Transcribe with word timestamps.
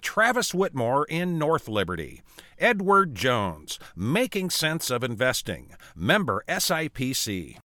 Travis 0.00 0.52
Whitmore 0.52 1.04
in 1.04 1.38
North 1.38 1.68
Liberty. 1.68 2.22
Edward 2.58 3.14
Jones, 3.14 3.78
Making 3.94 4.50
Sense 4.50 4.90
of 4.90 5.04
Investing, 5.04 5.74
member 5.94 6.42
SIPC. 6.48 7.58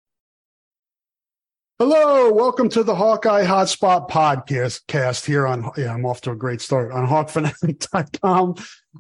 Hello, 1.79 2.31
welcome 2.31 2.69
to 2.69 2.83
the 2.83 2.93
Hawkeye 2.93 3.43
Hotspot 3.43 4.09
podcast 4.09 4.85
cast 4.87 5.25
here 5.25 5.47
on 5.47 5.71
yeah, 5.77 5.93
I'm 5.93 6.05
off 6.05 6.21
to 6.21 6.31
a 6.31 6.35
great 6.35 6.61
start 6.61 6.91
on 6.91 7.07
hawkfanatic.com. 7.07 8.55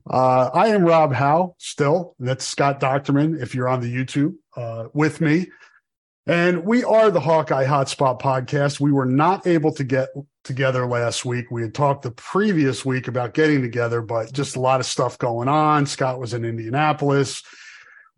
Uh, 0.09 0.49
I 0.53 0.69
am 0.69 0.83
Rob 0.83 1.13
Howe 1.13 1.55
still. 1.59 2.15
That's 2.17 2.43
Scott 2.43 2.79
Dochterman 2.79 3.39
if 3.39 3.53
you're 3.53 3.69
on 3.69 3.81
the 3.81 3.93
YouTube 3.93 4.35
uh, 4.55 4.87
with 4.93 5.21
me. 5.21 5.47
And 6.27 6.63
we 6.65 6.83
are 6.83 7.09
the 7.09 7.19
Hawkeye 7.19 7.65
Hotspot 7.65 8.21
podcast. 8.21 8.79
We 8.79 8.91
were 8.91 9.05
not 9.05 9.47
able 9.47 9.73
to 9.73 9.83
get 9.83 10.09
together 10.43 10.85
last 10.85 11.25
week. 11.25 11.45
We 11.49 11.63
had 11.63 11.73
talked 11.73 12.03
the 12.03 12.11
previous 12.11 12.85
week 12.85 13.07
about 13.07 13.33
getting 13.33 13.61
together, 13.61 14.01
but 14.01 14.31
just 14.31 14.55
a 14.55 14.59
lot 14.59 14.79
of 14.79 14.85
stuff 14.85 15.17
going 15.17 15.47
on. 15.47 15.85
Scott 15.85 16.19
was 16.19 16.33
in 16.33 16.45
Indianapolis 16.45 17.41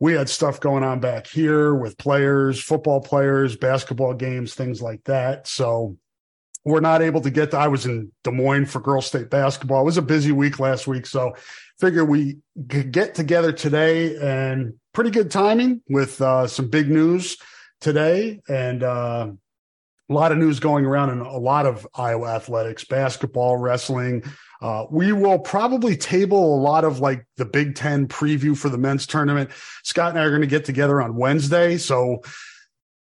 we 0.03 0.11
had 0.11 0.27
stuff 0.27 0.59
going 0.59 0.83
on 0.83 0.99
back 0.99 1.27
here 1.27 1.73
with 1.73 1.97
players, 1.97 2.61
football 2.61 2.99
players, 2.99 3.55
basketball 3.55 4.13
games, 4.13 4.53
things 4.53 4.81
like 4.81 5.01
that. 5.05 5.47
So 5.47 5.97
we're 6.65 6.81
not 6.81 7.01
able 7.01 7.21
to 7.21 7.29
get 7.29 7.51
to, 7.51 7.57
I 7.57 7.69
was 7.69 7.85
in 7.85 8.11
Des 8.25 8.31
Moines 8.31 8.65
for 8.65 8.81
girls 8.81 9.05
state 9.05 9.29
basketball. 9.29 9.79
It 9.79 9.85
was 9.85 9.97
a 9.97 10.01
busy 10.01 10.33
week 10.33 10.59
last 10.59 10.87
week. 10.87 11.05
So 11.05 11.37
figure 11.79 12.03
we 12.03 12.39
could 12.67 12.91
get 12.91 13.15
together 13.15 13.53
today 13.53 14.17
and 14.17 14.73
pretty 14.93 15.09
good 15.09 15.31
timing 15.31 15.81
with 15.87 16.21
uh, 16.21 16.47
some 16.47 16.69
big 16.69 16.89
news 16.89 17.37
today 17.83 18.41
and 18.47 18.81
uh, 18.81 19.29
a 20.09 20.13
lot 20.13 20.31
of 20.31 20.37
news 20.37 20.59
going 20.59 20.85
around 20.85 21.11
in 21.11 21.19
a 21.19 21.37
lot 21.37 21.65
of 21.65 21.87
Iowa 21.95 22.35
athletics, 22.35 22.83
basketball, 22.83 23.57
wrestling, 23.57 24.23
uh, 24.61 24.85
we 24.89 25.11
will 25.11 25.39
probably 25.39 25.95
table 25.95 26.55
a 26.55 26.61
lot 26.61 26.85
of 26.85 26.99
like 26.99 27.25
the 27.37 27.45
Big 27.45 27.75
Ten 27.75 28.07
preview 28.07 28.57
for 28.57 28.69
the 28.69 28.77
men's 28.77 29.05
tournament. 29.05 29.49
Scott 29.83 30.11
and 30.11 30.19
I 30.19 30.23
are 30.23 30.29
going 30.29 30.41
to 30.41 30.47
get 30.47 30.65
together 30.65 31.01
on 31.01 31.15
Wednesday. 31.15 31.77
So, 31.77 32.21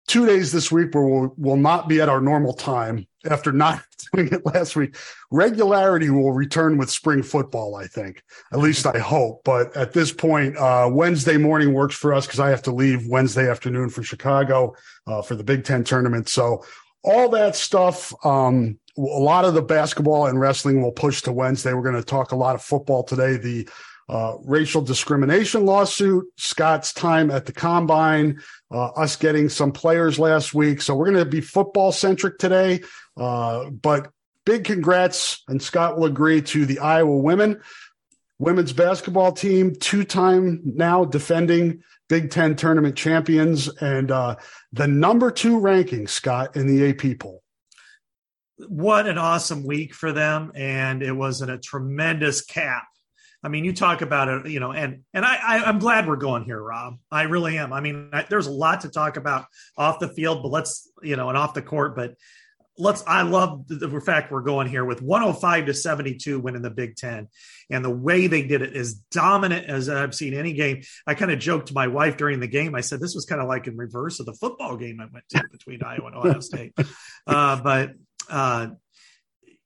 two 0.09 0.27
days 0.27 0.51
this 0.51 0.73
week 0.73 0.95
where 0.95 1.05
we'll, 1.05 1.35
will 1.37 1.57
not 1.57 1.89
be 1.89 2.01
at 2.01 2.09
our 2.09 2.21
normal 2.21 2.55
time 2.55 3.07
after 3.31 3.53
not 3.53 3.83
doing 4.13 4.29
it 4.33 4.45
last 4.45 4.75
week. 4.75 4.97
Regularity 5.31 6.11
will 6.11 6.33
return 6.33 6.79
with 6.79 6.91
spring 6.91 7.23
football, 7.23 7.77
I 7.77 7.87
think. 7.87 8.23
At 8.53 8.59
least 8.59 8.87
I 8.87 8.99
hope. 8.99 9.43
But 9.45 9.77
at 9.77 9.93
this 9.93 10.13
point, 10.13 10.57
uh, 10.57 10.89
Wednesday 10.91 11.37
morning 11.37 11.75
works 11.75 11.95
for 11.95 12.13
us 12.13 12.27
because 12.27 12.41
I 12.41 12.51
have 12.51 12.63
to 12.63 12.73
leave 12.73 13.07
Wednesday 13.07 13.49
afternoon 13.49 13.91
for 13.91 14.03
Chicago 14.03 14.75
uh, 15.07 15.23
for 15.23 15.37
the 15.37 15.45
Big 15.45 15.65
Ten 15.65 15.85
tournament. 15.85 16.29
So, 16.29 16.65
all 17.05 17.29
that 17.29 17.55
stuff. 17.55 18.13
Um, 18.25 18.79
a 18.99 19.01
lot 19.01 19.45
of 19.45 19.55
the 19.55 19.63
basketball 19.63 20.27
and 20.27 20.41
wrestling 20.41 20.83
will 20.83 20.91
push 20.91 21.23
to 21.23 21.33
Wednesday. 21.33 21.73
We're 21.73 21.85
going 21.85 21.95
to 21.95 22.03
talk 22.03 22.33
a 22.33 22.37
lot 22.37 22.57
of 22.57 22.63
football 22.63 23.05
today. 23.05 23.37
The 23.37 23.69
uh, 24.09 24.37
racial 24.45 24.83
discrimination 24.83 25.67
lawsuit, 25.67 26.27
Scott's 26.37 26.93
time 26.93 27.31
at 27.31 27.47
the 27.47 27.53
combine, 27.53 28.41
uh, 28.71 28.87
us 28.89 29.17
getting 29.17 29.49
some 29.49 29.73
players 29.73 30.19
last 30.19 30.55
week. 30.55 30.81
So 30.81 30.95
we're 30.95 31.11
going 31.11 31.25
to 31.25 31.25
be 31.25 31.41
football 31.41 31.93
centric 31.93 32.39
today. 32.39 32.83
Uh, 33.17 33.71
but 33.71 34.11
big 34.45 34.65
congrats, 34.65 35.43
and 35.49 35.63
Scott 35.63 35.99
will 35.99 36.07
agree 36.07 36.41
to 36.43 36.67
the 36.67 36.79
Iowa 36.79 37.17
women 37.17 37.61
women's 38.41 38.73
basketball 38.73 39.33
team, 39.33 39.75
two 39.75 40.05
time 40.05 40.61
now 40.65 41.05
defending 41.05 41.83
Big 42.09 42.31
Ten 42.31 42.55
tournament 42.55 42.95
champions, 42.95 43.69
and 43.81 44.13
uh, 44.13 44.37
the 44.73 44.87
number 44.87 45.33
two 45.33 45.59
ranking, 45.59 46.07
Scott, 46.07 46.55
in 46.55 46.69
the 46.69 46.89
AP 46.89 47.19
poll 47.19 47.43
what 48.67 49.07
an 49.07 49.19
awesome 49.19 49.65
week 49.65 49.95
for 49.95 50.13
them, 50.13 50.51
and 50.55 51.03
it 51.03 51.13
was 51.13 51.43
a 51.43 51.59
tremendous 51.59 52.43
cap. 52.43 52.85
I 53.43 53.49
mean, 53.49 53.65
you 53.65 53.73
talk 53.73 54.03
about 54.03 54.29
it, 54.29 54.51
you 54.51 54.61
know, 54.61 54.73
and 54.73 55.03
and 55.15 55.25
I, 55.25 55.37
I 55.37 55.69
am 55.69 55.79
glad 55.79 56.09
we're 56.09 56.17
going 56.17 56.45
here, 56.45 56.61
Rob. 56.61 56.95
I 57.11 57.23
really 57.23 57.57
am. 57.57 57.73
I 57.73 57.81
mean, 57.81 58.11
I, 58.13 58.25
there's 58.29 58.49
a 58.49 58.53
lot 58.53 58.81
to 58.81 58.89
talk 58.89 59.17
about 59.17 59.47
off 59.77 60.01
the 60.01 60.09
field, 60.09 60.43
but 60.43 60.51
let's 60.51 60.91
you 61.03 61.17
know, 61.17 61.29
and 61.29 61.39
off 61.39 61.55
the 61.55 61.63
court, 61.63 61.95
but 61.95 62.15
let's 62.79 63.03
i 63.07 63.23
love 63.23 63.67
the 63.67 64.01
fact 64.01 64.31
we're 64.31 64.41
going 64.41 64.67
here 64.67 64.85
with 64.85 65.03
105 65.03 65.67
to 65.67 65.75
72 65.75 66.39
winning 66.39 66.63
the 66.63 66.71
big 66.71 66.97
10 66.97 67.29
and 67.71 67.85
the 67.85 67.91
way 67.91 68.29
they 68.29 68.43
did 68.43 68.63
it 68.63 68.75
is 68.77 68.95
dominant 69.11 69.67
as 69.67 69.89
i've 69.89 70.15
seen 70.15 70.33
any 70.33 70.53
game 70.53 70.83
i 71.07 71.15
kind 71.15 71.33
of 71.33 71.39
joked 71.39 71.69
to 71.69 71.75
my 71.75 71.89
wife 71.89 72.17
during 72.17 72.41
the 72.41 72.47
game 72.47 72.75
i 72.75 72.81
said 72.81 73.01
this 73.01 73.15
was 73.15 73.27
kind 73.27 73.41
of 73.41 73.49
like 73.49 73.67
in 73.67 73.77
reverse 73.77 74.21
of 74.21 74.27
the 74.27 74.35
football 74.35 74.77
game 74.77 75.01
i 75.01 75.07
went 75.13 75.29
to 75.29 75.43
between 75.51 75.83
iowa 75.83 76.07
and 76.07 76.15
ohio 76.15 76.41
state 76.41 76.73
uh, 77.27 77.61
but 77.61 77.93
uh, 78.31 78.69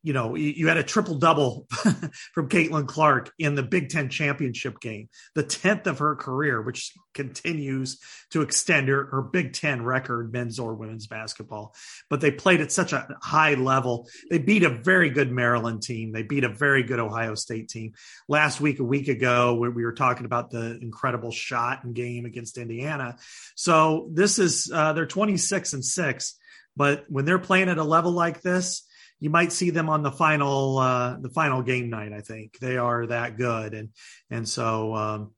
you 0.03 0.13
know, 0.13 0.35
you, 0.35 0.67
had 0.67 0.77
a 0.77 0.83
triple 0.83 1.15
double 1.15 1.67
from 2.35 2.49
Caitlin 2.49 2.89
Clark 2.89 3.33
in 3.39 3.55
the 3.55 3.63
Big 3.63 3.89
Ten 3.89 4.09
championship 4.09 4.81
game, 4.81 5.09
the 5.35 5.45
10th 5.45 5.87
of 5.87 6.01
her 6.01 6.17
career, 6.17 6.61
which 6.61 6.93
continues 7.15 8.01
to 8.31 8.43
extend 8.43 8.89
her, 8.89 9.07
her 9.07 9.23
Big 9.23 9.53
Ten 9.53 9.85
record, 9.85 10.33
men's 10.33 10.59
or 10.59 10.75
women's 10.75 11.07
basketball. 11.07 11.75
But 12.11 12.21
they 12.21 12.33
played 12.33 12.61
at 12.61 12.73
such 12.73 12.93
a 12.93 13.07
high 13.23 13.55
level. 13.55 14.09
They 14.29 14.39
beat 14.39 14.65
a 14.65 14.71
very 14.71 15.11
good 15.11 15.31
Maryland 15.31 15.83
team. 15.83 16.11
They 16.11 16.25
beat 16.25 16.45
a 16.45 16.49
very 16.49 16.83
good 16.83 16.99
Ohio 16.99 17.37
State 17.37 17.69
team. 17.69 17.93
Last 18.29 18.61
week, 18.61 18.81
a 18.81 18.85
week 18.85 19.07
ago, 19.09 19.55
we 19.55 19.85
were 19.85 19.93
talking 19.93 20.27
about 20.27 20.51
the 20.51 20.79
incredible 20.83 21.31
shot 21.31 21.85
and 21.85 21.95
game 21.95 22.25
against 22.25 22.59
Indiana. 22.59 23.17
So 23.55 24.09
this 24.13 24.41
is, 24.41 24.71
uh, 24.73 24.95
they're 24.95 25.07
26 25.07 25.75
and 25.75 25.85
6 25.85 26.39
but 26.77 27.05
when 27.09 27.25
they're 27.25 27.39
playing 27.39 27.69
at 27.69 27.79
a 27.79 27.85
level 27.85 28.13
like 28.13 28.41
this, 28.41 28.87
you 29.23 29.31
might 29.31 29.53
see 29.53 29.71
them 29.71 29.89
on 29.89 30.03
the 30.03 30.11
final 30.11 30.79
uh, 30.79 31.17
the 31.21 31.31
final 31.31 31.63
game 31.63 31.89
night. 31.89 32.13
I 32.13 32.23
think 32.23 32.59
they 32.59 32.77
are 32.77 33.07
that 33.07 33.37
good, 33.37 33.73
and 33.73 33.91
and 34.31 34.49
so 34.49 34.97
um, 34.97 35.31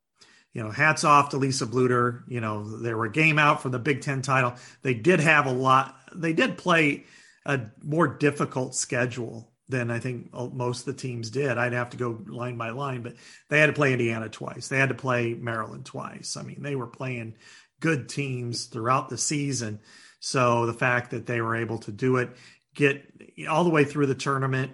you 0.54 0.62
know, 0.62 0.70
hats 0.70 1.04
off 1.04 1.28
to 1.30 1.36
Lisa 1.36 1.66
Bluder. 1.66 2.22
You 2.26 2.40
know, 2.40 2.78
they 2.78 2.94
were 2.94 3.04
a 3.04 3.12
game 3.12 3.38
out 3.38 3.60
from 3.60 3.72
the 3.72 3.78
Big 3.78 4.00
Ten 4.00 4.22
title. 4.22 4.54
They 4.80 4.94
did 4.94 5.20
have 5.20 5.44
a 5.44 5.52
lot. 5.52 5.96
They 6.14 6.32
did 6.32 6.56
play 6.56 7.04
a 7.44 7.60
more 7.82 8.08
difficult 8.08 8.74
schedule 8.74 9.52
than 9.68 9.90
I 9.90 9.98
think 9.98 10.32
most 10.32 10.80
of 10.80 10.86
the 10.86 11.00
teams 11.00 11.28
did. 11.28 11.58
I'd 11.58 11.74
have 11.74 11.90
to 11.90 11.98
go 11.98 12.22
line 12.26 12.56
by 12.56 12.70
line, 12.70 13.02
but 13.02 13.16
they 13.50 13.60
had 13.60 13.66
to 13.66 13.74
play 13.74 13.92
Indiana 13.92 14.30
twice. 14.30 14.68
They 14.68 14.78
had 14.78 14.88
to 14.88 14.94
play 14.94 15.34
Maryland 15.34 15.84
twice. 15.84 16.38
I 16.38 16.42
mean, 16.42 16.62
they 16.62 16.74
were 16.74 16.86
playing 16.86 17.34
good 17.80 18.08
teams 18.08 18.64
throughout 18.64 19.10
the 19.10 19.18
season. 19.18 19.80
So 20.24 20.64
the 20.64 20.72
fact 20.72 21.10
that 21.10 21.26
they 21.26 21.42
were 21.42 21.54
able 21.54 21.76
to 21.80 21.92
do 21.92 22.16
it, 22.16 22.30
get 22.74 23.04
all 23.48 23.64
the 23.64 23.70
way 23.70 23.84
through 23.84 24.06
the 24.06 24.14
tournament, 24.14 24.72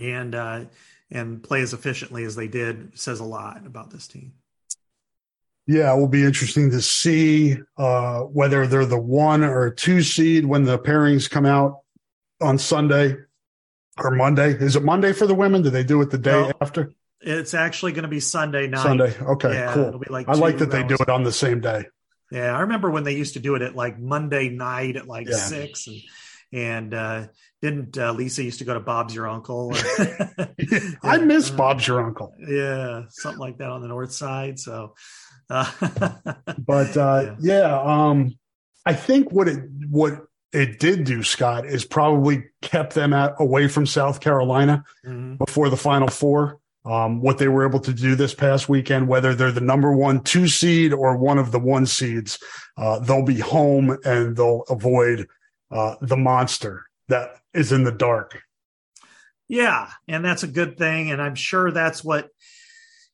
and 0.00 0.34
uh, 0.34 0.64
and 1.10 1.42
play 1.42 1.62
as 1.62 1.72
efficiently 1.72 2.24
as 2.24 2.36
they 2.36 2.48
did 2.48 2.98
says 2.98 3.20
a 3.20 3.24
lot 3.24 3.66
about 3.66 3.90
this 3.90 4.08
team. 4.08 4.32
Yeah, 5.66 5.92
it 5.92 5.98
will 5.98 6.06
be 6.08 6.22
interesting 6.22 6.70
to 6.70 6.80
see 6.80 7.56
uh, 7.76 8.20
whether 8.20 8.66
they're 8.66 8.86
the 8.86 9.00
one 9.00 9.42
or 9.42 9.70
two 9.70 10.00
seed 10.02 10.46
when 10.46 10.62
the 10.62 10.78
pairings 10.78 11.28
come 11.28 11.44
out 11.44 11.80
on 12.40 12.58
Sunday. 12.58 13.16
or 13.98 14.10
Monday. 14.10 14.50
Is 14.50 14.76
it 14.76 14.84
Monday 14.84 15.12
for 15.12 15.26
the 15.26 15.34
women? 15.34 15.62
Do 15.62 15.70
they 15.70 15.82
do 15.82 16.00
it 16.02 16.10
the 16.10 16.18
day 16.18 16.32
no, 16.32 16.52
after? 16.60 16.92
It's 17.20 17.54
actually 17.54 17.92
going 17.92 18.02
to 18.02 18.08
be 18.08 18.20
Sunday 18.20 18.68
night. 18.68 18.82
Sunday. 18.82 19.16
Okay, 19.20 19.54
yeah, 19.54 19.72
cool. 19.72 20.02
Like 20.08 20.28
I 20.28 20.34
like 20.34 20.58
that 20.58 20.70
they 20.70 20.82
do 20.82 20.96
it 21.00 21.08
on 21.08 21.24
the 21.24 21.32
same 21.32 21.60
day. 21.60 21.86
Yeah, 22.30 22.56
I 22.56 22.60
remember 22.60 22.90
when 22.90 23.04
they 23.04 23.16
used 23.16 23.34
to 23.34 23.40
do 23.40 23.54
it 23.54 23.62
at 23.62 23.74
like 23.74 23.98
Monday 23.98 24.48
night 24.48 24.96
at 24.96 25.06
like 25.06 25.28
yeah. 25.28 25.36
six, 25.36 25.86
and 25.86 26.00
and 26.56 26.94
uh, 26.94 27.26
didn't 27.60 27.98
uh, 27.98 28.12
Lisa 28.12 28.42
used 28.42 28.58
to 28.60 28.64
go 28.64 28.74
to 28.74 28.80
Bob's 28.80 29.14
Your 29.14 29.28
Uncle? 29.28 29.72
I 31.02 31.18
miss 31.18 31.50
Bob's 31.50 31.86
Your 31.86 32.02
Uncle. 32.04 32.34
Yeah, 32.38 33.02
something 33.10 33.40
like 33.40 33.58
that 33.58 33.68
on 33.68 33.82
the 33.82 33.88
north 33.88 34.12
side. 34.12 34.58
So, 34.58 34.94
uh, 35.50 35.70
but 36.58 36.96
uh, 36.96 37.34
yeah. 37.40 37.60
yeah, 37.60 37.80
um, 37.82 38.38
I 38.86 38.94
think 38.94 39.30
what 39.30 39.48
it 39.48 39.62
what 39.90 40.24
it 40.52 40.80
did 40.80 41.04
do, 41.04 41.22
Scott, 41.22 41.66
is 41.66 41.84
probably 41.84 42.44
kept 42.62 42.94
them 42.94 43.12
at, 43.12 43.34
away 43.38 43.68
from 43.68 43.84
South 43.84 44.20
Carolina 44.20 44.82
mm-hmm. 45.04 45.36
before 45.36 45.68
the 45.68 45.76
Final 45.76 46.08
Four 46.08 46.58
um, 46.86 47.20
what 47.20 47.38
they 47.38 47.48
were 47.48 47.66
able 47.66 47.80
to 47.80 47.92
do 47.92 48.14
this 48.14 48.32
past 48.32 48.68
weekend, 48.68 49.08
whether 49.08 49.34
they're 49.34 49.50
the 49.50 49.60
number 49.60 49.92
one 49.92 50.22
two 50.22 50.46
seed 50.46 50.92
or 50.92 51.16
one 51.16 51.36
of 51.36 51.50
the 51.50 51.58
one 51.58 51.84
seeds, 51.84 52.38
uh, 52.76 53.00
they'll 53.00 53.24
be 53.24 53.40
home 53.40 53.98
and 54.04 54.36
they'll 54.36 54.62
avoid 54.70 55.26
uh, 55.70 55.96
the 56.00 56.16
monster 56.16 56.84
that 57.08 57.36
is 57.54 57.72
in 57.72 57.84
the 57.84 57.92
dark. 57.92 58.40
Yeah, 59.48 59.90
and 60.08 60.24
that's 60.24 60.42
a 60.42 60.48
good 60.48 60.76
thing. 60.76 61.10
And 61.10 61.22
I'm 61.22 61.36
sure 61.36 61.70
that's 61.70 62.02
what, 62.02 62.28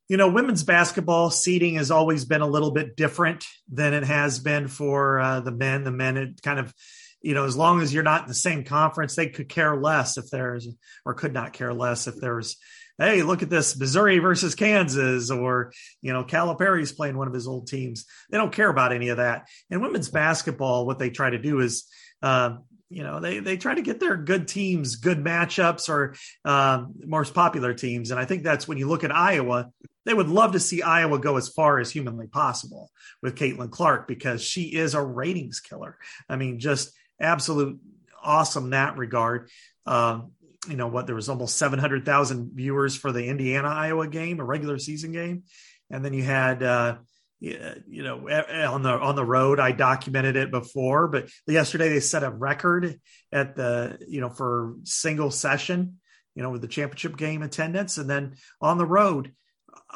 you 0.09 0.17
know, 0.17 0.31
women's 0.31 0.63
basketball 0.63 1.31
seating 1.31 1.75
has 1.75 1.91
always 1.91 2.25
been 2.25 2.41
a 2.41 2.47
little 2.47 2.71
bit 2.71 2.97
different 2.97 3.45
than 3.71 3.93
it 3.95 4.05
has 4.05 4.39
been 4.39 4.69
for 4.69 5.21
uh, 5.21 5.41
the 5.41 5.53
men. 5.53 5.85
The 5.85 5.91
men, 5.91 6.17
it 6.17 6.43
kind 6.43 6.59
of, 6.59 6.73
you 7.21 7.35
know, 7.35 7.45
as 7.45 7.57
long 7.57 7.83
as 7.83 7.93
you're 7.93 8.03
not 8.03 8.23
in 8.23 8.29
the 8.29 8.35
same 8.35 8.65
conference, 8.65 9.15
they 9.15 9.29
could 9.29 9.49
care 9.49 9.77
less 9.77 10.17
if 10.17 10.31
there's, 10.31 10.67
or 11.05 11.15
could 11.15 11.35
not 11.35 11.53
care 11.53 11.75
less 11.75 12.07
if 12.07 12.17
there's 12.17 12.57
hey, 12.99 13.23
look 13.23 13.43
at 13.43 13.51
this 13.51 13.79
Missouri 13.79 14.19
versus 14.19 14.55
Kansas, 14.55 15.31
or, 15.31 15.73
you 16.03 16.13
know, 16.13 16.25
Calipari's 16.25 16.93
playing 16.93 17.17
one 17.17 17.27
of 17.27 17.35
his 17.35 17.49
old 17.49 17.67
teams. 17.67 18.07
They 18.31 18.39
don't 18.39 18.53
care 18.53 18.69
about 18.69 18.93
any 18.93 19.09
of 19.09 19.17
that. 19.17 19.49
In 19.71 19.81
women's 19.81 20.09
basketball, 20.09 20.87
what 20.87 20.99
they 20.99 21.11
try 21.11 21.31
to 21.31 21.39
do 21.39 21.61
is, 21.61 21.85
uh, 22.23 22.57
you 22.93 23.03
know, 23.03 23.21
they, 23.21 23.39
they 23.39 23.57
try 23.57 23.75
to 23.75 23.83
get 23.83 24.01
their 24.01 24.17
good 24.17 24.47
teams, 24.47 24.97
good 24.97 25.19
matchups, 25.19 25.89
or 25.89 26.15
um, 26.45 26.93
most 27.05 27.33
popular 27.33 27.73
teams. 27.73 28.11
And 28.11 28.21
I 28.21 28.27
think 28.27 28.43
that's 28.43 28.69
when 28.69 28.77
you 28.77 28.87
look 28.87 29.03
at 29.03 29.15
Iowa, 29.15 29.71
they 30.05 30.13
would 30.13 30.29
love 30.29 30.53
to 30.53 30.61
see 30.61 30.83
Iowa 30.83 31.19
go 31.19 31.37
as 31.37 31.49
far 31.49 31.79
as 31.79 31.91
humanly 31.91 32.27
possible 32.27 32.91
with 33.23 33.37
Caitlin 33.37 33.71
Clark 33.71 34.07
because 34.09 34.43
she 34.43 34.65
is 34.65 34.95
a 34.95 35.03
ratings 35.03 35.61
killer. 35.61 35.97
I 36.29 36.37
mean, 36.37 36.59
just 36.59 36.93
absolute 37.19 37.81
awesome 38.23 38.71
that 38.71 38.99
regard. 38.99 39.49
Um, 39.87 40.33
you 40.69 40.77
know 40.77 40.87
what 40.87 41.07
there 41.07 41.17
was 41.17 41.29
almost 41.29 41.57
700,000 41.57 42.53
viewers 42.55 42.95
for 42.95 43.11
the 43.11 43.27
Indiana 43.27 43.69
Iowa 43.69 44.07
game, 44.07 44.39
a 44.39 44.45
regular 44.45 44.79
season 44.79 45.11
game, 45.11 45.43
and 45.91 46.05
then 46.05 46.15
you 46.15 46.23
had 46.23 46.63
uh, 46.63 46.97
you 47.43 48.03
know 48.05 48.29
eh, 48.29 48.43
eh, 48.49 48.67
on 48.67 48.83
the 48.83 48.91
on 48.91 49.17
the 49.17 49.25
road. 49.25 49.59
I 49.59 49.73
documented 49.73 50.37
it 50.37 50.51
before, 50.51 51.09
but 51.09 51.29
yesterday 51.47 51.89
they 51.89 52.01
set 52.01 52.23
a 52.23 52.31
record 52.31 53.01
at 53.33 53.57
the 53.57 53.99
you 54.09 54.21
know 54.21 54.31
for 54.31 54.77
single 54.85 55.31
session, 55.31 55.99
you 56.35 56.43
know 56.43 56.51
with 56.51 56.61
the 56.61 56.69
championship 56.69 57.17
game 57.17 57.43
attendance, 57.43 57.99
and 57.99 58.09
then 58.09 58.37
on 58.61 58.79
the 58.79 58.87
road 58.87 59.33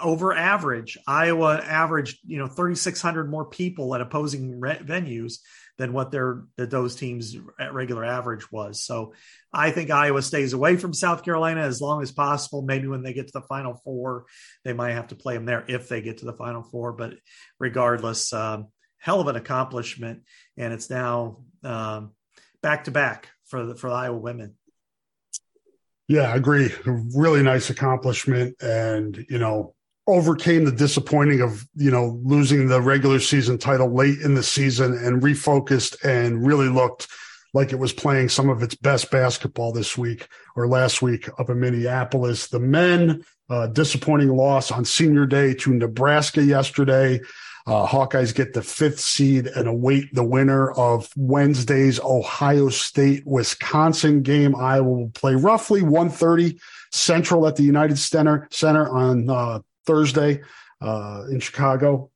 over 0.03 0.35
average, 0.35 0.99
Iowa 1.07 1.59
averaged 1.59 2.19
you 2.27 2.39
know 2.39 2.49
3,600 2.49 3.31
more 3.31 3.45
people 3.45 3.95
at 3.95 4.01
opposing 4.01 4.59
re- 4.59 4.81
venues 4.83 5.39
than 5.78 5.93
what 5.93 6.11
their 6.11 6.44
that 6.56 6.70
those 6.70 6.96
teams 6.96 7.37
at 7.61 7.75
regular 7.75 8.05
average 8.05 8.50
was. 8.50 8.82
So 8.82 9.12
I 9.52 9.70
think 9.70 9.90
Iowa 9.90 10.23
stays 10.23 10.52
away 10.52 10.76
from 10.76 10.94
South 10.94 11.23
Carolina 11.23 11.61
as 11.61 11.81
long 11.81 12.02
as 12.02 12.12
possible. 12.12 12.62
Maybe 12.62 12.88
when 12.88 13.02
they 13.02 13.12
get 13.12 13.26
to 13.26 13.32
the 13.32 13.46
Final 13.46 13.75
Four, 13.84 14.26
they 14.64 14.73
might 14.73 14.93
have 14.93 15.08
to 15.08 15.17
play 15.17 15.34
them 15.34 15.44
there 15.44 15.64
if 15.69 15.88
they 15.88 16.00
get 16.00 16.19
to 16.19 16.25
the 16.25 16.32
Final 16.32 16.62
Four. 16.62 16.93
But 16.94 17.14
regardless, 17.58 18.32
um, 18.32 18.69
hell 18.99 19.20
of 19.20 19.28
an 19.28 19.37
accomplishment, 19.37 20.23
and 20.56 20.73
it's 20.73 20.90
now 20.90 21.43
back 21.62 22.84
to 22.84 22.90
back 22.90 23.28
for 23.46 23.67
the 23.67 23.75
for 23.75 23.90
the 23.90 23.96
Iowa 23.96 24.19
women. 24.19 24.55
Yeah, 26.08 26.32
I 26.32 26.37
agree. 26.37 26.73
Really 26.84 27.43
nice 27.43 27.70
accomplishment, 27.70 28.56
and 28.61 29.25
you 29.28 29.38
know, 29.38 29.75
overcame 30.06 30.64
the 30.64 30.73
disappointing 30.73 31.41
of 31.41 31.67
you 31.75 31.91
know 31.91 32.20
losing 32.23 32.69
the 32.69 32.81
regular 32.81 33.19
season 33.19 33.58
title 33.58 33.93
late 33.93 34.20
in 34.20 34.35
the 34.35 34.43
season 34.43 34.93
and 34.93 35.23
refocused 35.23 35.97
and 36.05 36.47
really 36.47 36.69
looked 36.69 37.08
like 37.55 37.73
it 37.73 37.79
was 37.79 37.93
playing 37.93 38.29
some 38.29 38.50
of 38.50 38.62
its 38.62 38.75
best 38.75 39.11
basketball 39.11 39.73
this 39.73 39.97
week 39.97 40.29
or 40.56 40.69
last 40.69 41.00
week 41.00 41.29
up 41.38 41.49
in 41.49 41.58
Minneapolis. 41.58 42.49
The 42.49 42.61
men, 42.61 43.25
uh, 43.49 43.69
disappointing 43.69 44.29
loss 44.29 44.70
on 44.70 44.85
senior 44.85 45.25
day 45.25 45.55
to 45.55 45.73
Nebraska 45.73 46.43
yesterday. 46.43 47.20
Uh, 47.67 47.87
Hawkeyes 47.87 48.35
get 48.35 48.52
the 48.52 48.62
fifth 48.62 49.00
seed 49.00 49.47
and 49.47 49.67
await 49.67 50.14
the 50.14 50.23
winner 50.23 50.70
of 50.73 51.09
Wednesday's 51.17 51.99
Ohio 51.99 52.69
State 52.69 53.26
Wisconsin 53.26 54.23
game. 54.23 54.55
Iowa 54.55 54.88
will 54.88 55.11
play 55.11 55.35
roughly 55.35 55.81
1:30 55.81 56.61
Central 56.93 57.47
at 57.49 57.56
the 57.56 57.64
United 57.64 57.99
Center 57.99 58.47
Center 58.52 58.88
on 58.88 59.29
uh, 59.29 59.61
Thursday 59.87 60.43
uh, 60.81 61.25
in 61.31 61.41
Chicago. 61.41 62.11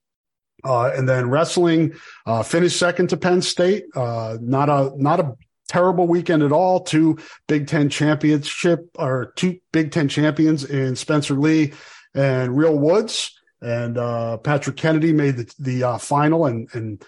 Uh, 0.62 0.90
and 0.94 1.08
then 1.08 1.31
wrestling 1.31 1.94
uh, 2.26 2.43
finished 2.43 2.78
second 2.78 3.08
to 3.08 3.17
Penn 3.17 3.40
State. 3.40 3.84
Uh, 3.94 4.37
not 4.43 4.69
a 4.69 4.93
not 4.96 5.19
a 5.19 5.34
terrible 5.69 6.06
weekend 6.06 6.43
at 6.43 6.52
all. 6.52 6.81
Two 6.81 7.19
Big 7.49 7.67
Ten 7.67 7.88
championship 7.88 8.90
or 8.96 9.32
two 9.37 9.58
Big 9.72 9.90
Ten 9.90 10.08
champions 10.08 10.64
in 10.64 10.96
Spencer 10.96 11.34
Lee 11.34 11.72
and 12.14 12.56
Real 12.56 12.76
Woods. 12.76 13.38
And 13.62 13.96
uh, 13.96 14.37
Patrick 14.38 14.76
Kennedy 14.76 15.12
made 15.12 15.37
the, 15.37 15.55
the 15.58 15.84
uh, 15.84 15.99
final 15.99 16.46
and 16.46 16.69
and 16.75 17.02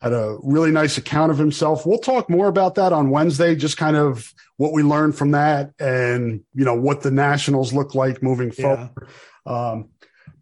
had 0.00 0.12
a 0.12 0.36
really 0.42 0.70
nice 0.70 0.98
account 0.98 1.32
of 1.32 1.38
himself. 1.38 1.86
We'll 1.86 1.98
talk 1.98 2.30
more 2.30 2.48
about 2.48 2.76
that 2.76 2.92
on 2.92 3.10
Wednesday. 3.10 3.56
Just 3.56 3.76
kind 3.76 3.96
of 3.96 4.32
what 4.56 4.72
we 4.72 4.82
learned 4.82 5.16
from 5.16 5.32
that, 5.32 5.72
and 5.78 6.42
you 6.54 6.64
know 6.64 6.74
what 6.74 7.02
the 7.02 7.10
Nationals 7.10 7.72
look 7.72 7.94
like 7.94 8.22
moving 8.22 8.52
forward. 8.52 8.90
Yeah. 9.46 9.70
Um, 9.70 9.88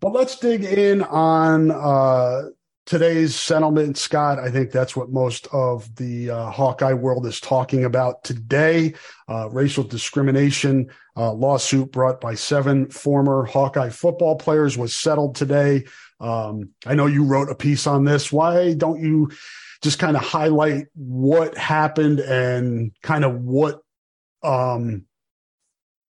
but 0.05 0.13
let's 0.13 0.39
dig 0.39 0.65
in 0.65 1.01
on 1.05 1.71
uh, 1.71 2.43
today's 2.85 3.35
settlement, 3.35 3.97
Scott. 3.97 4.39
I 4.39 4.51
think 4.51 4.71
that's 4.71 4.95
what 4.95 5.09
most 5.09 5.49
of 5.51 5.97
the 5.97 6.29
uh, 6.29 6.51
Hawkeye 6.51 6.93
world 6.93 7.25
is 7.25 7.41
talking 7.41 7.87
about 7.87 8.23
today. 8.23 8.93
Uh, 9.31 9.49
racial 9.51 9.83
discrimination 9.83 10.91
uh, 11.17 11.33
lawsuit 11.33 11.91
brought 11.91 12.21
by 12.21 12.35
seven 12.35 12.91
former 12.91 13.47
Hawkeye 13.47 13.89
football 13.89 14.37
players 14.37 14.77
was 14.77 14.95
settled 14.95 15.37
today. 15.37 15.85
Um, 16.21 16.69
I 16.85 16.95
know 16.95 17.07
you 17.07 17.25
wrote 17.25 17.49
a 17.49 17.55
piece 17.55 17.87
on 17.87 18.05
this. 18.05 18.31
Why 18.31 18.75
don't 18.75 19.01
you 19.01 19.31
just 19.81 19.99
kind 19.99 20.19
of 20.19 20.23
highlight 20.23 20.89
what 20.95 21.57
happened 21.57 22.21
and 22.21 22.93
kind 23.03 23.25
of 23.25 23.41
what 23.41 23.81
um, 24.43 25.07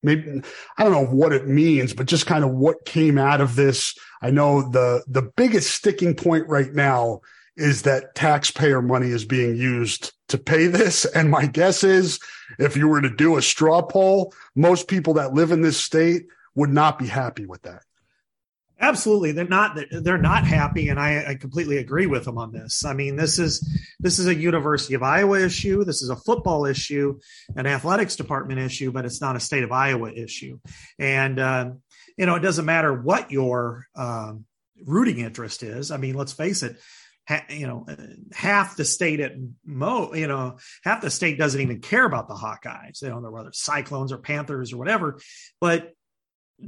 maybe 0.06 0.42
I 0.78 0.84
don't 0.84 0.94
know 0.94 1.06
what 1.06 1.34
it 1.34 1.48
means, 1.48 1.94
but 1.94 2.06
just 2.06 2.26
kind 2.26 2.46
of 2.46 2.52
what 2.52 2.86
came 2.86 3.18
out 3.18 3.42
of 3.42 3.56
this. 3.56 3.98
I 4.22 4.32
know 4.32 4.70
the 4.70 5.04
the 5.08 5.24
biggest 5.24 5.72
sticking 5.72 6.16
point 6.16 6.48
right 6.48 6.74
now 6.74 7.22
is 7.58 7.84
that 7.84 8.16
taxpayer 8.16 8.82
money 8.82 9.10
is 9.10 9.26
being 9.26 9.56
used 9.56 10.14
to 10.28 10.38
pay 10.38 10.68
this. 10.68 11.06
And 11.06 11.30
my 11.30 11.46
guess 11.46 11.84
is 11.84 12.20
if 12.60 12.76
you 12.76 12.88
were 12.88 13.02
to 13.02 13.10
do 13.10 13.38
a 13.38 13.42
straw 13.42 13.82
poll, 13.82 14.34
most 14.56 14.88
people 14.88 15.14
that 15.16 15.34
live 15.34 15.52
in 15.52 15.62
this 15.62 15.78
state 15.78 16.24
would 16.56 16.70
not 16.70 17.00
be 17.00 17.08
happy 17.08 17.46
with 17.46 17.62
that. 17.64 17.84
Absolutely, 18.80 19.32
they're 19.32 19.48
not. 19.48 19.80
They're 19.90 20.18
not 20.18 20.46
happy, 20.46 20.90
and 20.90 21.00
I, 21.00 21.30
I, 21.30 21.36
completely 21.36 21.78
agree 21.78 22.08
with 22.08 22.26
them 22.26 22.38
on 22.38 22.52
this. 22.52 22.84
I 22.84 22.94
mean, 22.94 23.16
this 23.16 23.40
is 23.40 23.66
this 24.02 24.20
is 24.20 24.28
a 24.28 24.36
University 24.36 24.96
of 24.96 25.04
Iowa 25.04 25.40
issue. 25.40 25.86
This 25.86 26.02
is 26.02 26.10
a 26.10 26.16
football 26.18 26.66
issue, 26.66 27.20
an 27.56 27.68
athletics 27.68 28.18
department 28.18 28.60
issue, 28.60 28.92
but 28.92 29.06
it's 29.06 29.22
not 29.22 29.38
a 29.38 29.40
state 29.40 29.64
of 29.64 29.72
Iowa 29.72 30.12
issue. 30.12 30.60
And 31.00 31.40
uh, 31.40 31.72
you 32.18 32.26
know, 32.26 32.36
it 32.36 32.42
doesn't 32.42 32.66
matter 32.66 32.94
what 32.94 33.32
your 33.32 33.88
um, 33.96 34.44
rooting 34.84 35.20
interest 35.20 35.64
is. 35.64 35.90
I 35.90 35.98
mean, 35.98 36.16
let's 36.16 36.34
face 36.34 36.62
it. 36.62 36.78
Ha, 37.30 37.44
you 37.50 37.66
know, 37.66 37.88
half 38.34 38.76
the 38.76 38.86
state 38.86 39.20
at 39.20 39.32
mo, 39.66 40.14
you 40.14 40.28
know, 40.28 40.58
half 40.84 41.02
the 41.02 41.10
state 41.10 41.40
doesn't 41.40 41.62
even 41.62 41.80
care 41.80 42.06
about 42.06 42.28
the 42.28 42.36
Hawkeyes. 42.36 43.00
They 43.00 43.08
don't 43.08 43.24
know 43.24 43.32
whether 43.32 43.52
Cyclones 43.52 44.12
or 44.12 44.18
Panthers 44.18 44.74
or 44.74 44.78
whatever. 44.78 45.20
But 45.60 45.95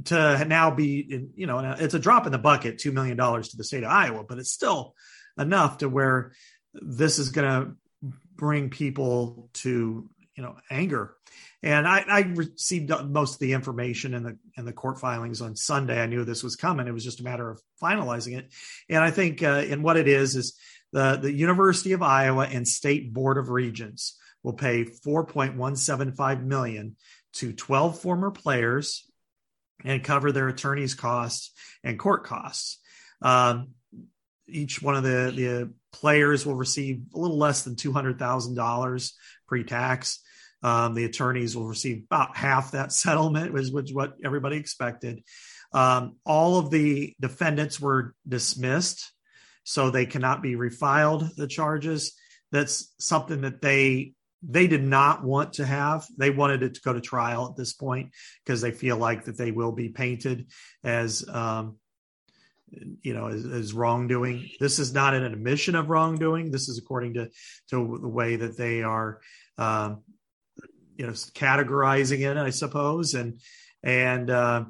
to 0.04 0.44
now 0.44 0.70
be, 0.70 1.28
you 1.34 1.46
know, 1.46 1.76
it's 1.78 1.94
a 1.94 1.98
drop 1.98 2.26
in 2.26 2.32
the 2.32 2.38
bucket, 2.38 2.78
$2 2.78 2.92
million 2.92 3.16
to 3.16 3.56
the 3.56 3.64
state 3.64 3.84
of 3.84 3.90
Iowa, 3.90 4.24
but 4.24 4.38
it's 4.38 4.50
still 4.50 4.94
enough 5.38 5.78
to 5.78 5.88
where 5.88 6.32
this 6.74 7.18
is 7.18 7.30
going 7.30 7.48
to 7.48 7.72
bring 8.34 8.70
people 8.70 9.50
to, 9.54 10.08
you 10.36 10.42
know, 10.42 10.56
anger. 10.70 11.14
And 11.62 11.88
I, 11.88 12.04
I, 12.08 12.20
received 12.20 12.90
most 13.06 13.34
of 13.34 13.40
the 13.40 13.52
information 13.52 14.14
in 14.14 14.22
the 14.22 14.38
in 14.56 14.64
the 14.64 14.72
court 14.72 15.00
filings 15.00 15.40
on 15.40 15.56
Sunday. 15.56 16.00
I 16.00 16.06
knew 16.06 16.24
this 16.24 16.44
was 16.44 16.54
coming. 16.54 16.86
It 16.86 16.94
was 16.94 17.02
just 17.02 17.18
a 17.18 17.24
matter 17.24 17.50
of 17.50 17.60
finalizing 17.82 18.38
it. 18.38 18.52
And 18.88 19.02
I 19.02 19.10
think, 19.10 19.42
uh, 19.42 19.64
what 19.78 19.96
it 19.96 20.06
is 20.06 20.36
is 20.36 20.56
the 20.92 21.18
the 21.20 21.32
University 21.32 21.92
of 21.92 22.02
Iowa 22.02 22.46
and 22.46 22.66
State 22.66 23.12
Board 23.12 23.38
of 23.38 23.48
Regents 23.48 24.16
will 24.44 24.52
pay 24.52 24.84
4.175 24.84 26.44
million 26.44 26.94
to 27.34 27.52
12 27.52 28.00
former 28.00 28.30
players 28.30 29.04
and 29.84 30.04
cover 30.04 30.32
their 30.32 30.48
attorney's 30.48 30.94
costs 30.94 31.52
and 31.84 31.98
court 31.98 32.24
costs. 32.24 32.78
Um, 33.22 33.68
each 34.48 34.80
one 34.80 34.96
of 34.96 35.02
the, 35.02 35.32
the 35.34 35.72
players 35.92 36.46
will 36.46 36.54
receive 36.54 37.02
a 37.14 37.18
little 37.18 37.38
less 37.38 37.64
than 37.64 37.76
$200,000 37.76 39.12
pre 39.46 39.64
tax. 39.64 40.20
Um, 40.62 40.94
the 40.94 41.04
attorneys 41.04 41.56
will 41.56 41.66
receive 41.68 42.04
about 42.04 42.36
half 42.36 42.72
that 42.72 42.92
settlement, 42.92 43.52
which 43.52 43.70
was 43.70 43.92
what 43.92 44.14
everybody 44.24 44.56
expected. 44.56 45.22
Um, 45.72 46.16
all 46.24 46.58
of 46.58 46.70
the 46.70 47.14
defendants 47.20 47.78
were 47.78 48.14
dismissed, 48.26 49.12
so 49.64 49.90
they 49.90 50.06
cannot 50.06 50.42
be 50.42 50.54
refiled. 50.54 51.34
The 51.36 51.46
charges. 51.46 52.14
That's 52.50 52.94
something 52.98 53.42
that 53.42 53.60
they 53.60 54.14
they 54.42 54.66
did 54.66 54.84
not 54.84 55.24
want 55.24 55.54
to 55.54 55.66
have. 55.66 56.06
They 56.16 56.30
wanted 56.30 56.62
it 56.62 56.74
to 56.74 56.80
go 56.80 56.92
to 56.92 57.00
trial 57.00 57.48
at 57.50 57.56
this 57.56 57.72
point 57.72 58.12
because 58.44 58.60
they 58.60 58.70
feel 58.70 58.96
like 58.96 59.24
that 59.24 59.36
they 59.36 59.50
will 59.50 59.72
be 59.72 59.88
painted 59.88 60.46
as 60.84 61.28
um, 61.28 61.76
you 63.02 63.14
know 63.14 63.28
as, 63.28 63.44
as, 63.44 63.72
wrongdoing. 63.72 64.50
This 64.60 64.78
is 64.78 64.92
not 64.92 65.14
an 65.14 65.24
admission 65.24 65.74
of 65.74 65.90
wrongdoing. 65.90 66.50
This 66.50 66.68
is 66.68 66.78
according 66.78 67.14
to 67.14 67.30
to 67.70 67.98
the 68.00 68.08
way 68.08 68.36
that 68.36 68.56
they 68.56 68.82
are 68.82 69.20
um, 69.56 70.02
you 70.96 71.06
know 71.06 71.12
categorizing 71.12 72.20
it, 72.20 72.36
I 72.36 72.50
suppose, 72.50 73.14
and 73.14 73.40
and 73.82 74.30
uh, 74.30 74.64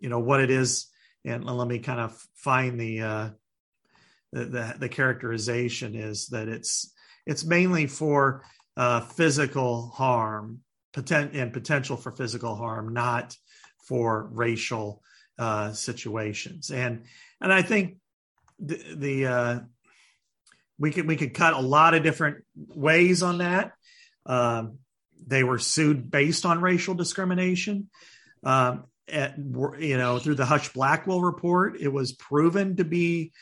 you 0.00 0.08
know 0.08 0.20
what 0.20 0.40
it 0.40 0.50
is. 0.50 0.86
And 1.24 1.46
let 1.46 1.66
me 1.66 1.78
kind 1.78 2.00
of 2.00 2.22
find 2.34 2.78
the, 2.78 3.00
uh, 3.00 3.30
the 4.32 4.44
the 4.44 4.74
the 4.80 4.88
characterization 4.90 5.94
is 5.94 6.26
that 6.28 6.48
it's 6.48 6.92
it's 7.26 7.44
mainly 7.44 7.86
for 7.86 8.42
uh, 8.76 9.00
physical 9.00 9.88
harm 9.88 10.60
potent, 10.92 11.34
and 11.34 11.52
potential 11.52 11.96
for 11.96 12.12
physical 12.12 12.54
harm, 12.54 12.92
not 12.92 13.36
for 13.86 14.28
racial 14.32 15.02
uh, 15.38 15.72
situations. 15.72 16.70
And 16.70 17.04
and 17.40 17.52
I 17.52 17.62
think 17.62 17.96
the, 18.58 18.80
the 18.96 19.26
uh, 19.26 19.60
we 20.78 20.90
could 20.90 21.06
we 21.06 21.16
could 21.16 21.34
cut 21.34 21.54
a 21.54 21.60
lot 21.60 21.94
of 21.94 22.02
different 22.02 22.44
ways 22.56 23.22
on 23.22 23.38
that. 23.38 23.72
Um, 24.26 24.78
they 25.26 25.42
were 25.42 25.58
sued 25.58 26.10
based 26.10 26.46
on 26.46 26.60
racial 26.60 26.94
discrimination. 26.94 27.88
Um, 28.42 28.84
at, 29.06 29.36
you 29.38 29.98
know, 29.98 30.18
through 30.18 30.36
the 30.36 30.46
Husch 30.46 30.72
Blackwell 30.72 31.20
report, 31.20 31.78
it 31.78 31.92
was 31.92 32.12
proven 32.12 32.76
to 32.76 32.84
be 32.84 33.32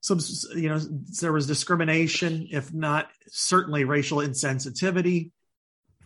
some 0.00 0.20
you 0.54 0.68
know 0.68 0.78
there 1.20 1.32
was 1.32 1.46
discrimination 1.46 2.48
if 2.50 2.72
not 2.72 3.08
certainly 3.28 3.84
racial 3.84 4.18
insensitivity 4.18 5.32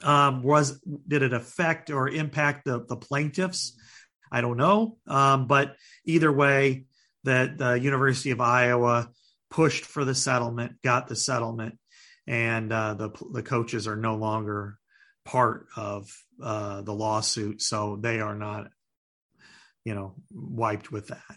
um, 0.02 0.42
was 0.42 0.80
did 1.06 1.22
it 1.22 1.32
affect 1.32 1.90
or 1.90 2.08
impact 2.08 2.64
the, 2.64 2.84
the 2.84 2.96
plaintiffs? 2.96 3.78
I 4.30 4.40
don't 4.40 4.56
know 4.56 4.96
um, 5.06 5.46
but 5.46 5.76
either 6.04 6.32
way 6.32 6.86
that 7.24 7.58
the 7.58 7.74
university 7.74 8.30
of 8.30 8.40
iowa 8.40 9.10
pushed 9.50 9.84
for 9.84 10.04
the 10.04 10.14
settlement 10.14 10.80
got 10.82 11.06
the 11.06 11.16
settlement 11.16 11.78
and 12.26 12.72
uh, 12.72 12.94
the 12.94 13.10
the 13.32 13.42
coaches 13.42 13.86
are 13.86 13.96
no 13.96 14.16
longer 14.16 14.78
part 15.24 15.66
of 15.76 16.10
uh, 16.42 16.82
the 16.82 16.94
lawsuit 16.94 17.60
so 17.60 17.98
they 18.00 18.20
are 18.20 18.34
not 18.34 18.68
you 19.84 19.94
know 19.94 20.14
wiped 20.32 20.90
with 20.90 21.08
that 21.08 21.36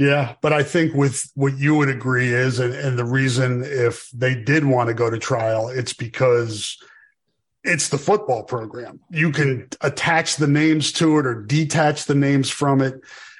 yeah, 0.00 0.36
but 0.40 0.54
I 0.54 0.62
think 0.62 0.94
with 0.94 1.30
what 1.34 1.58
you 1.58 1.74
would 1.74 1.90
agree 1.90 2.32
is, 2.32 2.58
and, 2.58 2.72
and 2.72 2.98
the 2.98 3.04
reason 3.04 3.62
if 3.62 4.08
they 4.12 4.34
did 4.34 4.64
want 4.64 4.88
to 4.88 4.94
go 4.94 5.10
to 5.10 5.18
trial, 5.18 5.68
it's 5.68 5.92
because 5.92 6.78
it's 7.64 7.90
the 7.90 7.98
football 7.98 8.42
program. 8.42 9.00
You 9.10 9.30
can 9.30 9.68
attach 9.82 10.36
the 10.36 10.46
names 10.46 10.90
to 10.92 11.18
it 11.18 11.26
or 11.26 11.42
detach 11.42 12.06
the 12.06 12.14
names 12.14 12.48
from 12.48 12.80
it. 12.80 12.94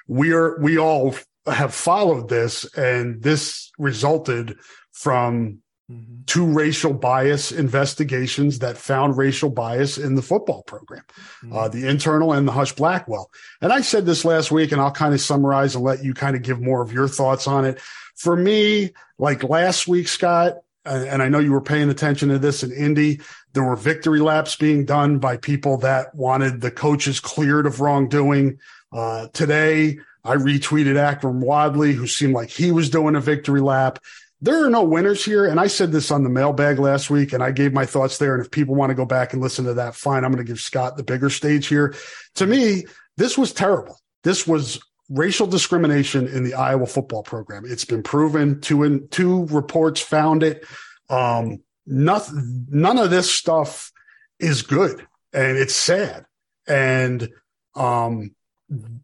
We 0.07 0.35
are, 0.35 0.61
we 0.61 0.77
all 0.79 1.15
have 1.47 1.73
followed 1.73 2.29
this 2.29 2.67
and 2.77 3.23
this 3.23 3.73
resulted 3.79 4.59
from 4.93 5.61
mm-hmm. 5.91 6.23
two 6.27 6.47
racial 6.47 6.93
bias 6.93 7.53
investigations 7.53 8.61
that 8.61 8.77
found 8.77 9.17
racial 9.17 9.51
bias 9.51 9.99
in 9.99 10.15
the 10.15 10.23
football 10.23 10.63
program, 10.63 11.03
mm-hmm. 11.43 11.57
uh, 11.57 11.69
the 11.69 11.89
internal 11.89 12.33
and 12.33 12.47
the 12.47 12.53
Husch 12.53 12.77
Blackwell. 12.77 13.31
And 13.61 13.73
I 13.73 13.81
said 13.81 14.07
this 14.07 14.25
last 14.25 14.51
week, 14.51 14.73
and 14.73 14.81
I'll 14.81 14.93
kind 14.93 15.15
of 15.15 15.21
summarize 15.21 15.75
and 15.75 15.85
let 15.85 16.05
you 16.05 16.15
kind 16.15 16.37
of 16.37 16.43
give 16.43 16.61
more 16.61 16.83
of 16.83 16.93
your 16.93 17.09
thoughts 17.09 17.47
on 17.47 17.65
it. 17.65 17.81
For 18.15 18.37
me, 18.37 18.93
like 19.19 19.43
last 19.43 19.89
week, 19.89 20.09
Scott, 20.09 20.59
and 20.85 21.23
I 21.23 21.29
know 21.29 21.39
you 21.39 21.53
were 21.53 21.61
paying 21.61 21.91
attention 21.91 22.31
to 22.31 22.39
this 22.39 22.63
in 22.63 22.73
Indy. 22.73 23.21
There 23.53 23.65
were 23.65 23.77
victory 23.77 24.21
laps 24.21 24.57
being 24.57 24.85
done 24.85 25.19
by 25.19 25.37
people 25.37 25.77
that 25.79 26.15
wanted 26.15 26.61
the 26.61 26.71
coaches 26.71 27.21
cleared 27.21 27.67
of 27.67 27.81
wrongdoing. 27.81 28.59
Uh, 28.93 29.29
today, 29.33 29.99
I 30.25 30.37
retweeted 30.37 30.97
Akrum 30.97 31.41
Wadley, 31.41 31.93
who 31.93 32.07
seemed 32.07 32.35
like 32.35 32.51
he 32.51 32.73
was 32.73 32.91
doing 32.91 33.15
a 33.15 33.21
victory 33.21 33.61
lap 33.61 33.99
there 34.43 34.65
are 34.65 34.71
no 34.71 34.83
winners 34.83 35.25
here. 35.25 35.47
And 35.47 35.61
I 35.61 35.67
said 35.67 35.93
this 35.93 36.11
on 36.11 36.25
the 36.25 36.31
mailbag 36.31 36.79
last 36.79 37.11
week 37.11 37.33
and 37.33 37.43
I 37.43 37.51
gave 37.51 37.73
my 37.73 37.85
thoughts 37.85 38.19
there. 38.19 38.35
And 38.35 38.45
if 38.45 38.51
people 38.51 38.75
want 38.75 38.91
to 38.91 38.95
go 38.95 39.05
back 39.05 39.33
and 39.33 39.43
listen 39.43 39.67
to 39.67 39.75
that, 39.75 39.95
fine. 39.95 40.25
I'm 40.25 40.33
going 40.33 40.45
to 40.45 40.51
give 40.51 40.61
Scott 40.61 40.97
the 40.97 41.03
bigger 41.03 41.29
stage 41.29 41.67
here. 41.67 41.95
To 42.37 42.47
me, 42.47 42.85
this 43.17 43.37
was 43.37 43.53
terrible. 43.53 44.01
This 44.25 44.47
was 44.47 44.81
racial 45.11 45.47
discrimination 45.47 46.27
in 46.27 46.45
the 46.45 46.55
Iowa 46.55 46.87
football 46.87 47.23
program. 47.23 47.65
It's 47.67 47.85
been 47.85 48.03
proven. 48.03 48.61
Two 48.61 48.85
in, 48.85 49.09
two 49.09 49.45
reports 49.47 50.01
found 50.01 50.43
it. 50.43 50.65
Um, 51.11 51.63
nothing, 51.87 52.67
none 52.71 52.99
of 52.99 53.11
this 53.11 53.31
stuff 53.31 53.93
is 54.39 54.63
good 54.63 55.07
and 55.35 55.59
it's 55.59 55.75
sad. 55.75 56.25
And, 56.67 57.29
um, 57.75 58.35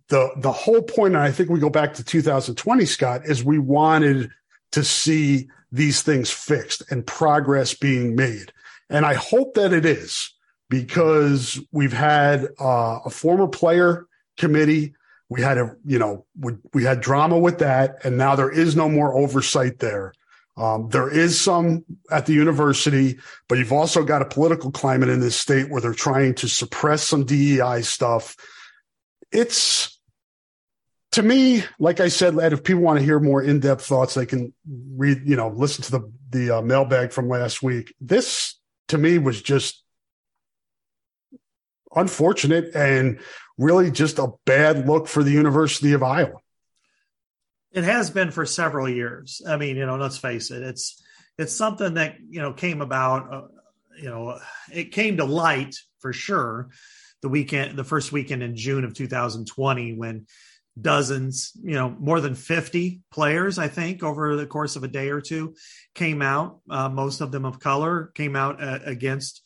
the, 0.08 0.30
the 0.36 0.52
whole 0.52 0.82
point, 0.82 1.14
and 1.14 1.22
I 1.22 1.32
think 1.32 1.50
we 1.50 1.58
go 1.58 1.70
back 1.70 1.94
to 1.94 2.04
2020, 2.04 2.84
Scott, 2.84 3.22
is 3.24 3.42
we 3.42 3.58
wanted 3.58 4.30
to 4.76 4.84
see 4.84 5.48
these 5.72 6.02
things 6.02 6.30
fixed 6.30 6.82
and 6.90 7.06
progress 7.06 7.72
being 7.72 8.14
made. 8.14 8.52
And 8.90 9.06
I 9.06 9.14
hope 9.14 9.54
that 9.54 9.72
it 9.72 9.86
is 9.86 10.34
because 10.68 11.58
we've 11.72 11.94
had 11.94 12.48
uh, 12.60 12.98
a 13.06 13.08
former 13.08 13.48
player 13.48 14.06
committee. 14.36 14.94
We 15.30 15.40
had 15.40 15.56
a, 15.56 15.74
you 15.86 15.98
know, 15.98 16.26
we, 16.38 16.52
we 16.74 16.84
had 16.84 17.00
drama 17.00 17.38
with 17.38 17.60
that, 17.60 18.04
and 18.04 18.18
now 18.18 18.36
there 18.36 18.50
is 18.50 18.76
no 18.76 18.90
more 18.90 19.14
oversight 19.14 19.78
there. 19.78 20.12
Um, 20.58 20.90
there 20.90 21.08
is 21.08 21.40
some 21.40 21.86
at 22.10 22.26
the 22.26 22.34
university, 22.34 23.18
but 23.48 23.56
you've 23.56 23.72
also 23.72 24.04
got 24.04 24.20
a 24.20 24.26
political 24.26 24.70
climate 24.70 25.08
in 25.08 25.20
this 25.20 25.36
state 25.36 25.70
where 25.70 25.80
they're 25.80 25.94
trying 25.94 26.34
to 26.34 26.48
suppress 26.48 27.02
some 27.02 27.24
DEI 27.24 27.80
stuff. 27.80 28.36
It's 29.32 29.95
to 31.16 31.22
me, 31.22 31.64
like 31.78 32.00
I 32.00 32.08
said, 32.08 32.38
Ed, 32.38 32.52
if 32.52 32.62
people 32.62 32.82
want 32.82 32.98
to 32.98 33.04
hear 33.04 33.18
more 33.18 33.42
in-depth 33.42 33.82
thoughts, 33.82 34.12
they 34.12 34.26
can 34.26 34.52
read, 34.68 35.22
you 35.24 35.34
know, 35.34 35.48
listen 35.48 35.82
to 35.84 35.90
the 35.90 36.12
the 36.28 36.58
uh, 36.58 36.60
mailbag 36.60 37.10
from 37.10 37.30
last 37.30 37.62
week. 37.62 37.94
This 38.02 38.58
to 38.88 38.98
me 38.98 39.16
was 39.16 39.40
just 39.40 39.82
unfortunate 41.94 42.74
and 42.74 43.20
really 43.56 43.90
just 43.90 44.18
a 44.18 44.32
bad 44.44 44.86
look 44.86 45.08
for 45.08 45.22
the 45.22 45.30
University 45.30 45.94
of 45.94 46.02
Iowa. 46.02 46.36
It 47.72 47.84
has 47.84 48.10
been 48.10 48.30
for 48.30 48.44
several 48.44 48.86
years. 48.86 49.40
I 49.48 49.56
mean, 49.56 49.76
you 49.76 49.86
know, 49.86 49.96
let's 49.96 50.18
face 50.18 50.50
it, 50.50 50.62
it's 50.62 51.02
it's 51.38 51.54
something 51.54 51.94
that 51.94 52.16
you 52.28 52.42
know 52.42 52.52
came 52.52 52.82
about. 52.82 53.32
Uh, 53.32 53.42
you 53.98 54.10
know, 54.10 54.38
it 54.70 54.92
came 54.92 55.16
to 55.16 55.24
light 55.24 55.76
for 56.00 56.12
sure 56.12 56.68
the 57.22 57.30
weekend, 57.30 57.78
the 57.78 57.84
first 57.84 58.12
weekend 58.12 58.42
in 58.42 58.54
June 58.54 58.84
of 58.84 58.92
2020 58.92 59.94
when 59.94 60.26
dozens, 60.80 61.52
you 61.62 61.74
know, 61.74 61.94
more 61.98 62.20
than 62.20 62.34
50 62.34 63.00
players, 63.10 63.58
I 63.58 63.68
think, 63.68 64.02
over 64.02 64.36
the 64.36 64.46
course 64.46 64.76
of 64.76 64.84
a 64.84 64.88
day 64.88 65.08
or 65.08 65.20
two 65.20 65.54
came 65.94 66.20
out. 66.20 66.60
Uh, 66.68 66.88
most 66.88 67.20
of 67.20 67.32
them 67.32 67.44
of 67.44 67.58
color 67.58 68.10
came 68.14 68.36
out 68.36 68.62
uh, 68.62 68.80
against 68.84 69.42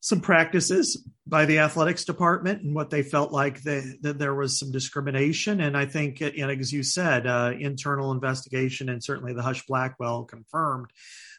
some 0.00 0.20
practices 0.20 1.06
by 1.26 1.44
the 1.44 1.58
athletics 1.58 2.04
department 2.04 2.62
and 2.62 2.74
what 2.74 2.90
they 2.90 3.02
felt 3.02 3.32
like 3.32 3.62
they, 3.62 3.82
that 4.00 4.18
there 4.18 4.34
was 4.34 4.58
some 4.58 4.72
discrimination. 4.72 5.60
And 5.60 5.76
I 5.76 5.84
think, 5.84 6.20
know, 6.46 6.48
as 6.48 6.72
you 6.72 6.82
said, 6.82 7.26
uh, 7.26 7.52
internal 7.58 8.10
investigation 8.10 8.88
and 8.88 9.04
certainly 9.04 9.34
the 9.34 9.42
Husch 9.42 9.66
Blackwell 9.66 10.24
confirmed 10.24 10.90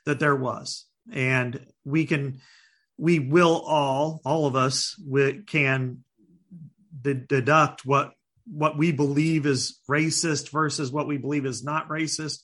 that 0.05 0.19
there 0.19 0.35
was. 0.35 0.85
And 1.11 1.65
we 1.83 2.05
can, 2.05 2.39
we 2.97 3.17
will 3.17 3.61
all, 3.65 4.21
all 4.23 4.45
of 4.45 4.55
us, 4.55 4.95
we 5.05 5.41
can 5.41 6.03
deduct 7.01 7.83
what 7.83 8.13
what 8.51 8.77
we 8.77 8.91
believe 8.91 9.45
is 9.45 9.79
racist 9.89 10.51
versus 10.51 10.91
what 10.91 11.07
we 11.07 11.17
believe 11.17 11.45
is 11.45 11.63
not 11.63 11.89
racist. 11.89 12.39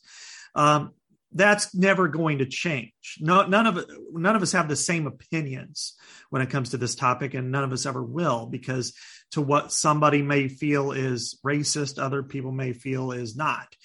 Um, 0.56 0.92
that's 1.34 1.76
never 1.76 2.08
going 2.08 2.38
to 2.38 2.46
change. 2.46 3.18
No, 3.20 3.46
none 3.46 3.68
of 3.68 3.86
none 4.14 4.36
of 4.36 4.42
us 4.42 4.54
have 4.54 4.70
the 4.70 4.76
same 4.76 5.08
opinions 5.08 5.96
when 6.30 6.42
it 6.42 6.50
comes 6.50 6.70
to 6.70 6.78
this 6.78 6.96
topic, 6.96 7.34
and 7.34 7.52
none 7.52 7.64
of 7.64 7.74
us 7.74 7.86
ever 7.86 8.02
will, 8.02 8.46
because 8.46 8.94
to 9.32 9.42
what 9.42 9.72
somebody 9.72 10.22
may 10.22 10.48
feel 10.48 10.94
is 10.94 11.40
racist, 11.46 12.02
other 12.02 12.24
people 12.24 12.52
may 12.52 12.74
feel 12.74 13.12
is 13.12 13.36
not. 13.36 13.76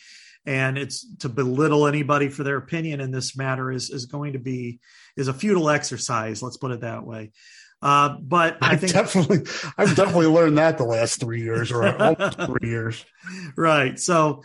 And 0.45 0.77
it's 0.79 1.07
to 1.19 1.29
belittle 1.29 1.87
anybody 1.87 2.29
for 2.29 2.43
their 2.43 2.57
opinion 2.57 3.01
in 3.01 3.11
this 3.11 3.37
matter 3.37 3.71
is 3.71 3.91
is 3.91 4.07
going 4.07 4.35
to 4.35 4.39
be 4.39 4.81
is 5.17 5.29
a 5.29 5.35
futile 5.35 5.71
exercise. 5.71 6.43
Let's 6.43 6.57
put 6.57 6.73
it 6.73 6.81
that 6.81 7.05
way. 7.05 7.33
Uh, 7.83 8.17
but 8.21 8.59
I 8.63 8.73
I've 8.73 8.81
think 8.81 8.93
definitely, 8.93 9.39
I've 9.77 9.97
definitely 9.97 10.29
learned 10.29 10.59
that 10.59 10.79
the 10.79 10.85
last 10.85 11.19
three 11.19 11.43
years 11.43 11.73
or 11.73 11.93
three 12.47 12.71
years. 12.71 13.05
right. 13.57 13.99
So, 13.99 14.43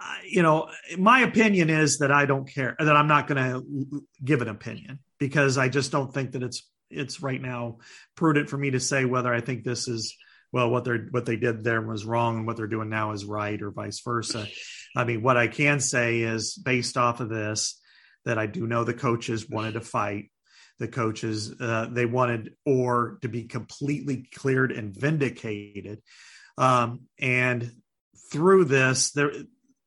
uh, 0.00 0.14
you 0.26 0.42
know, 0.42 0.70
my 0.96 1.20
opinion 1.20 1.68
is 1.68 1.98
that 1.98 2.10
I 2.10 2.24
don't 2.24 2.48
care 2.48 2.74
that 2.78 2.96
I'm 2.96 3.08
not 3.08 3.26
going 3.26 3.42
to 3.42 4.04
give 4.24 4.40
an 4.40 4.48
opinion 4.48 5.00
because 5.18 5.58
I 5.58 5.68
just 5.68 5.92
don't 5.92 6.12
think 6.12 6.32
that 6.32 6.42
it's 6.42 6.66
it's 6.90 7.22
right 7.22 7.40
now 7.40 7.78
prudent 8.16 8.48
for 8.48 8.56
me 8.56 8.70
to 8.70 8.80
say 8.80 9.04
whether 9.04 9.32
I 9.32 9.40
think 9.40 9.64
this 9.64 9.86
is 9.86 10.16
well 10.50 10.70
what 10.70 10.84
they're 10.84 11.06
what 11.10 11.26
they 11.26 11.36
did 11.36 11.64
there 11.64 11.80
was 11.80 12.04
wrong 12.04 12.38
and 12.38 12.46
what 12.46 12.56
they're 12.56 12.66
doing 12.66 12.88
now 12.88 13.12
is 13.12 13.24
right 13.24 13.60
or 13.60 13.70
vice 13.70 14.00
versa. 14.00 14.46
I 14.96 15.04
mean, 15.04 15.22
what 15.22 15.36
I 15.36 15.46
can 15.46 15.78
say 15.78 16.20
is 16.20 16.54
based 16.54 16.96
off 16.96 17.20
of 17.20 17.28
this 17.28 17.78
that 18.24 18.38
I 18.38 18.46
do 18.46 18.66
know 18.66 18.84
the 18.84 18.94
coaches 18.94 19.48
wanted 19.48 19.74
to 19.74 19.80
fight. 19.80 20.30
The 20.82 20.88
coaches 20.88 21.54
uh, 21.60 21.86
they 21.92 22.06
wanted 22.06 22.54
or 22.66 23.18
to 23.22 23.28
be 23.28 23.44
completely 23.44 24.28
cleared 24.34 24.72
and 24.72 24.92
vindicated, 24.92 26.02
um, 26.58 27.02
and 27.20 27.70
through 28.32 28.64
this, 28.64 29.12
there, 29.12 29.30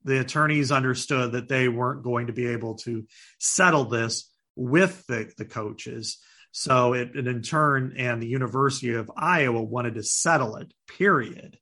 the 0.05 0.21
attorneys 0.21 0.71
understood 0.71 1.33
that 1.33 1.49
they 1.49 1.67
weren't 1.67 2.03
going 2.03 2.27
to 2.27 2.33
be 2.33 2.47
able 2.47 2.75
to 2.85 3.05
settle 3.39 3.85
this 3.85 4.31
with 4.55 5.05
the, 5.07 5.29
the 5.37 5.43
coaches. 5.43 6.17
So 6.51 6.93
it, 6.93 7.15
in 7.15 7.41
turn, 7.41 7.95
and 7.97 8.21
the 8.21 8.27
University 8.27 8.93
of 8.93 9.11
Iowa 9.17 9.61
wanted 9.61 9.95
to 9.95 10.03
settle 10.03 10.55
it, 10.55 10.71
period. 10.87 11.57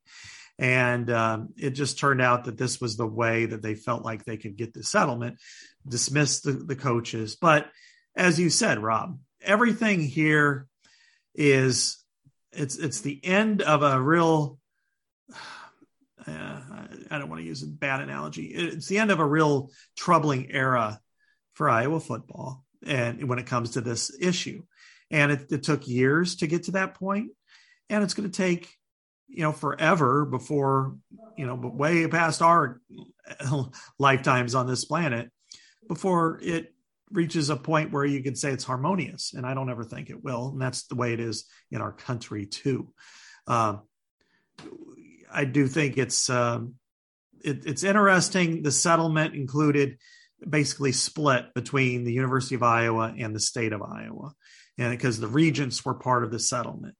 And 0.60 1.10
um, 1.10 1.50
it 1.58 1.72
just 1.72 1.98
turned 1.98 2.22
out 2.22 2.46
that 2.46 2.60
this 2.60 2.80
was 2.80 2.96
the 2.96 3.08
way 3.08 3.48
that 3.48 3.64
they 3.64 3.74
felt 3.74 4.06
like 4.06 4.24
they 4.24 4.38
could 4.38 4.58
get 4.58 4.74
the 4.74 4.84
settlement, 4.84 5.40
dismiss 5.88 6.42
the, 6.42 6.52
the 6.52 6.76
coaches. 6.76 7.36
But 7.36 7.66
as 8.16 8.40
you 8.40 8.50
said, 8.50 8.80
Rob, 8.80 9.18
everything 9.42 10.02
here 10.02 10.68
is 11.36 11.98
it's 12.52 12.78
it's 12.78 13.02
the 13.02 13.20
end 13.24 13.62
of 13.62 13.84
a 13.84 14.00
real 14.00 14.60
uh, 16.28 16.60
I 17.12 17.20
don't 17.20 17.30
want 17.30 17.42
to 17.42 17.48
use 17.48 17.64
a 17.64 17.68
bad 17.68 18.02
analogy. 18.02 18.46
It's 18.46 18.88
the 18.88 18.98
end 19.00 19.12
of 19.12 19.20
a 19.20 19.26
real 19.26 19.72
troubling 19.96 20.52
era 20.52 21.00
for 21.54 21.70
Iowa 21.70 22.00
football, 22.00 22.64
and 22.86 23.28
when 23.28 23.40
it 23.40 23.46
comes 23.46 23.72
to 23.72 23.82
this 23.82 24.16
issue, 24.20 24.64
and 25.12 25.32
it, 25.32 25.52
it 25.52 25.64
took 25.64 25.88
years 25.88 26.38
to 26.38 26.48
get 26.48 26.64
to 26.64 26.72
that 26.72 26.96
point, 26.96 27.32
and 27.90 28.04
it's 28.04 28.14
going 28.14 28.30
to 28.30 28.36
take 28.36 28.76
you 29.28 29.44
know 29.44 29.52
forever 29.52 30.26
before 30.26 30.96
you 31.38 31.46
know 31.46 31.56
way 31.56 32.08
past 32.08 32.42
our 32.42 32.80
lifetimes 34.00 34.56
on 34.56 34.68
this 34.68 34.86
planet 34.86 35.32
before 35.88 36.40
it 36.42 36.73
reaches 37.12 37.50
a 37.50 37.56
point 37.56 37.92
where 37.92 38.06
you 38.06 38.24
could 38.24 38.38
say 38.38 38.52
it's 38.52 38.64
harmonious 38.64 39.34
and 39.34 39.46
i 39.46 39.54
don't 39.54 39.70
ever 39.70 39.84
think 39.84 40.10
it 40.10 40.24
will 40.24 40.50
and 40.50 40.62
that's 40.62 40.88
the 40.88 40.96
way 40.96 41.14
it 41.14 41.20
is 41.20 41.46
in 41.72 41.82
our 41.82 41.92
country 41.92 42.46
too. 42.46 42.92
Um, 43.48 43.82
i 45.32 45.46
do 45.46 45.68
think 45.68 45.98
it's 45.98 46.30
um, 46.30 46.76
it, 47.44 47.66
it's 47.66 47.84
interesting 47.84 48.64
the 48.64 48.72
settlement 48.72 49.36
included 49.36 49.98
basically 50.48 50.92
split 50.92 51.54
between 51.54 52.04
the 52.04 52.14
university 52.14 52.56
of 52.56 52.64
iowa 52.64 53.14
and 53.18 53.36
the 53.36 53.40
state 53.40 53.74
of 53.74 53.82
iowa 53.82 54.32
and 54.78 54.92
because 54.92 55.20
the 55.20 55.28
regents 55.28 55.86
were 55.86 55.94
part 55.94 56.24
of 56.24 56.32
the 56.32 56.40
settlement 56.40 56.96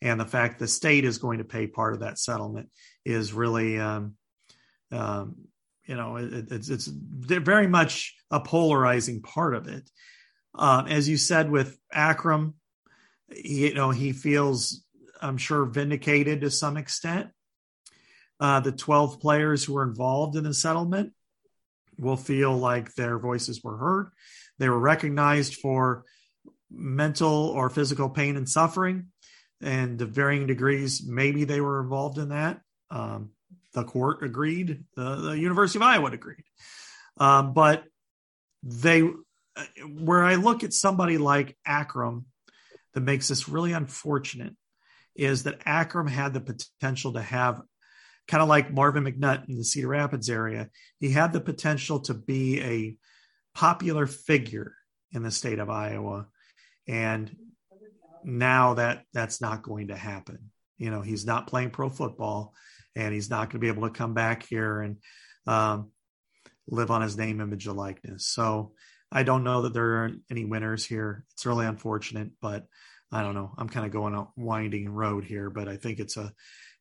and 0.00 0.20
the 0.20 0.24
fact 0.24 0.58
the 0.58 0.68
state 0.68 1.04
is 1.04 1.18
going 1.18 1.38
to 1.38 1.44
pay 1.44 1.66
part 1.66 1.94
of 1.94 2.00
that 2.00 2.18
settlement 2.18 2.68
is 3.04 3.32
really 3.32 3.78
um, 3.78 4.14
um, 4.92 5.36
you 5.88 5.96
know 5.96 6.16
it, 6.16 6.52
it's 6.52 6.68
it's 6.68 6.86
very 6.86 7.66
much 7.66 8.14
a 8.30 8.38
polarizing 8.38 9.22
part 9.22 9.54
of 9.54 9.66
it. 9.66 9.90
Um, 10.54 10.86
as 10.86 11.08
you 11.08 11.16
said 11.16 11.50
with 11.50 11.78
akrum 11.94 12.54
you 13.30 13.74
know 13.74 13.90
he 13.90 14.12
feels 14.12 14.82
i'm 15.20 15.36
sure 15.36 15.64
vindicated 15.64 16.42
to 16.42 16.50
some 16.50 16.76
extent. 16.76 17.30
Uh, 18.40 18.60
the 18.60 18.70
12 18.70 19.20
players 19.20 19.64
who 19.64 19.74
were 19.74 19.82
involved 19.82 20.36
in 20.36 20.44
the 20.44 20.54
settlement 20.54 21.12
will 21.98 22.16
feel 22.16 22.56
like 22.56 22.94
their 22.94 23.18
voices 23.18 23.64
were 23.64 23.76
heard. 23.76 24.12
They 24.58 24.68
were 24.68 24.78
recognized 24.78 25.56
for 25.56 26.04
mental 26.70 27.48
or 27.48 27.68
physical 27.68 28.08
pain 28.08 28.36
and 28.36 28.48
suffering 28.48 29.08
and 29.60 29.98
to 29.98 30.06
varying 30.06 30.46
degrees, 30.46 31.02
maybe 31.06 31.44
they 31.44 31.60
were 31.60 31.80
involved 31.80 32.18
in 32.18 32.28
that. 32.28 32.60
Um, 32.90 33.30
the 33.78 33.84
court 33.84 34.22
agreed, 34.22 34.84
the, 34.96 35.16
the, 35.16 35.38
University 35.38 35.78
of 35.78 35.82
Iowa 35.82 36.10
agreed. 36.10 36.44
Um, 37.16 37.52
but 37.52 37.84
they, 38.62 39.02
where 39.86 40.22
I 40.22 40.36
look 40.36 40.64
at 40.64 40.72
somebody 40.72 41.18
like 41.18 41.56
Akrum, 41.66 42.24
that 42.94 43.00
makes 43.00 43.28
this 43.28 43.48
really 43.48 43.72
unfortunate 43.72 44.54
is 45.14 45.44
that 45.44 45.64
Akrum 45.64 46.08
had 46.08 46.32
the 46.32 46.40
potential 46.40 47.12
to 47.12 47.22
have 47.22 47.60
kind 48.26 48.42
of 48.42 48.48
like 48.48 48.72
Marvin 48.72 49.04
McNutt 49.04 49.48
in 49.48 49.56
the 49.56 49.64
Cedar 49.64 49.88
Rapids 49.88 50.28
area. 50.28 50.68
He 51.00 51.10
had 51.10 51.32
the 51.32 51.40
potential 51.40 52.00
to 52.00 52.14
be 52.14 52.60
a 52.60 52.96
popular 53.54 54.06
figure 54.06 54.74
in 55.12 55.22
the 55.22 55.30
state 55.30 55.58
of 55.58 55.70
Iowa. 55.70 56.26
And 56.86 57.34
now 58.24 58.74
that 58.74 59.04
that's 59.12 59.40
not 59.40 59.62
going 59.62 59.88
to 59.88 59.96
happen. 59.96 60.50
You 60.76 60.90
know, 60.90 61.00
he's 61.00 61.26
not 61.26 61.46
playing 61.46 61.70
pro 61.70 61.88
football 61.88 62.54
and 62.96 63.14
he's 63.14 63.30
not 63.30 63.50
going 63.50 63.52
to 63.52 63.58
be 63.58 63.68
able 63.68 63.88
to 63.88 63.94
come 63.94 64.14
back 64.14 64.46
here 64.46 64.80
and 64.80 64.96
um, 65.46 65.90
live 66.66 66.90
on 66.90 67.02
his 67.02 67.16
name, 67.16 67.40
image, 67.40 67.66
and 67.66 67.76
likeness. 67.76 68.26
So 68.26 68.72
I 69.10 69.22
don't 69.22 69.44
know 69.44 69.62
that 69.62 69.72
there 69.72 70.04
are 70.04 70.10
any 70.30 70.44
winners 70.44 70.84
here. 70.84 71.24
It's 71.32 71.46
really 71.46 71.66
unfortunate, 71.66 72.30
but 72.40 72.66
I 73.10 73.22
don't 73.22 73.34
know. 73.34 73.54
I'm 73.56 73.68
kind 73.68 73.86
of 73.86 73.92
going 73.92 74.14
a 74.14 74.26
winding 74.36 74.88
road 74.88 75.24
here, 75.24 75.48
but 75.48 75.68
I 75.68 75.76
think 75.76 75.98
it's 75.98 76.16
a 76.16 76.32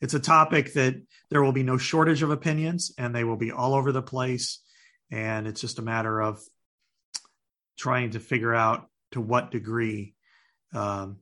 it's 0.02 0.13
a 0.13 0.20
topic 0.20 0.74
that 0.74 0.96
there 1.30 1.41
will 1.41 1.54
be 1.54 1.63
no 1.63 1.78
shortage 1.78 2.22
of 2.22 2.30
opinions 2.30 2.91
and 2.98 3.15
they 3.15 3.24
will 3.24 3.38
be 3.38 3.52
all 3.52 3.74
over 3.74 3.91
the 3.91 4.02
place. 4.02 4.62
And 5.10 5.48
it's 5.48 5.62
just 5.62 5.80
a 5.80 5.84
matter 5.84 6.22
of 6.22 6.39
trying 7.78 8.12
to 8.12 8.20
figure 8.20 8.54
out 8.54 8.88
to 9.13 9.22
what 9.22 9.52
degree 9.52 10.13
um, 10.74 11.17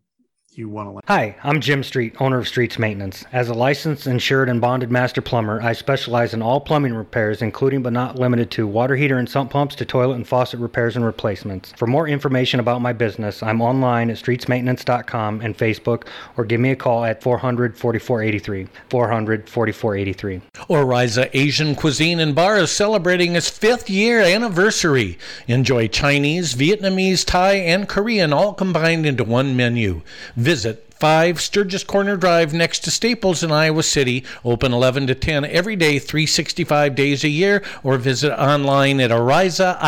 you 0.57 0.69
want 0.69 0.89
to. 0.89 1.01
Hi, 1.07 1.35
I'm 1.43 1.59
Jim 1.59 1.83
Street, 1.83 2.15
owner 2.19 2.37
of 2.37 2.47
Streets 2.47 2.79
Maintenance. 2.79 3.25
As 3.31 3.49
a 3.49 3.53
licensed, 3.53 4.07
insured, 4.07 4.49
and 4.49 4.61
bonded 4.61 4.91
master 4.91 5.21
plumber, 5.21 5.61
I 5.61 5.73
specialize 5.73 6.33
in 6.33 6.41
all 6.41 6.59
plumbing 6.61 6.93
repairs, 6.93 7.41
including 7.41 7.81
but 7.83 7.93
not 7.93 8.17
limited 8.17 8.51
to 8.51 8.67
water 8.67 8.95
heater 8.95 9.17
and 9.17 9.29
sump 9.29 9.51
pumps 9.51 9.75
to 9.75 9.85
toilet 9.85 10.15
and 10.15 10.27
faucet 10.27 10.59
repairs 10.59 10.95
and 10.95 11.05
replacements. 11.05 11.73
For 11.77 11.87
more 11.87 12.07
information 12.07 12.59
about 12.59 12.81
my 12.81 12.93
business, 12.93 13.43
I'm 13.43 13.61
online 13.61 14.09
at 14.09 14.17
streetsmaintenance.com 14.17 15.41
and 15.41 15.57
Facebook, 15.57 16.07
or 16.37 16.45
give 16.45 16.59
me 16.59 16.71
a 16.71 16.75
call 16.75 17.03
at 17.03 17.21
400 17.21 17.77
4483. 17.77 18.67
400 18.89 19.49
4483. 19.49 20.41
Oriza 20.69 21.29
Asian 21.33 21.75
Cuisine 21.75 22.19
and 22.19 22.33
Bar 22.33 22.57
is 22.59 22.71
celebrating 22.71 23.35
its 23.35 23.49
fifth 23.49 23.89
year 23.89 24.21
anniversary. 24.21 25.17
Enjoy 25.47 25.87
Chinese, 25.87 26.53
Vietnamese, 26.53 27.25
Thai, 27.25 27.53
and 27.55 27.87
Korean 27.87 28.33
all 28.33 28.53
combined 28.53 29.05
into 29.05 29.23
one 29.23 29.55
menu. 29.55 30.01
Visit 30.45 30.93
5 30.93 31.41
Sturgis 31.41 31.83
Corner 31.83 32.15
Drive 32.15 32.53
next 32.53 32.83
to 32.83 32.91
Staples 32.91 33.41
in 33.41 33.51
Iowa 33.51 33.81
City. 33.81 34.23
Open 34.43 34.73
11 34.73 35.07
to 35.07 35.15
10 35.15 35.43
every 35.43 35.75
day, 35.75 35.97
365 35.97 36.93
days 36.93 37.23
a 37.23 37.29
year, 37.29 37.63
or 37.81 37.97
visit 37.97 38.31
online 38.39 38.99
at 38.99 39.09
arizaic.com. 39.09 39.79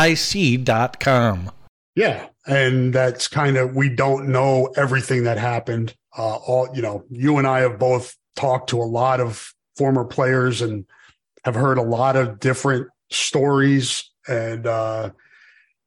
Yeah. 1.94 2.26
And 2.48 2.92
that's 2.92 3.28
kind 3.28 3.56
of, 3.56 3.76
we 3.76 3.88
don't 3.88 4.30
know 4.30 4.72
everything 4.76 5.22
that 5.22 5.38
happened. 5.38 5.94
Uh, 6.16 6.38
all, 6.38 6.68
you 6.74 6.82
know, 6.82 7.04
you 7.08 7.38
and 7.38 7.46
I 7.46 7.60
have 7.60 7.78
both 7.78 8.16
talked 8.34 8.70
to 8.70 8.80
a 8.80 8.82
lot 8.82 9.20
of 9.20 9.54
former 9.76 10.04
players 10.04 10.60
and 10.60 10.86
have 11.44 11.54
heard 11.54 11.78
a 11.78 11.82
lot 11.82 12.16
of 12.16 12.40
different 12.40 12.88
stories. 13.12 14.10
And, 14.26 14.66
uh, 14.66 15.10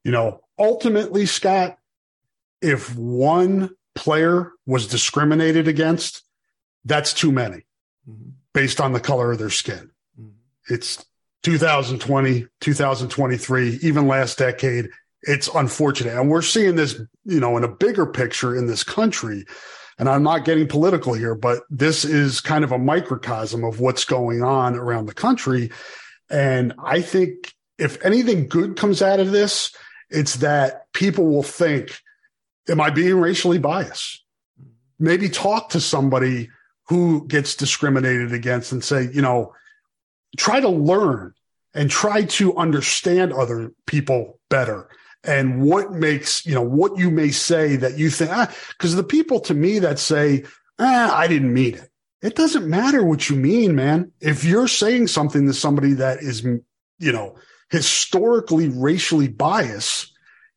you 0.02 0.12
know, 0.12 0.40
ultimately, 0.58 1.26
Scott, 1.26 1.76
if 2.62 2.96
one 2.96 3.68
player 3.94 4.52
was 4.66 4.86
discriminated 4.86 5.68
against, 5.68 6.22
that's 6.84 7.12
too 7.12 7.32
many 7.32 7.64
mm-hmm. 8.08 8.30
based 8.52 8.80
on 8.80 8.92
the 8.92 9.00
color 9.00 9.32
of 9.32 9.38
their 9.38 9.50
skin. 9.50 9.90
Mm-hmm. 10.20 10.74
It's 10.74 11.04
2020, 11.42 12.46
2023, 12.60 13.78
even 13.82 14.06
last 14.06 14.38
decade. 14.38 14.88
It's 15.22 15.48
unfortunate. 15.54 16.16
And 16.18 16.30
we're 16.30 16.42
seeing 16.42 16.76
this, 16.76 17.00
you 17.24 17.40
know, 17.40 17.56
in 17.56 17.64
a 17.64 17.68
bigger 17.68 18.06
picture 18.06 18.56
in 18.56 18.66
this 18.66 18.82
country. 18.82 19.44
And 19.98 20.08
I'm 20.08 20.22
not 20.22 20.44
getting 20.44 20.66
political 20.66 21.14
here, 21.14 21.34
but 21.34 21.62
this 21.70 22.04
is 22.04 22.40
kind 22.40 22.64
of 22.64 22.72
a 22.72 22.78
microcosm 22.78 23.62
of 23.62 23.78
what's 23.78 24.04
going 24.04 24.42
on 24.42 24.74
around 24.74 25.06
the 25.06 25.14
country. 25.14 25.70
And 26.30 26.74
I 26.82 27.02
think 27.02 27.54
if 27.78 28.04
anything 28.04 28.48
good 28.48 28.76
comes 28.76 29.02
out 29.02 29.20
of 29.20 29.32
this, 29.32 29.74
it's 30.10 30.36
that 30.36 30.92
people 30.92 31.26
will 31.26 31.42
think, 31.42 32.00
am 32.68 32.80
I 32.80 32.90
being 32.90 33.18
racially 33.18 33.58
biased? 33.58 34.24
Maybe 34.98 35.28
talk 35.28 35.70
to 35.70 35.80
somebody 35.80 36.50
who 36.88 37.26
gets 37.26 37.56
discriminated 37.56 38.32
against 38.32 38.72
and 38.72 38.84
say, 38.84 39.08
you 39.12 39.22
know, 39.22 39.54
try 40.36 40.60
to 40.60 40.68
learn 40.68 41.34
and 41.74 41.90
try 41.90 42.24
to 42.24 42.56
understand 42.56 43.32
other 43.32 43.72
people 43.86 44.38
better 44.50 44.88
and 45.24 45.62
what 45.62 45.92
makes, 45.92 46.44
you 46.44 46.54
know, 46.54 46.62
what 46.62 46.98
you 46.98 47.10
may 47.10 47.30
say 47.30 47.76
that 47.76 47.96
you 47.98 48.10
think, 48.10 48.30
because 48.70 48.94
ah, 48.94 48.96
the 48.96 49.04
people 49.04 49.40
to 49.40 49.54
me 49.54 49.78
that 49.78 49.98
say, 49.98 50.44
ah, 50.78 51.16
I 51.16 51.26
didn't 51.28 51.54
mean 51.54 51.74
it. 51.74 51.88
It 52.22 52.36
doesn't 52.36 52.68
matter 52.68 53.04
what 53.04 53.28
you 53.28 53.36
mean, 53.36 53.74
man. 53.74 54.12
If 54.20 54.44
you're 54.44 54.68
saying 54.68 55.08
something 55.08 55.46
to 55.46 55.54
somebody 55.54 55.94
that 55.94 56.18
is, 56.18 56.42
you 56.42 57.12
know, 57.12 57.36
historically 57.70 58.68
racially 58.68 59.28
biased, 59.28 60.11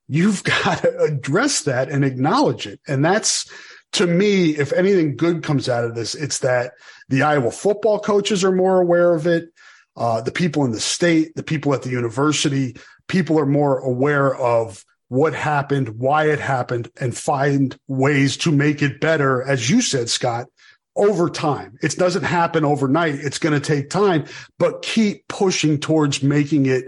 you've 0.07 0.43
got 0.63 0.79
to 0.79 0.97
address 0.99 1.61
that 1.61 1.89
and 1.89 2.03
acknowledge 2.05 2.67
it. 2.67 2.79
And 2.87 3.03
that's, 3.03 3.49
to 3.93 4.07
me, 4.07 4.51
if 4.51 4.73
anything 4.73 5.15
good 5.15 5.43
comes 5.43 5.69
out 5.69 5.85
of 5.85 5.95
this, 5.95 6.15
it's 6.15 6.39
that 6.39 6.73
the 7.09 7.23
Iowa 7.23 7.51
football 7.51 7.99
coaches 7.99 8.43
are 8.43 8.51
more 8.51 8.81
aware 8.81 9.13
of 9.13 9.27
it. 9.27 9.49
Uh, 9.95 10.21
the 10.21 10.31
people 10.31 10.65
in 10.65 10.71
the 10.71 10.79
state, 10.79 11.33
the 11.35 11.43
people 11.43 11.73
at 11.73 11.83
the 11.83 11.89
university, 11.89 12.75
people 13.07 13.39
are 13.39 13.45
more 13.45 13.79
aware 13.79 14.35
of 14.35 14.83
what 15.07 15.33
happened, 15.33 15.99
why 15.99 16.29
it 16.29 16.39
happened, 16.39 16.89
and 16.99 17.15
find 17.15 17.77
ways 17.87 18.37
to 18.37 18.51
make 18.51 18.81
it 18.81 18.99
better. 18.99 19.43
As 19.43 19.69
you 19.69 19.81
said, 19.81 20.09
Scott, 20.09 20.47
over 20.95 21.29
time. 21.29 21.77
It 21.81 21.95
doesn't 21.95 22.23
happen 22.23 22.63
overnight. 22.63 23.15
It's 23.15 23.37
going 23.37 23.59
to 23.59 23.65
take 23.65 23.89
time, 23.89 24.25
but 24.57 24.81
keep 24.81 25.27
pushing 25.27 25.79
towards 25.79 26.23
making 26.23 26.65
it 26.67 26.85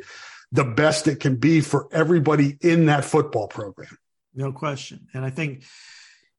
the 0.51 0.63
best 0.63 1.07
it 1.07 1.19
can 1.19 1.35
be 1.35 1.61
for 1.61 1.87
everybody 1.91 2.57
in 2.61 2.85
that 2.85 3.05
football 3.05 3.47
program. 3.47 3.97
No 4.33 4.51
question. 4.51 5.07
And 5.13 5.25
I 5.25 5.29
think 5.29 5.63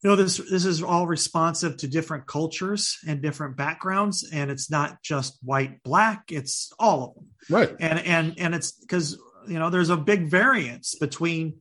you 0.03 0.11
know 0.11 0.17
this 0.17 0.37
this 0.37 0.65
is 0.65 0.83
all 0.83 1.07
responsive 1.07 1.77
to 1.79 1.89
different 1.89 2.27
cultures 2.27 2.99
and 3.07 3.21
different 3.21 3.57
backgrounds 3.57 4.29
and 4.33 4.51
it's 4.51 4.71
not 4.71 5.03
just 5.03 5.39
white 5.43 5.83
black 5.83 6.31
it's 6.31 6.73
all 6.79 7.05
of 7.05 7.15
them 7.15 7.27
right 7.51 7.77
and 7.81 7.99
and 7.99 8.35
and 8.39 8.55
it's 8.55 8.73
because 8.73 9.19
you 9.49 9.59
know 9.59 9.71
there's 9.71 9.91
a 9.91 9.97
big 9.97 10.31
variance 10.31 10.95
between 10.95 11.57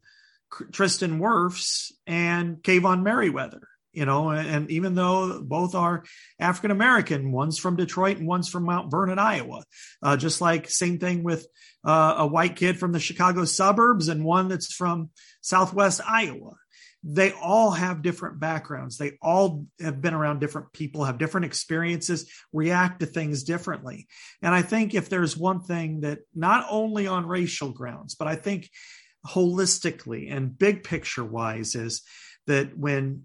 tristan 0.72 1.20
wirfs 1.20 1.92
and 2.06 2.58
Kaevon 2.58 3.02
merriweather 3.02 3.68
you 3.98 4.06
know 4.06 4.30
and 4.30 4.70
even 4.70 4.94
though 4.94 5.42
both 5.42 5.74
are 5.74 6.04
african 6.40 6.70
american 6.70 7.32
one's 7.32 7.58
from 7.58 7.76
detroit 7.76 8.18
and 8.18 8.28
one's 8.28 8.48
from 8.48 8.64
mount 8.64 8.92
vernon 8.92 9.18
iowa 9.18 9.64
uh, 10.04 10.16
just 10.16 10.40
like 10.40 10.70
same 10.70 11.00
thing 11.00 11.24
with 11.24 11.48
uh, 11.84 12.16
a 12.20 12.28
white 12.28 12.56
kid 12.56 12.78
from 12.78 12.92
the 12.92 13.00
chicago 13.00 13.44
suburbs 13.44 14.08
and 14.08 14.24
one 14.24 14.50
that's 14.50 14.72
from 14.72 15.10
southwest 15.42 16.00
iowa 16.08 16.54
they 17.04 17.32
all 17.32 17.72
have 17.72 18.02
different 18.02 18.40
backgrounds. 18.40 18.98
They 18.98 19.18
all 19.22 19.66
have 19.80 20.02
been 20.02 20.16
around 20.16 20.40
different 20.40 20.74
people, 20.74 21.06
have 21.06 21.20
different 21.20 21.46
experiences, 21.46 22.30
react 22.52 23.00
to 23.00 23.06
things 23.06 23.44
differently. 23.44 24.08
And 24.42 24.54
I 24.54 24.64
think 24.64 24.94
if 24.94 25.08
there's 25.08 25.38
one 25.38 25.62
thing 25.62 26.02
that 26.02 26.20
not 26.36 26.66
only 26.70 27.08
on 27.08 27.26
racial 27.26 27.72
grounds, 27.72 28.16
but 28.16 28.28
I 28.28 28.36
think 28.36 28.70
holistically 29.26 30.34
and 30.36 30.58
big 30.58 30.84
picture 30.84 31.24
wise 31.24 31.76
is 31.76 32.02
that 32.48 32.78
when 32.78 33.24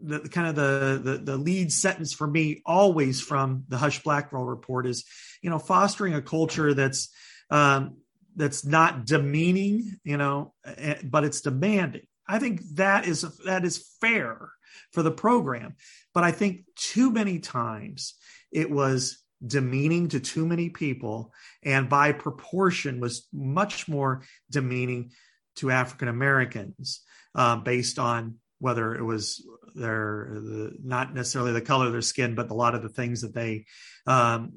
the 0.00 0.20
kind 0.20 0.48
of 0.48 0.54
the, 0.54 1.00
the, 1.02 1.18
the 1.18 1.36
lead 1.36 1.72
sentence 1.72 2.12
for 2.12 2.26
me 2.26 2.62
always 2.66 3.20
from 3.20 3.64
the 3.68 3.76
Husch 3.76 4.02
Blackwell 4.02 4.44
report 4.44 4.86
is, 4.86 5.04
you 5.42 5.50
know, 5.50 5.58
fostering 5.58 6.14
a 6.14 6.22
culture 6.22 6.74
that's 6.74 7.08
um, 7.50 7.96
that's 8.36 8.64
not 8.64 9.06
demeaning, 9.06 9.98
you 10.04 10.16
know, 10.16 10.52
eh, 10.64 10.96
but 11.04 11.24
it's 11.24 11.40
demanding. 11.40 12.06
I 12.26 12.38
think 12.38 12.62
that 12.74 13.06
is 13.06 13.22
that 13.44 13.64
is 13.64 13.86
fair 14.00 14.50
for 14.92 15.02
the 15.02 15.10
program, 15.10 15.76
but 16.12 16.24
I 16.24 16.32
think 16.32 16.64
too 16.74 17.10
many 17.10 17.38
times 17.38 18.14
it 18.50 18.70
was 18.70 19.18
demeaning 19.46 20.08
to 20.08 20.20
too 20.20 20.46
many 20.46 20.70
people, 20.70 21.32
and 21.62 21.88
by 21.88 22.12
proportion 22.12 23.00
was 23.00 23.26
much 23.32 23.88
more 23.88 24.22
demeaning 24.50 25.10
to 25.56 25.70
African 25.70 26.08
Americans 26.08 27.02
uh, 27.34 27.56
based 27.56 27.98
on 27.98 28.36
whether 28.58 28.94
it 28.94 29.02
was 29.02 29.44
their 29.74 30.28
the, 30.32 30.76
not 30.82 31.14
necessarily 31.14 31.52
the 31.52 31.60
color 31.60 31.86
of 31.86 31.92
their 31.92 32.02
skin, 32.02 32.34
but 32.34 32.50
a 32.50 32.54
lot 32.54 32.74
of 32.74 32.82
the 32.82 32.88
things 32.88 33.22
that 33.22 33.34
they 33.34 33.66
um, 34.06 34.54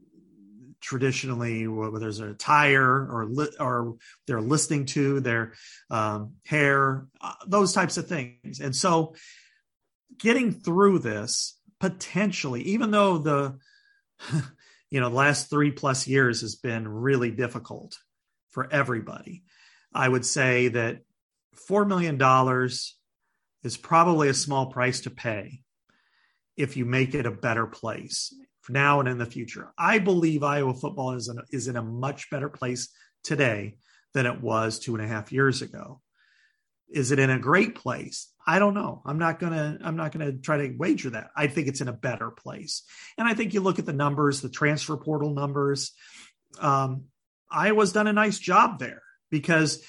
traditionally 0.79 1.67
whether 1.67 1.99
there's 1.99 2.19
a 2.19 2.33
tire 2.33 3.07
or 3.09 3.25
li- 3.25 3.55
or 3.59 3.95
they're 4.27 4.41
listening 4.41 4.85
to 4.85 5.19
their 5.19 5.53
um, 5.89 6.33
hair 6.45 7.07
uh, 7.21 7.33
those 7.47 7.73
types 7.73 7.97
of 7.97 8.07
things. 8.07 8.59
And 8.59 8.75
so 8.75 9.15
getting 10.17 10.51
through 10.51 10.99
this 10.99 11.57
potentially 11.79 12.61
even 12.63 12.91
though 12.91 13.17
the 13.17 13.57
you 14.89 14.99
know 14.99 15.09
the 15.09 15.15
last 15.15 15.49
three 15.49 15.71
plus 15.71 16.07
years 16.07 16.41
has 16.41 16.55
been 16.55 16.87
really 16.87 17.29
difficult 17.31 17.97
for 18.49 18.71
everybody 18.71 19.43
i 19.93 20.07
would 20.07 20.25
say 20.25 20.69
that 20.69 21.01
four 21.53 21.85
million 21.85 22.17
dollars 22.17 22.96
is 23.63 23.77
probably 23.77 24.29
a 24.29 24.33
small 24.33 24.67
price 24.67 25.01
to 25.01 25.09
pay 25.09 25.61
if 26.55 26.77
you 26.77 26.85
make 26.85 27.13
it 27.13 27.25
a 27.25 27.31
better 27.31 27.67
place 27.67 28.33
now 28.69 28.99
and 28.99 29.07
in 29.07 29.17
the 29.17 29.25
future. 29.25 29.71
I 29.77 29.99
believe 29.99 30.43
Iowa 30.43 30.73
football 30.73 31.13
is 31.13 31.29
in, 31.29 31.39
is 31.51 31.67
in 31.67 31.77
a 31.77 31.83
much 31.83 32.29
better 32.29 32.49
place 32.49 32.89
today 33.23 33.77
than 34.13 34.25
it 34.25 34.41
was 34.41 34.79
two 34.79 34.95
and 34.95 35.03
a 35.03 35.07
half 35.07 35.31
years 35.31 35.61
ago. 35.61 36.01
Is 36.89 37.11
it 37.11 37.19
in 37.19 37.29
a 37.29 37.39
great 37.39 37.75
place? 37.75 38.31
I 38.45 38.59
don't 38.59 38.73
know. 38.73 39.01
I'm 39.05 39.19
not 39.19 39.39
gonna. 39.39 39.77
I'm 39.83 39.97
not 39.97 40.13
gonna 40.13 40.31
try 40.31 40.57
to 40.57 40.75
wager 40.77 41.09
that. 41.09 41.27
I 41.35 41.47
think 41.47 41.67
it's 41.67 41.81
in 41.81 41.89
a 41.89 41.93
better 41.93 42.31
place, 42.31 42.83
and 43.17 43.27
I 43.27 43.33
think 43.33 43.53
you 43.53 43.59
look 43.59 43.77
at 43.77 43.85
the 43.85 43.91
numbers, 43.91 44.39
the 44.39 44.49
transfer 44.49 44.95
portal 44.95 45.33
numbers. 45.33 45.91
Um, 46.59 47.05
Iowa's 47.51 47.91
done 47.91 48.07
a 48.07 48.13
nice 48.13 48.39
job 48.39 48.79
there 48.79 49.01
because 49.29 49.83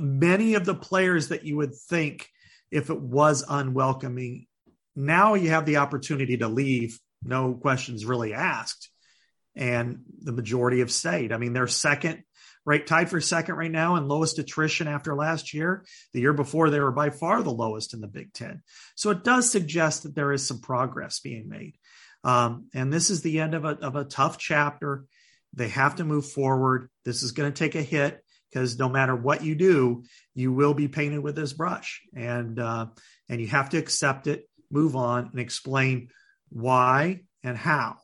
many 0.00 0.54
of 0.54 0.64
the 0.64 0.74
players 0.74 1.28
that 1.28 1.44
you 1.44 1.56
would 1.56 1.74
think 1.74 2.28
if 2.70 2.90
it 2.90 3.00
was 3.00 3.44
unwelcoming, 3.48 4.46
now 4.96 5.34
you 5.34 5.50
have 5.50 5.66
the 5.66 5.78
opportunity 5.78 6.38
to 6.38 6.48
leave 6.48 6.98
no 7.22 7.54
questions 7.54 8.04
really 8.04 8.34
asked. 8.34 8.90
And 9.56 10.00
the 10.22 10.32
majority 10.32 10.78
have 10.78 10.92
stayed. 10.92 11.32
I 11.32 11.38
mean, 11.38 11.52
they're 11.52 11.66
second, 11.66 12.22
right, 12.64 12.86
tied 12.86 13.10
for 13.10 13.20
second 13.20 13.56
right 13.56 13.70
now 13.70 13.96
and 13.96 14.08
lowest 14.08 14.38
attrition 14.38 14.86
after 14.86 15.14
last 15.14 15.52
year. 15.52 15.84
The 16.12 16.20
year 16.20 16.32
before, 16.32 16.70
they 16.70 16.80
were 16.80 16.92
by 16.92 17.10
far 17.10 17.42
the 17.42 17.50
lowest 17.50 17.92
in 17.92 18.00
the 18.00 18.06
Big 18.06 18.32
Ten. 18.32 18.62
So 18.94 19.10
it 19.10 19.24
does 19.24 19.50
suggest 19.50 20.04
that 20.04 20.14
there 20.14 20.32
is 20.32 20.46
some 20.46 20.60
progress 20.60 21.20
being 21.20 21.48
made. 21.48 21.76
Um, 22.22 22.66
and 22.74 22.92
this 22.92 23.10
is 23.10 23.22
the 23.22 23.40
end 23.40 23.54
of 23.54 23.64
a, 23.64 23.78
of 23.80 23.96
a 23.96 24.04
tough 24.04 24.38
chapter. 24.38 25.04
They 25.54 25.68
have 25.68 25.96
to 25.96 26.04
move 26.04 26.30
forward. 26.30 26.88
This 27.04 27.22
is 27.22 27.32
going 27.32 27.52
to 27.52 27.58
take 27.58 27.74
a 27.74 27.82
hit 27.82 28.22
because 28.50 28.78
no 28.78 28.88
matter 28.88 29.14
what 29.14 29.44
you 29.44 29.54
do, 29.54 30.04
you 30.34 30.52
will 30.52 30.74
be 30.74 30.88
painted 30.88 31.20
with 31.20 31.36
this 31.36 31.52
brush, 31.52 32.02
and 32.14 32.58
uh, 32.58 32.86
and 33.28 33.40
you 33.40 33.46
have 33.48 33.70
to 33.70 33.78
accept 33.78 34.26
it, 34.26 34.48
move 34.70 34.96
on, 34.96 35.28
and 35.30 35.40
explain 35.40 36.08
why 36.48 37.22
and 37.42 37.56
how. 37.56 37.96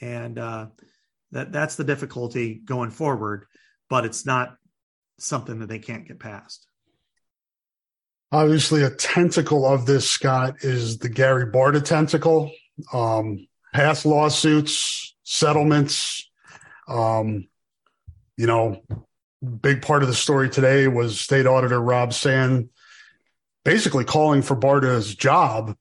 And 0.00 0.38
uh, 0.38 0.66
that 1.32 1.52
that's 1.52 1.76
the 1.76 1.84
difficulty 1.84 2.54
going 2.54 2.90
forward 2.90 3.46
but 3.90 4.06
it's 4.06 4.24
not 4.24 4.56
something 5.18 5.58
that 5.58 5.68
they 5.68 5.80
can't 5.80 6.08
get 6.08 6.18
past. 6.18 6.66
Obviously 8.32 8.84
a 8.84 8.90
tentacle 8.90 9.66
of 9.66 9.84
this 9.84 10.08
scott 10.08 10.54
is 10.62 10.98
the 10.98 11.08
gary 11.08 11.46
barta 11.46 11.84
tentacle. 11.84 12.50
Um, 12.94 13.48
past 13.74 14.06
lawsuits 14.06 15.14
settlements 15.24 16.30
um, 16.88 17.46
you 18.36 18.46
know 18.46 18.82
big 19.42 19.82
part 19.82 20.02
of 20.02 20.08
the 20.08 20.14
story 20.14 20.50
today 20.50 20.86
was 20.88 21.20
state 21.20 21.46
auditor 21.46 21.80
rob 21.80 22.12
sand 22.12 22.68
basically 23.64 24.04
calling 24.04 24.42
for 24.42 24.54
barta's 24.54 25.14
job 25.14 25.76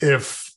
if 0.00 0.52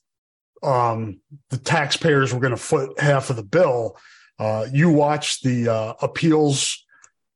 um, 0.62 1.20
the 1.50 1.58
taxpayers 1.58 2.32
were 2.32 2.40
going 2.40 2.52
to 2.52 2.56
foot 2.56 2.98
half 3.00 3.30
of 3.30 3.36
the 3.36 3.42
bill. 3.42 3.96
Uh, 4.38 4.66
you 4.72 4.90
watched 4.90 5.42
the 5.42 5.68
uh, 5.68 5.94
appeals 6.00 6.84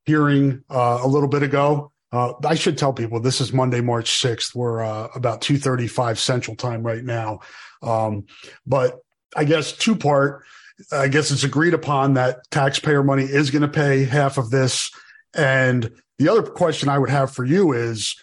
hearing 0.04 0.62
uh, 0.70 1.00
a 1.02 1.06
little 1.06 1.28
bit 1.28 1.42
ago. 1.42 1.92
Uh, 2.11 2.35
I 2.44 2.54
should 2.54 2.76
tell 2.76 2.92
people 2.92 3.20
this 3.20 3.40
is 3.40 3.52
Monday, 3.52 3.80
March 3.80 4.11
6th. 4.20 4.54
We're 4.54 4.82
uh, 4.82 5.08
about 5.14 5.40
2.35 5.40 6.18
Central 6.18 6.56
Time 6.56 6.82
right 6.82 7.02
now. 7.02 7.40
Um, 7.82 8.26
but 8.66 9.00
I 9.35 9.44
guess 9.44 9.72
two 9.72 9.96
part, 9.96 10.44
I 10.90 11.08
guess 11.08 11.30
it's 11.30 11.44
agreed 11.44 11.74
upon 11.74 12.14
that 12.14 12.50
taxpayer 12.50 13.02
money 13.02 13.24
is 13.24 13.50
going 13.50 13.62
to 13.62 13.68
pay 13.68 14.04
half 14.04 14.37
of 14.37 14.50
this. 14.50 14.90
And 15.34 15.90
the 16.18 16.28
other 16.28 16.42
question 16.42 16.88
I 16.88 16.98
would 16.98 17.10
have 17.10 17.32
for 17.32 17.44
you 17.44 17.72
is, 17.72 18.16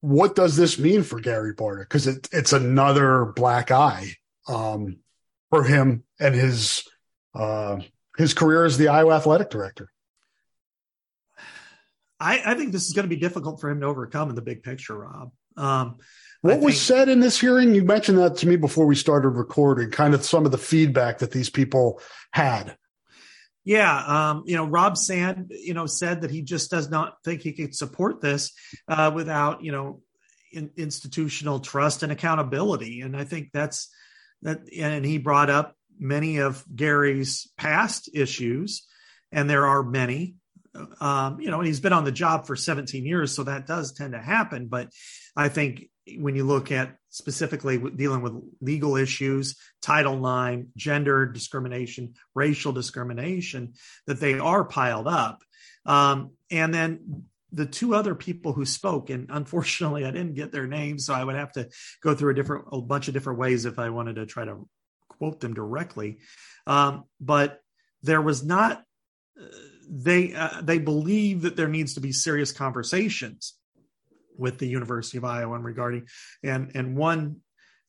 what 0.00 0.34
does 0.34 0.56
this 0.56 0.78
mean 0.78 1.02
for 1.02 1.20
Gary 1.20 1.54
Barta? 1.54 1.80
Because 1.80 2.06
it, 2.06 2.28
it's 2.32 2.52
another 2.52 3.26
black 3.36 3.70
eye 3.70 4.14
um, 4.48 4.98
for 5.50 5.64
him 5.64 6.04
and 6.18 6.34
his 6.34 6.82
uh, 7.34 7.78
his 8.16 8.34
career 8.34 8.64
as 8.64 8.76
the 8.76 8.88
Iowa 8.88 9.14
athletic 9.14 9.50
director. 9.50 9.90
I, 12.18 12.42
I 12.44 12.54
think 12.54 12.72
this 12.72 12.86
is 12.86 12.92
going 12.92 13.04
to 13.04 13.14
be 13.14 13.20
difficult 13.20 13.60
for 13.60 13.70
him 13.70 13.80
to 13.80 13.86
overcome 13.86 14.28
in 14.28 14.34
the 14.34 14.42
big 14.42 14.62
picture, 14.62 14.98
Rob. 14.98 15.32
Um, 15.56 15.96
what 16.42 16.52
think, 16.52 16.64
was 16.64 16.80
said 16.80 17.08
in 17.08 17.20
this 17.20 17.40
hearing? 17.40 17.74
You 17.74 17.84
mentioned 17.84 18.18
that 18.18 18.36
to 18.38 18.48
me 18.48 18.56
before 18.56 18.86
we 18.86 18.94
started 18.94 19.30
recording, 19.30 19.90
kind 19.90 20.14
of 20.14 20.24
some 20.24 20.44
of 20.44 20.52
the 20.52 20.58
feedback 20.58 21.18
that 21.18 21.30
these 21.30 21.50
people 21.50 22.00
had. 22.32 22.76
Yeah, 23.64 24.30
um, 24.30 24.44
you 24.46 24.56
know, 24.56 24.64
Rob 24.64 24.96
Sand, 24.96 25.52
you 25.54 25.74
know, 25.74 25.86
said 25.86 26.22
that 26.22 26.30
he 26.30 26.42
just 26.42 26.70
does 26.70 26.88
not 26.88 27.16
think 27.24 27.42
he 27.42 27.52
could 27.52 27.74
support 27.74 28.20
this 28.20 28.52
uh, 28.88 29.10
without, 29.14 29.62
you 29.62 29.70
know, 29.70 30.00
in, 30.52 30.70
institutional 30.76 31.60
trust 31.60 32.02
and 32.02 32.10
accountability. 32.10 33.02
And 33.02 33.16
I 33.16 33.24
think 33.24 33.50
that's 33.52 33.92
that. 34.42 34.60
And 34.76 35.04
he 35.04 35.18
brought 35.18 35.50
up 35.50 35.74
many 35.98 36.38
of 36.38 36.64
Gary's 36.74 37.52
past 37.58 38.08
issues, 38.14 38.86
and 39.30 39.48
there 39.48 39.66
are 39.66 39.82
many. 39.82 40.36
Um, 41.00 41.40
you 41.40 41.50
know, 41.50 41.58
and 41.58 41.66
he's 41.66 41.80
been 41.80 41.92
on 41.92 42.04
the 42.04 42.12
job 42.12 42.46
for 42.46 42.54
17 42.54 43.04
years, 43.04 43.34
so 43.34 43.42
that 43.42 43.66
does 43.66 43.92
tend 43.92 44.12
to 44.12 44.20
happen. 44.20 44.68
But 44.68 44.88
I 45.36 45.48
think 45.48 45.86
when 46.16 46.36
you 46.36 46.44
look 46.44 46.70
at 46.70 46.96
specifically 47.10 47.78
dealing 47.78 48.22
with 48.22 48.40
legal 48.60 48.96
issues, 48.96 49.56
Title 49.82 50.24
IX, 50.24 50.68
gender 50.76 51.26
discrimination, 51.26 52.14
racial 52.34 52.72
discrimination, 52.72 53.74
that 54.06 54.20
they 54.20 54.38
are 54.38 54.64
piled 54.64 55.08
up. 55.08 55.42
Um, 55.84 56.30
and 56.50 56.72
then 56.72 57.24
the 57.52 57.66
two 57.66 57.94
other 57.94 58.14
people 58.14 58.52
who 58.52 58.64
spoke, 58.64 59.10
and 59.10 59.26
unfortunately, 59.28 60.04
I 60.04 60.12
didn't 60.12 60.34
get 60.34 60.52
their 60.52 60.68
names, 60.68 61.06
so 61.06 61.14
I 61.14 61.24
would 61.24 61.34
have 61.34 61.52
to 61.52 61.68
go 62.00 62.14
through 62.14 62.30
a 62.30 62.34
different, 62.34 62.66
a 62.70 62.80
bunch 62.80 63.08
of 63.08 63.14
different 63.14 63.40
ways 63.40 63.64
if 63.64 63.78
I 63.78 63.90
wanted 63.90 64.16
to 64.16 64.26
try 64.26 64.44
to 64.44 64.68
quote 65.08 65.40
them 65.40 65.52
directly. 65.52 66.18
Um, 66.66 67.04
but 67.20 67.60
there 68.02 68.22
was 68.22 68.44
not. 68.44 68.82
Uh, 69.38 69.46
they 69.92 70.32
uh, 70.32 70.60
they 70.62 70.78
believe 70.78 71.42
that 71.42 71.56
there 71.56 71.66
needs 71.66 71.94
to 71.94 72.00
be 72.00 72.12
serious 72.12 72.52
conversations 72.52 73.54
with 74.40 74.58
the 74.58 74.66
University 74.66 75.18
of 75.18 75.24
Iowa 75.24 75.54
and 75.54 75.64
regarding, 75.64 76.08
and 76.42 76.72
and 76.74 76.96
one 76.96 77.36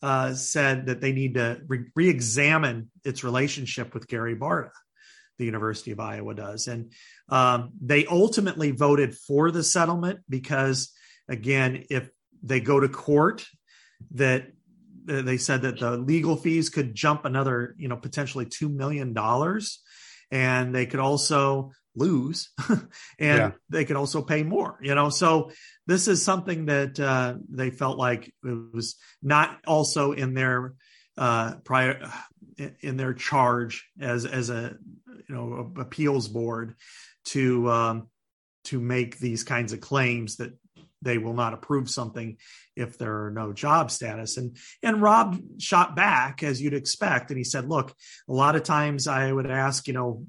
uh, 0.02 0.34
said 0.34 0.88
that 0.88 1.02
they 1.02 1.14
need 1.14 1.36
to 1.36 1.62
re- 1.68 2.10
examine 2.10 2.92
its 3.04 3.24
relationship 3.24 3.94
with 3.94 4.08
Gary 4.08 4.36
Barta. 4.36 4.72
The 5.38 5.46
University 5.46 5.92
of 5.92 6.00
Iowa 6.00 6.36
does, 6.36 6.68
and 6.68 6.92
um, 7.30 7.72
they 7.82 8.06
ultimately 8.06 8.72
voted 8.72 9.16
for 9.16 9.50
the 9.50 9.64
settlement 9.64 10.20
because, 10.30 10.92
again, 11.28 11.86
if 11.90 12.10
they 12.44 12.60
go 12.60 12.80
to 12.80 12.90
court, 12.90 13.48
that 14.12 14.52
they 15.06 15.38
said 15.38 15.64
that 15.64 15.80
the 15.80 15.98
legal 15.98 16.36
fees 16.36 16.70
could 16.70 16.94
jump 16.94 17.26
another, 17.26 17.76
you 17.78 17.88
know, 17.88 17.98
potentially 17.98 18.46
two 18.46 18.70
million 18.70 19.14
dollars, 19.14 19.82
and 20.30 20.76
they 20.76 20.86
could 20.86 21.00
also 21.00 21.72
lose 21.96 22.52
and 22.70 22.82
yeah. 23.20 23.52
they 23.70 23.84
could 23.84 23.98
also 23.98 24.22
pay 24.22 24.44
more 24.44 24.80
you 24.82 24.96
know 24.96 25.10
so 25.10 25.52
this 25.88 26.08
is 26.08 26.24
something 26.24 26.68
that 26.68 27.00
uh, 27.00 27.36
they 27.50 27.70
felt 27.70 27.98
like 27.98 28.34
it 28.44 28.74
was 28.74 28.96
not 29.22 29.58
also 29.68 30.14
in 30.14 30.34
their 30.34 30.74
uh, 31.18 31.56
prior 31.64 32.10
in 32.82 32.98
their 32.98 33.14
charge 33.14 33.90
as 34.00 34.26
as 34.26 34.50
a 34.50 34.76
you 35.28 35.36
know 35.36 35.74
appeals 35.78 36.28
board 36.28 36.76
to 37.26 37.70
um, 37.70 38.08
to 38.66 38.80
make 38.80 39.18
these 39.18 39.44
kinds 39.44 39.74
of 39.74 39.82
claims 39.82 40.38
that 40.38 40.54
they 41.02 41.18
will 41.18 41.34
not 41.34 41.54
approve 41.54 41.90
something 41.90 42.38
if 42.76 42.98
there 42.98 43.26
are 43.26 43.32
no 43.32 43.52
job 43.54 43.90
status 43.90 44.38
and 44.38 44.58
and 44.84 45.02
rob 45.02 45.40
shot 45.58 45.96
back 45.96 46.44
as 46.44 46.62
you'd 46.62 46.74
expect 46.74 47.32
and 47.32 47.38
he 47.38 47.44
said 47.44 47.68
look 47.68 47.94
a 48.30 48.34
lot 48.34 48.56
of 48.56 48.64
times 48.64 49.08
i 49.08 49.32
would 49.32 49.50
ask 49.50 49.88
you 49.88 49.94
know 49.94 50.24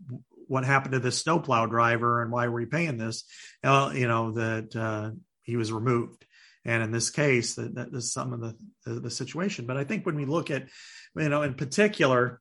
what 0.52 0.66
happened 0.66 0.92
to 0.92 0.98
this 0.98 1.18
snowplow 1.18 1.64
driver 1.64 2.20
and 2.20 2.30
why 2.30 2.46
were 2.46 2.60
you 2.60 2.66
paying 2.66 2.98
this? 2.98 3.24
Well, 3.64 3.96
you 3.96 4.06
know, 4.06 4.32
that 4.32 4.76
uh, 4.76 5.12
he 5.44 5.56
was 5.56 5.72
removed. 5.72 6.26
And 6.66 6.82
in 6.82 6.90
this 6.90 7.08
case, 7.08 7.54
that, 7.54 7.76
that 7.76 7.88
is 7.94 8.12
some 8.12 8.34
of 8.34 8.40
the, 8.40 8.54
the, 8.84 9.00
the 9.00 9.10
situation. 9.10 9.64
But 9.64 9.78
I 9.78 9.84
think 9.84 10.04
when 10.04 10.14
we 10.14 10.26
look 10.26 10.50
at, 10.50 10.68
you 11.16 11.30
know, 11.30 11.40
in 11.40 11.54
particular, 11.54 12.38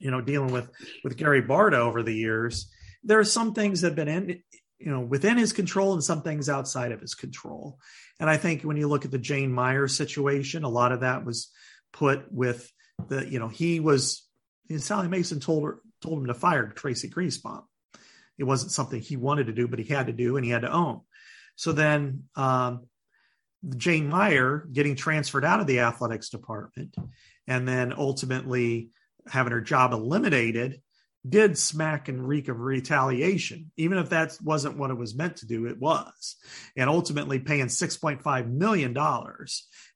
you 0.00 0.10
know, 0.10 0.22
dealing 0.22 0.52
with 0.52 0.68
with 1.04 1.16
Gary 1.16 1.40
Barta 1.40 1.74
over 1.74 2.02
the 2.02 2.12
years, 2.12 2.68
there 3.04 3.20
are 3.20 3.24
some 3.24 3.54
things 3.54 3.82
that 3.82 3.90
have 3.90 3.96
been 3.96 4.08
in, 4.08 4.42
you 4.80 4.90
know, 4.90 5.00
within 5.00 5.38
his 5.38 5.52
control 5.52 5.92
and 5.92 6.02
some 6.02 6.22
things 6.22 6.48
outside 6.48 6.90
of 6.90 7.00
his 7.00 7.14
control. 7.14 7.78
And 8.18 8.28
I 8.28 8.38
think 8.38 8.62
when 8.62 8.76
you 8.76 8.88
look 8.88 9.04
at 9.04 9.12
the 9.12 9.18
Jane 9.18 9.52
Meyer 9.52 9.86
situation, 9.86 10.64
a 10.64 10.68
lot 10.68 10.90
of 10.90 11.02
that 11.02 11.24
was 11.24 11.52
put 11.92 12.32
with 12.32 12.68
the, 13.08 13.24
you 13.24 13.38
know, 13.38 13.48
he 13.48 13.78
was 13.78 14.26
Sally 14.78 15.06
Mason 15.06 15.38
told 15.38 15.62
her 15.62 15.78
told 16.04 16.20
him 16.20 16.26
to 16.26 16.34
fire 16.34 16.68
Tracey 16.68 17.08
Griesbaum. 17.08 17.64
It 18.38 18.44
wasn't 18.44 18.72
something 18.72 19.00
he 19.00 19.16
wanted 19.16 19.46
to 19.46 19.52
do, 19.52 19.66
but 19.66 19.78
he 19.78 19.92
had 19.92 20.06
to 20.06 20.12
do 20.12 20.36
and 20.36 20.44
he 20.44 20.50
had 20.50 20.62
to 20.62 20.72
own. 20.72 21.00
So 21.56 21.72
then 21.72 22.24
um, 22.36 22.86
Jane 23.76 24.08
Meyer 24.08 24.68
getting 24.72 24.96
transferred 24.96 25.44
out 25.44 25.60
of 25.60 25.66
the 25.66 25.80
athletics 25.80 26.28
department 26.28 26.94
and 27.46 27.66
then 27.66 27.92
ultimately 27.96 28.90
having 29.28 29.52
her 29.52 29.60
job 29.60 29.92
eliminated 29.92 30.82
did 31.26 31.56
smack 31.56 32.08
and 32.08 32.26
reek 32.26 32.48
of 32.48 32.60
retaliation. 32.60 33.70
Even 33.76 33.98
if 33.98 34.10
that 34.10 34.36
wasn't 34.42 34.76
what 34.76 34.90
it 34.90 34.98
was 34.98 35.14
meant 35.14 35.36
to 35.36 35.46
do, 35.46 35.66
it 35.66 35.80
was. 35.80 36.36
And 36.76 36.90
ultimately 36.90 37.38
paying 37.38 37.66
$6.5 37.66 38.52
million, 38.52 38.96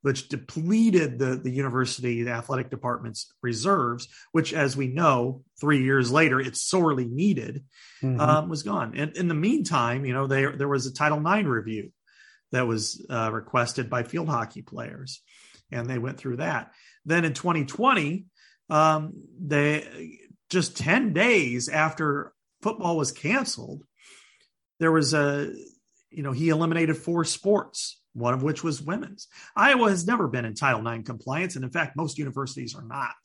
which 0.01 0.29
depleted 0.29 1.19
the, 1.19 1.37
the 1.37 1.51
university, 1.51 2.23
the 2.23 2.31
athletic 2.31 2.71
department's 2.71 3.33
reserves, 3.43 4.09
which, 4.33 4.55
as 4.55 4.77
we 4.77 4.89
know, 4.89 5.43
three 5.61 5.83
years 5.83 6.11
later, 6.11 6.41
it's 6.41 6.63
sorely 6.63 7.05
needed, 7.05 7.65
mm-hmm. 8.03 8.21
um, 8.21 8.49
was 8.49 8.63
gone. 8.63 8.95
And 8.97 9.15
in 9.17 9.29
the 9.29 9.35
meantime, 9.35 10.07
you 10.07 10.15
know, 10.15 10.27
there, 10.27 10.57
there 10.57 10.69
was 10.69 10.87
a 10.87 10.95
Title 10.95 11.19
IX 11.19 11.47
review 11.47 11.93
that 12.53 12.67
was 12.67 13.05
uh, 13.11 13.31
requested 13.31 13.91
by 13.91 14.03
field 14.03 14.29
hockey 14.29 14.63
players, 14.63 15.21
and 15.71 15.87
they 15.87 15.99
went 15.99 16.17
through 16.17 16.37
that. 16.37 16.73
Then 17.05 17.27
in 17.27 17.35
2020, 17.35 18.25
um, 18.71 19.13
they 19.39 20.19
just 20.51 20.77
10 20.77 21.13
days 21.13 21.69
after 21.69 22.33
football 22.63 22.97
was 22.97 23.13
canceled, 23.13 23.85
there 24.81 24.93
was 24.93 25.15
a, 25.15 25.53
you 26.11 26.23
know, 26.23 26.33
he 26.33 26.49
eliminated 26.49 26.97
four 26.97 27.25
sports, 27.25 28.01
one 28.15 28.35
of 28.35 28.43
which 28.43 28.65
was 28.65 28.83
women's. 28.83 29.29
Iowa 29.57 29.91
has 29.91 30.07
never 30.07 30.29
been 30.29 30.45
in 30.45 30.55
Title 30.55 30.87
IX 30.87 31.05
compliance. 31.05 31.57
And 31.57 31.65
in 31.65 31.71
fact, 31.71 31.97
most 31.97 32.19
universities 32.19 32.75
are 32.75 32.85
not. 32.85 33.17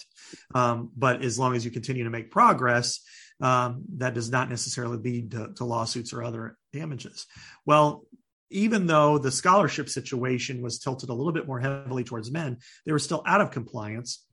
Um, 0.53 0.91
but 0.95 1.23
as 1.23 1.39
long 1.39 1.55
as 1.55 1.63
you 1.63 1.71
continue 1.71 2.03
to 2.03 2.09
make 2.09 2.31
progress, 2.31 2.99
um, 3.41 3.83
that 3.97 4.13
does 4.13 4.29
not 4.29 4.49
necessarily 4.49 4.97
lead 4.97 5.31
to, 5.31 5.53
to 5.57 5.65
lawsuits 5.65 6.13
or 6.13 6.23
other 6.23 6.57
damages. 6.71 7.25
Well, 7.65 8.05
even 8.49 8.85
though 8.85 9.17
the 9.17 9.31
scholarship 9.31 9.89
situation 9.89 10.61
was 10.61 10.79
tilted 10.79 11.09
a 11.09 11.13
little 11.13 11.33
bit 11.33 11.47
more 11.47 11.59
heavily 11.59 12.03
towards 12.03 12.31
men, 12.31 12.57
they 12.85 12.91
were 12.91 12.99
still 12.99 13.23
out 13.25 13.41
of 13.41 13.51
compliance 13.51 14.23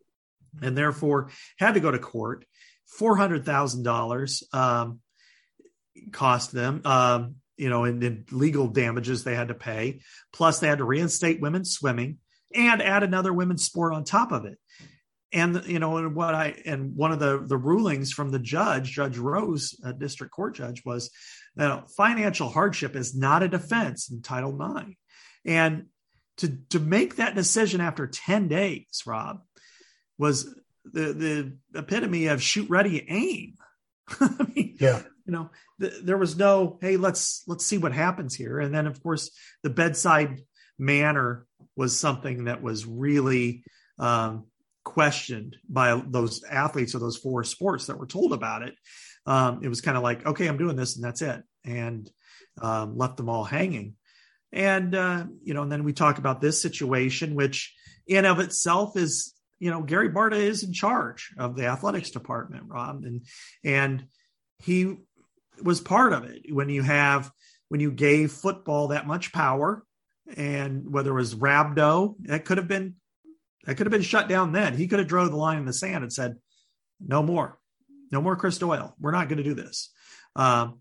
and 0.63 0.77
therefore 0.77 1.31
had 1.59 1.75
to 1.75 1.81
go 1.81 1.91
to 1.91 1.99
court 1.99 2.45
four 2.91 3.17
hundred 3.17 3.45
thousand 3.45 3.81
um, 3.81 3.85
dollars 3.85 4.43
cost 6.13 6.53
them. 6.53 6.83
Um, 6.85 7.37
you 7.57 7.69
know, 7.69 7.85
in, 7.85 8.03
in 8.03 8.25
legal 8.31 8.69
damages 8.69 9.23
they 9.23 9.35
had 9.35 9.49
to 9.49 9.55
pay. 9.55 10.01
Plus, 10.33 10.61
they 10.61 10.69
had 10.69 10.79
to 10.79 10.85
reinstate 10.85 11.43
women's 11.43 11.73
swimming 11.73 12.19
and 12.55 12.83
add 12.83 13.03
another 13.03 13.33
women's 13.33 13.65
sport 13.65 13.93
on 13.93 14.05
top 14.05 14.33
of 14.33 14.47
it. 14.47 14.59
And 15.33 15.63
you 15.67 15.79
know, 15.79 15.99
and 15.99 16.15
what 16.17 16.35
I 16.35 16.57
and 16.65 16.97
one 16.97 17.13
of 17.13 17.21
the 17.21 17.45
the 17.47 17.59
rulings 17.59 18.13
from 18.13 18.31
the 18.31 18.39
judge, 18.39 18.91
Judge 18.91 19.19
Rose, 19.19 19.79
a 19.85 19.93
district 19.93 20.33
court 20.33 20.57
judge, 20.57 20.83
was 20.85 21.11
that 21.55 21.91
financial 21.91 22.49
hardship 22.49 22.97
is 22.97 23.15
not 23.15 23.43
a 23.43 23.49
defense 23.49 24.11
in 24.11 24.23
Title 24.23 24.59
IX. 24.61 24.91
And 25.45 25.87
to 26.39 26.59
to 26.71 26.81
make 26.81 27.17
that 27.17 27.37
decision 27.37 27.81
after 27.81 28.09
ten 28.09 28.49
days, 28.49 29.03
Rob, 29.07 29.43
was 30.19 30.53
the 30.93 31.13
the 31.13 31.79
epitome 31.79 32.27
of 32.27 32.43
shoot 32.43 32.69
ready 32.69 33.05
aim. 33.09 33.55
I 34.21 34.47
mean, 34.55 34.77
yeah. 34.81 35.03
you 35.25 35.33
know 35.33 35.51
the, 35.79 36.01
there 36.03 36.19
was 36.19 36.37
no 36.37 36.79
hey 36.81 36.97
let's 36.97 37.43
let's 37.47 37.67
see 37.67 37.79
what 37.79 37.93
happens 37.93 38.35
here. 38.35 38.59
And 38.59 38.75
then 38.75 38.87
of 38.87 39.03
course 39.03 39.31
the 39.63 39.71
bedside 39.71 40.41
manner 40.79 41.47
was 41.77 41.99
something 41.99 42.45
that 42.45 42.63
was 42.63 42.87
really 42.87 43.65
um, 43.99 44.47
questioned 44.85 45.57
by 45.69 46.01
those 46.07 46.43
athletes 46.45 46.95
of 46.95 47.01
those 47.01 47.17
four 47.17 47.45
sports 47.45 47.87
that 47.87 47.99
were 47.99 48.07
told 48.07 48.33
about 48.33 48.63
it. 48.63 48.75
Um, 49.27 49.61
it 49.63 49.69
was 49.69 49.81
kind 49.81 49.97
of 49.97 50.03
like 50.03 50.27
okay 50.27 50.47
i'm 50.47 50.59
doing 50.59 50.77
this 50.77 50.97
and 50.97 51.05
that's 51.05 51.23
it. 51.23 51.43
And 51.65 52.11
um, 52.61 52.97
left 52.97 53.17
them 53.17 53.29
all 53.29 53.45
hanging. 53.45 53.95
And 54.53 54.95
uh, 54.95 55.27
you 55.43 55.55
know 55.55 55.63
and 55.63 55.73
then 55.73 55.85
we 55.85 55.93
talk 55.93 56.19
about 56.19 56.41
this 56.41 56.61
situation 56.61 57.35
which 57.35 57.75
in 58.07 58.25
of 58.25 58.41
itself 58.41 58.97
is 58.97 59.35
you 59.61 59.71
know, 59.71 59.83
Gary 59.83 60.09
Barta 60.09 60.37
is 60.37 60.65
in 60.65 60.73
charge 60.73 61.33
of 61.39 61.55
the 61.55 61.67
athletics 61.67 62.11
department, 62.11 62.65
Rob, 62.67 63.05
and 63.05 63.27
and 63.63 64.07
he 64.59 64.97
was 65.63 65.81
part 65.81 66.13
of 66.13 66.25
it. 66.25 66.53
When 66.53 66.71
you 66.71 66.83
have 66.83 67.31
when 67.69 67.81
you 67.81 67.93
gave 67.93 68.33
football 68.33 68.89
that 68.89 69.07
much 69.07 69.33
power, 69.33 69.85
and 70.37 70.91
whether 70.91 71.11
it 71.11 71.15
was 71.15 71.35
Rhabdo, 71.35 72.17
that 72.23 72.47
could 72.47 72.57
have 72.59 72.69
been 72.69 72.97
that 73.65 73.77
could 73.77 73.87
have 73.87 73.93
been 73.93 74.03
shut 74.03 74.29
down 74.29 74.53
then. 74.53 74.75
He 74.75 74.89
could 74.89 74.99
have 74.99 75.09
drove 75.09 75.31
the 75.31 75.37
line 75.37 75.59
in 75.59 75.67
the 75.67 75.75
sand 75.75 76.03
and 76.03 76.13
said, 76.13 76.37
"No 76.99 77.23
more, 77.23 77.59
no 78.11 78.23
more 78.23 78.37
Chris 78.37 78.59
Doyle. 78.59 78.97
We're 78.99 79.13
not 79.13 79.29
going 79.29 79.39
to 79.39 79.45
do 79.45 79.55
this." 79.55 79.93
Um, 80.35 80.81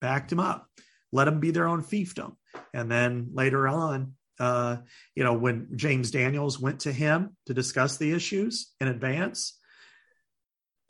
backed 0.00 0.32
him 0.32 0.40
up, 0.40 0.68
let 1.12 1.28
him 1.28 1.40
be 1.40 1.50
their 1.50 1.68
own 1.68 1.82
fiefdom, 1.82 2.36
and 2.72 2.90
then 2.90 3.28
later 3.34 3.68
on, 3.68 4.14
uh, 4.38 4.78
you 5.14 5.24
know, 5.24 5.34
when 5.34 5.68
James 5.76 6.10
Daniels 6.10 6.58
went 6.58 6.80
to 6.80 6.92
him 6.92 7.36
to 7.46 7.54
discuss 7.54 7.96
the 7.96 8.12
issues 8.12 8.72
in 8.80 8.88
advance, 8.88 9.58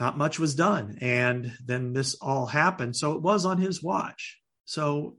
not 0.01 0.19
much 0.19 0.39
was 0.39 0.55
done. 0.55 0.99
And 1.01 1.53
then 1.65 1.93
this 1.93 2.15
all 2.15 2.47
happened. 2.47 2.97
So 2.97 3.13
it 3.13 3.23
was 3.23 3.45
on 3.45 3.59
his 3.59 3.83
watch. 3.83 4.41
So, 4.65 5.17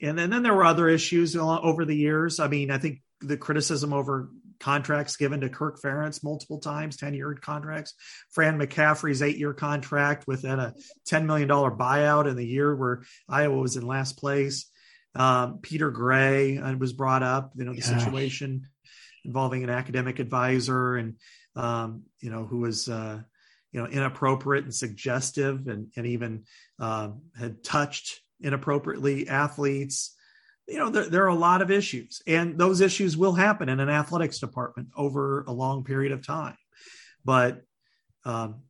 and 0.00 0.18
then, 0.18 0.24
and 0.24 0.32
then 0.32 0.42
there 0.42 0.54
were 0.54 0.64
other 0.64 0.88
issues 0.88 1.36
over 1.36 1.84
the 1.84 1.96
years. 1.96 2.40
I 2.40 2.48
mean, 2.48 2.70
I 2.70 2.78
think 2.78 3.00
the 3.20 3.36
criticism 3.36 3.92
over 3.92 4.30
contracts 4.60 5.16
given 5.16 5.40
to 5.40 5.48
Kirk 5.48 5.80
Ferentz 5.80 6.22
multiple 6.22 6.58
times, 6.58 6.96
10 6.96 7.14
year 7.14 7.34
contracts. 7.34 7.94
Fran 8.30 8.58
McCaffery's 8.58 9.22
eight 9.22 9.38
year 9.38 9.54
contract 9.54 10.26
within 10.26 10.60
a 10.60 10.74
$10 11.08 11.24
million 11.24 11.48
buyout 11.48 12.28
in 12.28 12.36
the 12.36 12.46
year 12.46 12.74
where 12.76 13.02
Iowa 13.28 13.58
was 13.58 13.76
in 13.76 13.86
last 13.86 14.18
place. 14.18 14.69
Um, 15.14 15.58
Peter 15.60 15.90
Gray 15.90 16.58
uh, 16.58 16.76
was 16.76 16.92
brought 16.92 17.22
up, 17.22 17.52
you 17.56 17.64
know, 17.64 17.74
the 17.74 17.82
situation 17.82 18.66
involving 19.24 19.64
an 19.64 19.70
academic 19.70 20.18
advisor 20.18 20.96
and, 20.96 21.16
um, 21.56 22.04
you 22.20 22.30
know, 22.30 22.46
who 22.46 22.58
was, 22.58 22.88
uh, 22.88 23.20
you 23.72 23.80
know, 23.80 23.86
inappropriate 23.86 24.64
and 24.64 24.74
suggestive 24.74 25.66
and, 25.66 25.88
and 25.96 26.06
even 26.06 26.44
uh, 26.78 27.10
had 27.38 27.62
touched 27.62 28.20
inappropriately 28.40 29.28
athletes. 29.28 30.16
You 30.66 30.78
know 30.78 30.88
there, 30.88 31.08
there, 31.08 31.24
are 31.24 31.28
a 31.28 31.34
lot 31.34 31.62
of 31.62 31.72
issues 31.72 32.22
and 32.28 32.56
those 32.56 32.80
issues 32.80 33.16
will 33.16 33.32
happen 33.32 33.68
in 33.68 33.80
an 33.80 33.88
athletics 33.88 34.38
department 34.38 34.88
over 34.96 35.42
a 35.48 35.52
long 35.52 35.82
period 35.82 36.12
of 36.12 36.24
time. 36.24 36.56
But 37.24 37.62
um, 38.24 38.62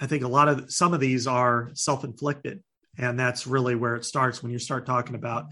i 0.00 0.06
think 0.06 0.22
a 0.22 0.28
lot 0.28 0.48
of 0.48 0.70
some 0.70 0.92
of 0.94 1.00
these 1.00 1.26
are 1.26 1.70
self-inflicted 1.74 2.62
and 2.98 3.18
that's 3.18 3.46
really 3.46 3.74
where 3.74 3.96
it 3.96 4.04
starts 4.04 4.42
when 4.42 4.52
you 4.52 4.58
start 4.58 4.86
talking 4.86 5.14
about 5.14 5.46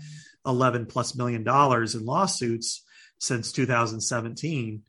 11 0.47 0.87
plus 0.87 1.15
million 1.15 1.45
dollars 1.45 1.95
in 1.95 2.05
lawsuits 2.05 2.85
since 3.19 3.53
2017 3.53 4.83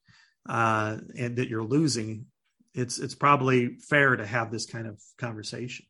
uh, 0.48 0.98
and 1.18 1.38
that 1.38 1.50
you're 1.50 1.64
losing 1.64 2.26
it's 2.74 3.00
it's 3.00 3.16
probably 3.16 3.78
fair 3.90 4.16
to 4.16 4.26
have 4.26 4.52
this 4.52 4.66
kind 4.66 4.88
of 4.88 5.02
conversation 5.18 5.86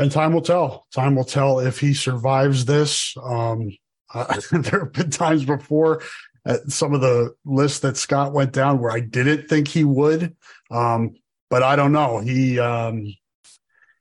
and 0.00 0.10
time 0.10 0.32
will 0.32 0.40
tell. 0.40 0.86
Time 0.94 1.14
will 1.14 1.24
tell 1.24 1.60
if 1.60 1.78
he 1.78 1.92
survives 1.92 2.64
this. 2.64 3.14
Um, 3.22 3.70
uh, 4.14 4.40
there 4.50 4.80
have 4.80 4.92
been 4.92 5.10
times 5.10 5.44
before 5.44 6.02
at 6.46 6.72
some 6.72 6.94
of 6.94 7.02
the 7.02 7.34
lists 7.44 7.80
that 7.80 7.98
Scott 7.98 8.32
went 8.32 8.52
down 8.52 8.80
where 8.80 8.90
I 8.90 9.00
didn't 9.00 9.48
think 9.48 9.68
he 9.68 9.84
would. 9.84 10.34
Um, 10.70 11.16
but 11.50 11.62
I 11.62 11.76
don't 11.76 11.92
know. 11.92 12.18
He, 12.18 12.58
um, 12.58 13.12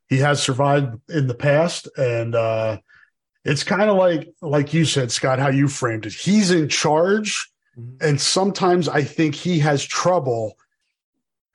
he 0.10 0.18
has 0.18 0.44
survived 0.44 1.00
in 1.10 1.28
the 1.28 1.36
past 1.36 1.88
and, 1.98 2.36
uh, 2.36 2.78
it's 3.46 3.64
kind 3.64 3.90
of 3.90 3.96
like, 3.96 4.34
like 4.42 4.74
you 4.74 4.84
said, 4.84 5.12
Scott, 5.12 5.40
how 5.40 5.50
you 5.50 5.70
framed 5.70 6.06
it. 6.06 6.14
He's 6.14 6.52
in 6.52 6.68
charge. 6.68 7.50
Mm-hmm. 7.80 8.06
And 8.06 8.20
sometimes 8.20 8.90
I 8.90 9.04
think 9.04 9.34
he 9.34 9.60
has 9.60 9.84
trouble, 9.84 10.58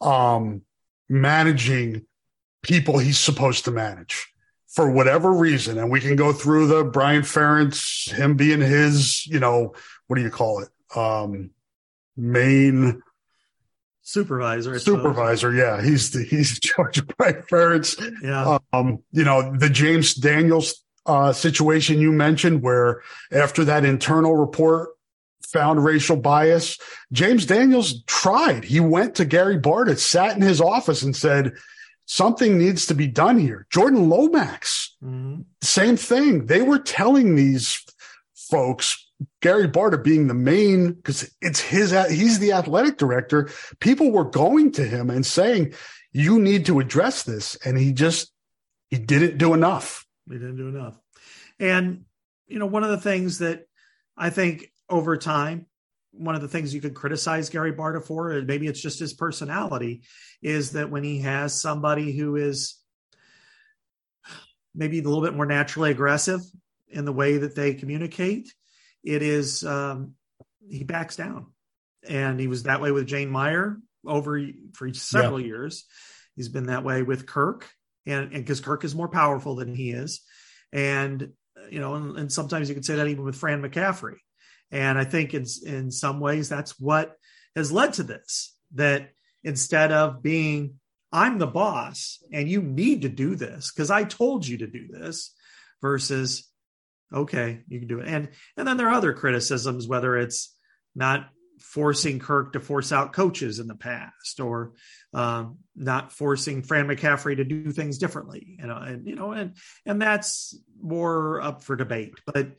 um, 0.00 0.62
managing 1.08 2.06
people 2.62 2.98
he's 2.98 3.18
supposed 3.18 3.66
to 3.66 3.70
manage 3.70 4.26
for 4.68 4.90
whatever 4.90 5.32
reason, 5.32 5.78
and 5.78 5.88
we 5.88 6.00
can 6.00 6.16
go 6.16 6.32
through 6.32 6.66
the 6.66 6.82
Brian 6.82 7.22
Ferentz, 7.22 8.10
him 8.10 8.36
being 8.36 8.60
his, 8.60 9.24
you 9.26 9.38
know, 9.38 9.72
what 10.08 10.16
do 10.16 10.22
you 10.22 10.30
call 10.30 10.64
it? 10.64 10.68
Um, 10.96 11.50
main 12.16 13.00
supervisor. 14.04 14.78
supervisor, 14.78 15.52
yeah, 15.52 15.82
he's 15.82 16.12
the 16.12 16.22
he's 16.22 16.54
in 16.54 16.60
charge 16.60 16.98
of 16.98 17.08
Brian 17.18 17.42
Ferentz. 17.50 18.00
Yeah, 18.22 18.58
um, 18.72 19.02
you 19.10 19.24
know 19.24 19.56
the 19.56 19.68
James 19.68 20.14
Daniels 20.14 20.84
uh, 21.06 21.32
situation 21.32 21.98
you 21.98 22.12
mentioned, 22.12 22.62
where 22.62 23.02
after 23.32 23.64
that 23.64 23.84
internal 23.84 24.36
report 24.36 24.90
found 25.42 25.84
racial 25.84 26.16
bias, 26.16 26.78
James 27.12 27.46
Daniels 27.46 28.02
tried. 28.04 28.64
He 28.64 28.80
went 28.80 29.14
to 29.16 29.24
Gary 29.24 29.58
Barta, 29.58 29.98
sat 29.98 30.36
in 30.36 30.42
his 30.42 30.60
office, 30.60 31.02
and 31.02 31.16
said 31.16 31.52
something 32.06 32.58
needs 32.58 32.86
to 32.86 32.94
be 32.94 33.06
done 33.06 33.38
here. 33.38 33.66
Jordan 33.70 34.08
Lomax, 34.08 34.96
mm-hmm. 35.02 35.42
same 35.62 35.96
thing. 35.96 36.46
They 36.46 36.62
were 36.62 36.78
telling 36.78 37.34
these 37.34 37.84
folks, 38.34 39.03
Gary 39.40 39.68
Barta 39.68 40.02
being 40.02 40.26
the 40.26 40.34
main, 40.34 40.92
because 40.92 41.30
it's 41.40 41.60
his, 41.60 41.92
he's 42.10 42.38
the 42.38 42.52
athletic 42.52 42.98
director. 42.98 43.48
People 43.80 44.10
were 44.10 44.24
going 44.24 44.72
to 44.72 44.84
him 44.84 45.10
and 45.10 45.24
saying, 45.24 45.74
you 46.12 46.38
need 46.38 46.66
to 46.66 46.80
address 46.80 47.22
this. 47.22 47.56
And 47.64 47.78
he 47.78 47.92
just, 47.92 48.32
he 48.90 48.98
didn't 48.98 49.38
do 49.38 49.54
enough. 49.54 50.06
He 50.28 50.34
didn't 50.34 50.56
do 50.56 50.68
enough. 50.68 50.98
And, 51.58 52.04
you 52.48 52.58
know, 52.58 52.66
one 52.66 52.84
of 52.84 52.90
the 52.90 53.00
things 53.00 53.38
that 53.38 53.66
I 54.16 54.30
think 54.30 54.70
over 54.88 55.16
time, 55.16 55.66
one 56.12 56.34
of 56.34 56.42
the 56.42 56.48
things 56.48 56.72
you 56.72 56.80
could 56.80 56.94
criticize 56.94 57.50
Gary 57.50 57.72
Barta 57.72 58.04
for, 58.04 58.30
and 58.30 58.46
maybe 58.46 58.66
it's 58.66 58.80
just 58.80 59.00
his 59.00 59.14
personality, 59.14 60.02
is 60.42 60.72
that 60.72 60.90
when 60.90 61.02
he 61.02 61.20
has 61.20 61.60
somebody 61.60 62.16
who 62.16 62.36
is 62.36 62.76
maybe 64.74 64.98
a 64.98 65.02
little 65.02 65.22
bit 65.22 65.34
more 65.34 65.46
naturally 65.46 65.90
aggressive 65.90 66.40
in 66.88 67.04
the 67.04 67.12
way 67.12 67.38
that 67.38 67.54
they 67.54 67.74
communicate, 67.74 68.52
it 69.04 69.22
is 69.22 69.64
um, 69.64 70.14
he 70.68 70.84
backs 70.84 71.16
down, 71.16 71.46
and 72.08 72.40
he 72.40 72.48
was 72.48 72.64
that 72.64 72.80
way 72.80 72.90
with 72.90 73.06
Jane 73.06 73.30
Meyer 73.30 73.78
over 74.06 74.40
for 74.72 74.92
several 74.94 75.40
yeah. 75.40 75.46
years. 75.46 75.84
He's 76.36 76.48
been 76.48 76.66
that 76.66 76.84
way 76.84 77.02
with 77.02 77.26
Kirk, 77.26 77.70
and 78.06 78.30
because 78.30 78.60
Kirk 78.60 78.84
is 78.84 78.94
more 78.94 79.08
powerful 79.08 79.56
than 79.56 79.74
he 79.74 79.90
is, 79.90 80.22
and 80.72 81.32
you 81.70 81.80
know, 81.80 81.94
and, 81.94 82.18
and 82.18 82.32
sometimes 82.32 82.68
you 82.68 82.74
could 82.74 82.84
say 82.84 82.96
that 82.96 83.06
even 83.06 83.24
with 83.24 83.36
Fran 83.36 83.62
McCaffery. 83.62 84.16
and 84.70 84.98
I 84.98 85.04
think 85.04 85.34
in, 85.34 85.44
in 85.64 85.90
some 85.90 86.20
ways 86.20 86.48
that's 86.48 86.78
what 86.78 87.16
has 87.56 87.72
led 87.72 87.94
to 87.94 88.02
this 88.02 88.54
that 88.74 89.10
instead 89.42 89.92
of 89.92 90.22
being, 90.22 90.74
I'm 91.12 91.38
the 91.38 91.46
boss 91.46 92.22
and 92.32 92.48
you 92.48 92.60
need 92.60 93.02
to 93.02 93.08
do 93.08 93.36
this 93.36 93.72
because 93.72 93.90
I 93.90 94.04
told 94.04 94.46
you 94.46 94.58
to 94.58 94.66
do 94.66 94.88
this 94.88 95.32
versus, 95.80 96.50
okay, 97.14 97.60
you 97.68 97.78
can 97.78 97.88
do 97.88 98.00
it. 98.00 98.08
And, 98.08 98.28
and 98.56 98.66
then 98.66 98.76
there 98.76 98.88
are 98.88 98.94
other 98.94 99.12
criticisms, 99.12 99.86
whether 99.86 100.16
it's 100.16 100.54
not 100.94 101.28
forcing 101.60 102.18
Kirk 102.18 102.52
to 102.52 102.60
force 102.60 102.92
out 102.92 103.12
coaches 103.12 103.58
in 103.58 103.68
the 103.68 103.76
past 103.76 104.40
or 104.40 104.72
um, 105.12 105.58
not 105.76 106.12
forcing 106.12 106.62
Fran 106.62 106.86
McCaffery 106.86 107.36
to 107.36 107.44
do 107.44 107.70
things 107.70 107.98
differently, 107.98 108.56
you 108.58 108.66
know, 108.66 108.76
and, 108.76 109.06
you 109.06 109.14
know, 109.14 109.32
and, 109.32 109.56
and 109.86 110.02
that's 110.02 110.58
more 110.82 111.40
up 111.40 111.62
for 111.62 111.76
debate, 111.76 112.14
but 112.26 112.52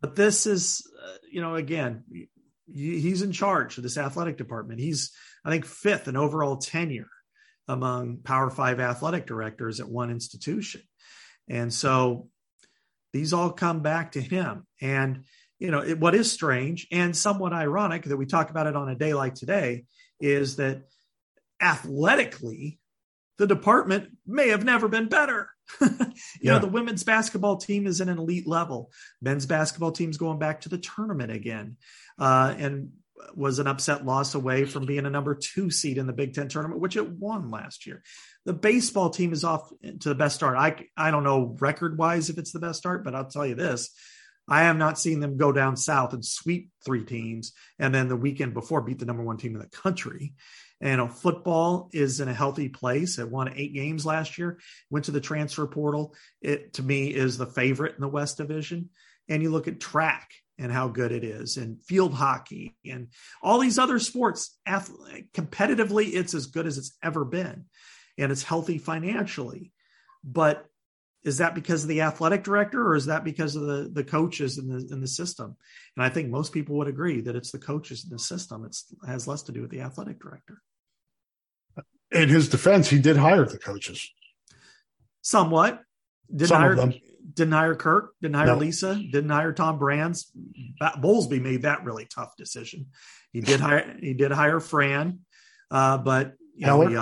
but 0.00 0.14
this 0.14 0.46
is, 0.46 0.88
uh, 1.04 1.16
you 1.28 1.40
know, 1.40 1.56
again, 1.56 2.04
he's 2.72 3.22
in 3.22 3.32
charge 3.32 3.76
of 3.76 3.82
this 3.82 3.98
athletic 3.98 4.36
department. 4.36 4.78
He's, 4.78 5.10
I 5.44 5.50
think, 5.50 5.64
fifth 5.64 6.06
in 6.06 6.16
overall 6.16 6.56
tenure 6.56 7.10
among 7.66 8.18
Power 8.18 8.48
Five 8.48 8.78
athletic 8.78 9.26
directors 9.26 9.80
at 9.80 9.88
one 9.88 10.10
institution. 10.10 10.82
And 11.48 11.74
so 11.74 12.28
these 13.12 13.32
all 13.32 13.50
come 13.50 13.80
back 13.80 14.12
to 14.12 14.20
him. 14.20 14.66
And, 14.80 15.24
you 15.58 15.70
know, 15.70 15.82
it, 15.82 15.98
what 15.98 16.14
is 16.14 16.30
strange 16.30 16.86
and 16.92 17.16
somewhat 17.16 17.52
ironic 17.52 18.04
that 18.04 18.16
we 18.16 18.26
talk 18.26 18.50
about 18.50 18.66
it 18.66 18.76
on 18.76 18.88
a 18.88 18.94
day 18.94 19.14
like 19.14 19.34
today 19.34 19.84
is 20.20 20.56
that 20.56 20.82
athletically, 21.60 22.78
the 23.38 23.46
department 23.46 24.10
may 24.26 24.48
have 24.48 24.64
never 24.64 24.88
been 24.88 25.08
better. 25.08 25.50
you 25.80 25.88
yeah. 26.40 26.52
know, 26.52 26.58
the 26.58 26.66
women's 26.66 27.04
basketball 27.04 27.56
team 27.56 27.86
is 27.86 28.00
at 28.00 28.08
an 28.08 28.18
elite 28.18 28.46
level. 28.46 28.90
Men's 29.20 29.46
basketball 29.46 29.92
team's 29.92 30.16
going 30.16 30.38
back 30.38 30.62
to 30.62 30.68
the 30.68 30.78
tournament 30.78 31.30
again, 31.30 31.76
uh, 32.18 32.54
and 32.58 32.90
was 33.34 33.58
an 33.58 33.66
upset 33.66 34.04
loss 34.04 34.34
away 34.34 34.64
from 34.64 34.86
being 34.86 35.06
a 35.06 35.10
number 35.10 35.34
two 35.34 35.70
seed 35.70 35.98
in 35.98 36.06
the 36.06 36.12
Big 36.12 36.34
Ten 36.34 36.48
tournament, 36.48 36.80
which 36.80 36.96
it 36.96 37.10
won 37.10 37.50
last 37.50 37.86
year. 37.86 38.02
The 38.44 38.52
baseball 38.52 39.10
team 39.10 39.32
is 39.32 39.44
off 39.44 39.70
to 39.82 40.08
the 40.08 40.14
best 40.14 40.36
start. 40.36 40.56
I 40.56 40.86
I 40.96 41.10
don't 41.10 41.24
know 41.24 41.56
record 41.60 41.98
wise 41.98 42.30
if 42.30 42.38
it's 42.38 42.52
the 42.52 42.60
best 42.60 42.78
start, 42.78 43.04
but 43.04 43.14
I'll 43.14 43.28
tell 43.28 43.46
you 43.46 43.54
this. 43.54 43.90
I 44.48 44.62
have 44.62 44.78
not 44.78 44.98
seen 44.98 45.20
them 45.20 45.36
go 45.36 45.52
down 45.52 45.76
south 45.76 46.14
and 46.14 46.24
sweep 46.24 46.70
three 46.82 47.04
teams 47.04 47.52
and 47.78 47.94
then 47.94 48.08
the 48.08 48.16
weekend 48.16 48.54
before 48.54 48.80
beat 48.80 48.98
the 48.98 49.04
number 49.04 49.22
one 49.22 49.36
team 49.36 49.54
in 49.54 49.60
the 49.60 49.66
country. 49.66 50.32
And 50.80 50.90
you 50.92 50.96
know, 50.96 51.08
football 51.08 51.90
is 51.92 52.20
in 52.20 52.28
a 52.28 52.34
healthy 52.34 52.68
place. 52.68 53.18
It 53.18 53.30
won 53.30 53.52
eight 53.54 53.74
games 53.74 54.06
last 54.06 54.38
year, 54.38 54.58
went 54.90 55.06
to 55.06 55.10
the 55.10 55.20
transfer 55.20 55.66
portal. 55.66 56.14
It 56.40 56.74
to 56.74 56.82
me 56.82 57.08
is 57.08 57.36
the 57.36 57.46
favorite 57.46 57.96
in 57.96 58.00
the 58.00 58.08
West 58.08 58.38
Division. 58.38 58.90
And 59.28 59.42
you 59.42 59.50
look 59.50 59.68
at 59.68 59.80
track 59.80 60.30
and 60.58 60.72
how 60.72 60.88
good 60.88 61.12
it 61.12 61.24
is, 61.24 61.56
and 61.56 61.82
field 61.82 62.14
hockey, 62.14 62.76
and 62.84 63.08
all 63.42 63.58
these 63.58 63.78
other 63.78 63.98
sports. 63.98 64.58
competitively, 64.66 66.14
it's 66.14 66.34
as 66.34 66.46
good 66.46 66.66
as 66.66 66.78
it's 66.78 66.96
ever 67.02 67.24
been, 67.24 67.66
and 68.16 68.32
it's 68.32 68.42
healthy 68.42 68.78
financially. 68.78 69.72
But 70.24 70.64
is 71.24 71.38
that 71.38 71.54
because 71.54 71.82
of 71.82 71.88
the 71.88 72.02
athletic 72.02 72.44
director 72.44 72.86
or 72.86 72.94
is 72.94 73.06
that 73.06 73.24
because 73.24 73.56
of 73.56 73.62
the 73.62 73.90
the 73.92 74.04
coaches 74.04 74.56
in 74.56 74.68
the 74.68 74.88
in 74.92 75.00
the 75.00 75.06
system 75.06 75.56
and 75.96 76.04
i 76.04 76.08
think 76.08 76.30
most 76.30 76.52
people 76.52 76.76
would 76.76 76.86
agree 76.86 77.20
that 77.20 77.34
it's 77.34 77.50
the 77.50 77.58
coaches 77.58 78.04
in 78.04 78.10
the 78.10 78.18
system 78.20 78.64
it 78.64 78.74
has 79.04 79.26
less 79.26 79.42
to 79.42 79.52
do 79.52 79.60
with 79.60 79.70
the 79.70 79.80
athletic 79.80 80.20
director 80.20 80.62
in 82.10 82.28
his 82.28 82.48
defense, 82.48 82.88
he 82.88 82.98
did 82.98 83.16
hire 83.16 83.44
the 83.44 83.58
coaches. 83.58 84.10
Somewhat. 85.22 85.82
Didn't 86.30 86.48
Some 86.48 86.60
hire, 86.60 86.72
of 86.72 86.76
them. 86.78 86.94
Didn't 87.32 87.52
hire 87.52 87.74
Kirk. 87.74 88.14
Didn't 88.22 88.36
hire 88.36 88.46
no. 88.46 88.56
Lisa. 88.56 88.94
Didn't 88.94 89.30
hire 89.30 89.52
Tom 89.52 89.78
Brands. 89.78 90.32
Bowlesby 90.80 91.40
made 91.40 91.62
that 91.62 91.84
really 91.84 92.06
tough 92.06 92.36
decision. 92.36 92.86
He 93.32 93.40
did 93.40 93.60
hire. 93.60 93.96
He 94.00 94.14
did 94.14 94.32
hire 94.32 94.60
Fran, 94.60 95.20
uh, 95.70 95.98
but 95.98 96.34
you 96.54 96.66
know, 96.66 96.86
he, 96.86 96.94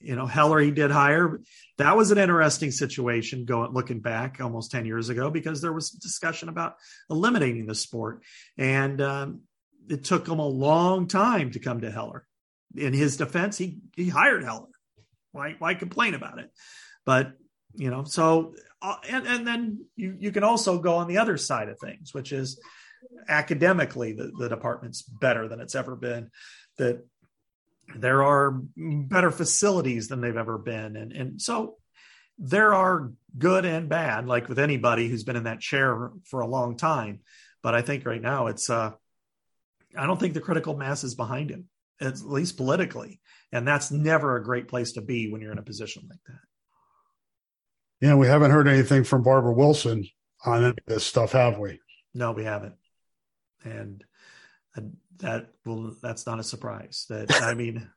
you 0.00 0.16
know, 0.16 0.26
Heller 0.26 0.60
he 0.60 0.70
did 0.70 0.90
hire. 0.90 1.40
That 1.78 1.96
was 1.96 2.10
an 2.10 2.18
interesting 2.18 2.70
situation 2.70 3.44
going 3.44 3.72
looking 3.72 4.00
back 4.00 4.40
almost 4.40 4.70
10 4.70 4.86
years 4.86 5.08
ago 5.08 5.30
because 5.30 5.60
there 5.60 5.72
was 5.72 5.90
discussion 5.90 6.48
about 6.48 6.74
eliminating 7.10 7.66
the 7.66 7.74
sport. 7.74 8.22
And 8.56 9.00
um, 9.00 9.40
it 9.88 10.04
took 10.04 10.28
him 10.28 10.38
a 10.38 10.46
long 10.46 11.08
time 11.08 11.52
to 11.52 11.58
come 11.58 11.80
to 11.80 11.90
Heller. 11.90 12.26
In 12.76 12.92
his 12.92 13.16
defense, 13.16 13.56
he 13.56 13.78
he 13.96 14.08
hired 14.08 14.44
Heller. 14.44 14.66
Why 15.32 15.56
why 15.58 15.74
complain 15.74 16.14
about 16.14 16.38
it? 16.38 16.50
But 17.06 17.32
you 17.78 17.90
know, 17.90 18.02
so 18.04 18.54
uh, 18.82 18.96
and 19.08 19.26
and 19.26 19.46
then 19.46 19.86
you 19.96 20.16
you 20.18 20.32
can 20.32 20.42
also 20.42 20.78
go 20.78 20.96
on 20.96 21.06
the 21.06 21.18
other 21.18 21.36
side 21.36 21.68
of 21.68 21.78
things, 21.78 22.12
which 22.12 22.32
is 22.32 22.60
academically 23.28 24.12
the, 24.12 24.32
the 24.36 24.48
department's 24.48 25.02
better 25.02 25.48
than 25.48 25.60
it's 25.60 25.76
ever 25.76 25.94
been. 25.94 26.30
That 26.78 27.06
there 27.96 28.24
are 28.24 28.60
better 28.76 29.30
facilities 29.30 30.08
than 30.08 30.20
they've 30.20 30.36
ever 30.36 30.58
been, 30.58 30.96
and 30.96 31.12
and 31.12 31.40
so 31.40 31.76
there 32.38 32.74
are 32.74 33.12
good 33.36 33.64
and 33.64 33.88
bad, 33.88 34.26
like 34.26 34.48
with 34.48 34.58
anybody 34.58 35.08
who's 35.08 35.24
been 35.24 35.36
in 35.36 35.44
that 35.44 35.60
chair 35.60 36.10
for 36.24 36.40
a 36.40 36.46
long 36.46 36.76
time. 36.76 37.20
But 37.62 37.76
I 37.76 37.82
think 37.82 38.04
right 38.04 38.22
now 38.22 38.48
it's 38.48 38.68
uh 38.68 38.90
I 39.96 40.06
don't 40.06 40.18
think 40.18 40.34
the 40.34 40.40
critical 40.40 40.76
mass 40.76 41.04
is 41.04 41.14
behind 41.14 41.50
him, 41.50 41.68
at 42.00 42.20
least 42.20 42.56
politically. 42.56 43.20
And 43.52 43.66
that's 43.66 43.90
never 43.90 44.36
a 44.36 44.44
great 44.44 44.68
place 44.68 44.92
to 44.92 45.00
be 45.00 45.30
when 45.30 45.40
you're 45.40 45.52
in 45.52 45.58
a 45.58 45.62
position 45.62 46.06
like 46.10 46.18
that. 46.26 46.40
Yeah, 48.00 48.14
we 48.14 48.26
haven't 48.26 48.50
heard 48.50 48.68
anything 48.68 49.04
from 49.04 49.22
Barbara 49.22 49.52
Wilson 49.52 50.06
on 50.44 50.74
this 50.86 51.04
stuff, 51.04 51.32
have 51.32 51.58
we? 51.58 51.80
No, 52.14 52.32
we 52.32 52.44
haven't. 52.44 52.74
And 53.64 54.04
that 55.18 55.48
will 55.64 55.94
that's 56.02 56.26
not 56.26 56.40
a 56.40 56.44
surprise. 56.44 57.06
That 57.08 57.42
I 57.42 57.54
mean 57.54 57.88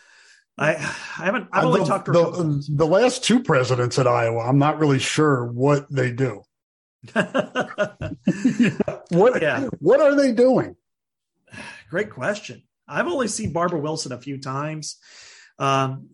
I 0.58 0.74
I 0.74 1.24
haven't 1.24 1.48
I've 1.52 1.64
only 1.64 1.80
the, 1.80 1.86
talked 1.86 2.06
to 2.06 2.12
the, 2.12 2.64
the 2.68 2.86
last 2.86 3.24
two 3.24 3.42
presidents 3.42 3.98
at 3.98 4.06
Iowa, 4.06 4.40
I'm 4.40 4.58
not 4.58 4.78
really 4.78 4.98
sure 4.98 5.46
what 5.46 5.90
they 5.90 6.12
do. 6.12 6.42
what 7.12 7.28
yeah. 9.42 9.68
what 9.80 10.00
are 10.00 10.14
they 10.14 10.32
doing? 10.32 10.76
Great 11.90 12.10
question. 12.10 12.62
I've 12.88 13.06
only 13.06 13.28
seen 13.28 13.52
Barbara 13.52 13.80
Wilson 13.80 14.12
a 14.12 14.20
few 14.20 14.38
times. 14.38 14.96
Um, 15.58 16.10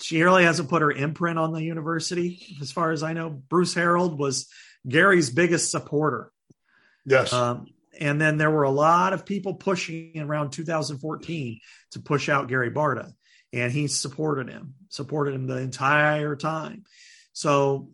she 0.00 0.22
really 0.22 0.44
hasn't 0.44 0.68
put 0.68 0.82
her 0.82 0.90
imprint 0.90 1.38
on 1.38 1.52
the 1.52 1.62
university, 1.62 2.56
as 2.60 2.72
far 2.72 2.90
as 2.90 3.02
I 3.02 3.12
know. 3.12 3.30
Bruce 3.30 3.74
Harreld 3.74 4.16
was 4.16 4.48
Gary's 4.86 5.30
biggest 5.30 5.70
supporter. 5.70 6.32
Yes. 7.04 7.32
Um, 7.32 7.66
and 7.98 8.20
then 8.20 8.36
there 8.36 8.50
were 8.50 8.64
a 8.64 8.70
lot 8.70 9.12
of 9.12 9.24
people 9.24 9.54
pushing 9.54 10.18
around 10.18 10.50
2014 10.50 11.60
to 11.92 12.00
push 12.00 12.28
out 12.28 12.48
Gary 12.48 12.70
Barta, 12.70 13.12
and 13.52 13.72
he 13.72 13.86
supported 13.86 14.50
him, 14.50 14.74
supported 14.88 15.34
him 15.34 15.46
the 15.46 15.56
entire 15.56 16.36
time. 16.36 16.84
So, 17.32 17.90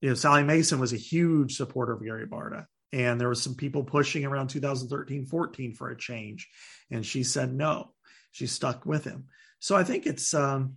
you 0.00 0.10
know, 0.10 0.14
Sally 0.14 0.44
Mason 0.44 0.78
was 0.78 0.92
a 0.92 0.96
huge 0.96 1.56
supporter 1.56 1.92
of 1.92 2.04
Gary 2.04 2.26
Barta 2.26 2.66
and 2.92 3.20
there 3.20 3.28
was 3.28 3.42
some 3.42 3.54
people 3.54 3.84
pushing 3.84 4.24
around 4.24 4.48
2013 4.48 5.26
14 5.26 5.74
for 5.74 5.90
a 5.90 5.96
change 5.96 6.48
and 6.90 7.04
she 7.04 7.22
said 7.22 7.52
no 7.52 7.92
she 8.32 8.46
stuck 8.46 8.84
with 8.86 9.04
him 9.04 9.26
so 9.58 9.76
i 9.76 9.84
think 9.84 10.06
it's 10.06 10.34
um 10.34 10.76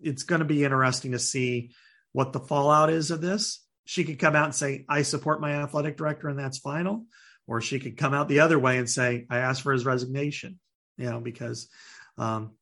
it's 0.00 0.22
going 0.22 0.40
to 0.40 0.44
be 0.44 0.64
interesting 0.64 1.12
to 1.12 1.18
see 1.18 1.70
what 2.12 2.32
the 2.32 2.40
fallout 2.40 2.90
is 2.90 3.10
of 3.10 3.20
this 3.20 3.64
she 3.84 4.04
could 4.04 4.18
come 4.18 4.36
out 4.36 4.46
and 4.46 4.54
say 4.54 4.84
i 4.88 5.02
support 5.02 5.40
my 5.40 5.52
athletic 5.62 5.96
director 5.96 6.28
and 6.28 6.38
that's 6.38 6.58
final 6.58 7.04
or 7.46 7.60
she 7.60 7.78
could 7.78 7.96
come 7.96 8.14
out 8.14 8.28
the 8.28 8.40
other 8.40 8.58
way 8.58 8.78
and 8.78 8.88
say 8.88 9.26
i 9.30 9.38
asked 9.38 9.62
for 9.62 9.72
his 9.72 9.84
resignation 9.84 10.58
you 10.96 11.10
know 11.10 11.20
because 11.20 11.68
um 12.16 12.52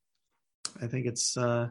i 0.83 0.87
think 0.87 1.07
it's 1.07 1.37
uh 1.37 1.69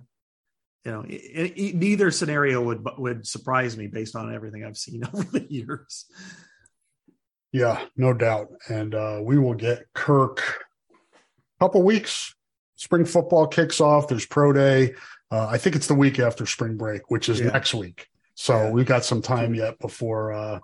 you 0.86 0.91
know, 0.91 1.01
it, 1.01 1.53
it, 1.57 1.76
neither 1.76 2.11
scenario 2.11 2.61
would 2.61 2.88
would 2.97 3.28
surprise 3.28 3.76
me 3.76 3.88
based 3.88 4.16
on 4.16 4.34
everything 4.34 4.63
I've 4.63 4.78
seen 4.78 5.03
over 5.13 5.24
the 5.24 5.51
years. 5.51 6.05
Yeah, 7.51 7.84
no 7.97 8.13
doubt. 8.13 8.49
And 8.70 8.93
uh, 8.93 9.20
we 9.24 9.39
will 9.39 9.55
get 9.55 9.86
Kirk 9.93 10.41
a 10.41 11.63
couple 11.63 11.82
weeks. 11.82 12.34
Spring 12.76 13.05
football 13.05 13.47
kicks 13.47 13.80
off. 13.80 14.07
There's 14.07 14.26
pro 14.26 14.53
day. 14.53 14.93
Uh, 15.32 15.47
I 15.47 15.57
think 15.57 15.76
it's 15.76 15.88
the 15.88 15.95
week 15.95 16.19
after 16.19 16.45
spring 16.45 16.78
break, 16.78 17.09
which 17.09 17.30
is 17.30 17.39
yeah. 17.39 17.47
next 17.47 17.73
week. 17.73 18.07
So 18.36 18.55
yeah. 18.55 18.71
we've 18.71 18.86
got 18.86 19.05
some 19.05 19.21
time 19.21 19.55
yet 19.55 19.80
before 19.80 20.34
uh, 20.34 20.59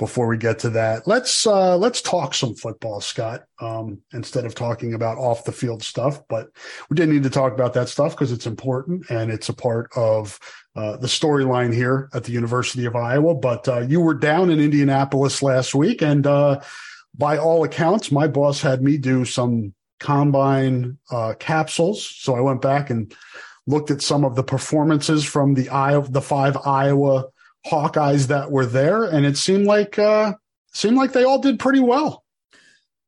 before 0.00 0.26
we 0.26 0.38
get 0.38 0.60
to 0.60 0.70
that. 0.70 1.06
Let's 1.06 1.46
uh, 1.46 1.76
let's 1.76 2.00
talk 2.00 2.34
some 2.34 2.54
football, 2.54 3.00
Scott, 3.00 3.44
um, 3.60 4.00
instead 4.12 4.46
of 4.46 4.54
talking 4.54 4.94
about 4.94 5.18
off 5.18 5.44
the 5.44 5.52
field 5.52 5.82
stuff. 5.82 6.22
But 6.28 6.48
we 6.88 6.96
did 6.96 7.10
need 7.10 7.22
to 7.24 7.30
talk 7.30 7.52
about 7.52 7.74
that 7.74 7.88
stuff 7.88 8.12
because 8.12 8.32
it's 8.32 8.46
important 8.46 9.10
and 9.10 9.30
it's 9.30 9.50
a 9.50 9.54
part 9.54 9.90
of 9.94 10.40
uh, 10.74 10.96
the 10.96 11.06
storyline 11.06 11.72
here 11.72 12.08
at 12.14 12.24
the 12.24 12.32
University 12.32 12.86
of 12.86 12.96
Iowa. 12.96 13.34
But 13.34 13.68
uh, 13.68 13.80
you 13.80 14.00
were 14.00 14.14
down 14.14 14.50
in 14.50 14.58
Indianapolis 14.58 15.42
last 15.42 15.74
week, 15.74 16.00
and 16.00 16.26
uh, 16.26 16.60
by 17.16 17.36
all 17.36 17.62
accounts, 17.62 18.10
my 18.10 18.26
boss 18.26 18.62
had 18.62 18.82
me 18.82 18.96
do 18.96 19.24
some 19.24 19.74
combine 20.00 20.98
uh, 21.10 21.34
capsules. 21.38 22.04
So 22.04 22.34
I 22.34 22.40
went 22.40 22.60
back 22.60 22.90
and 22.90 23.14
looked 23.66 23.90
at 23.90 24.02
some 24.02 24.24
of 24.24 24.34
the 24.34 24.42
performances 24.42 25.24
from 25.24 25.54
the 25.54 25.68
Iowa, 25.68 26.08
the 26.08 26.20
five 26.20 26.56
Iowa 26.66 27.26
Hawkeyes 27.66 28.26
that 28.28 28.50
were 28.50 28.66
there, 28.66 29.04
and 29.04 29.24
it 29.24 29.36
seemed 29.36 29.66
like 29.66 29.98
uh, 29.98 30.34
seemed 30.72 30.96
like 30.96 31.12
they 31.12 31.24
all 31.24 31.38
did 31.38 31.58
pretty 31.58 31.80
well. 31.80 32.24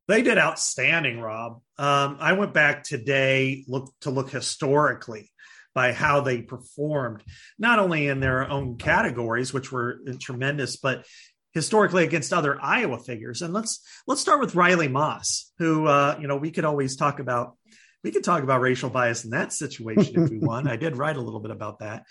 They 0.07 0.21
did 0.21 0.37
outstanding, 0.37 1.19
Rob. 1.19 1.61
Um, 1.77 2.17
I 2.19 2.33
went 2.33 2.53
back 2.53 2.83
today 2.83 3.63
look 3.67 3.93
to 4.01 4.11
look 4.11 4.29
historically 4.29 5.31
by 5.73 5.91
how 5.91 6.21
they 6.21 6.41
performed, 6.41 7.23
not 7.57 7.79
only 7.79 8.07
in 8.07 8.19
their 8.19 8.47
own 8.47 8.77
categories, 8.77 9.53
which 9.53 9.71
were 9.71 9.99
tremendous, 10.19 10.75
but 10.75 11.05
historically 11.53 12.03
against 12.03 12.33
other 12.33 12.59
Iowa 12.61 12.99
figures. 12.99 13.41
And 13.41 13.53
let's 13.53 13.81
let's 14.07 14.21
start 14.21 14.39
with 14.39 14.55
Riley 14.55 14.87
Moss, 14.87 15.51
who 15.59 15.87
uh, 15.87 16.17
you 16.19 16.27
know 16.27 16.37
we 16.37 16.51
could 16.51 16.65
always 16.65 16.95
talk 16.95 17.19
about. 17.19 17.57
We 18.03 18.11
could 18.11 18.25
talk 18.25 18.43
about 18.43 18.59
racial 18.59 18.89
bias 18.89 19.23
in 19.23 19.29
that 19.29 19.53
situation 19.53 20.23
if 20.23 20.29
we 20.29 20.37
want. 20.41 20.67
I 20.67 20.75
did 20.75 20.97
write 20.97 21.15
a 21.15 21.21
little 21.21 21.39
bit 21.39 21.51
about 21.51 21.79
that. 21.79 22.03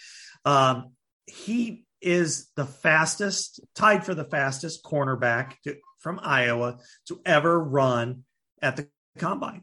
Um, 0.44 0.92
he 1.26 1.84
is 2.00 2.48
the 2.56 2.64
fastest, 2.64 3.60
tied 3.74 4.04
for 4.04 4.14
the 4.14 4.24
fastest 4.24 4.82
cornerback 4.84 5.54
to, 5.64 5.76
from 5.98 6.18
Iowa 6.22 6.78
to 7.08 7.20
ever 7.24 7.62
run 7.62 8.24
at 8.62 8.76
the 8.76 8.88
combine. 9.18 9.62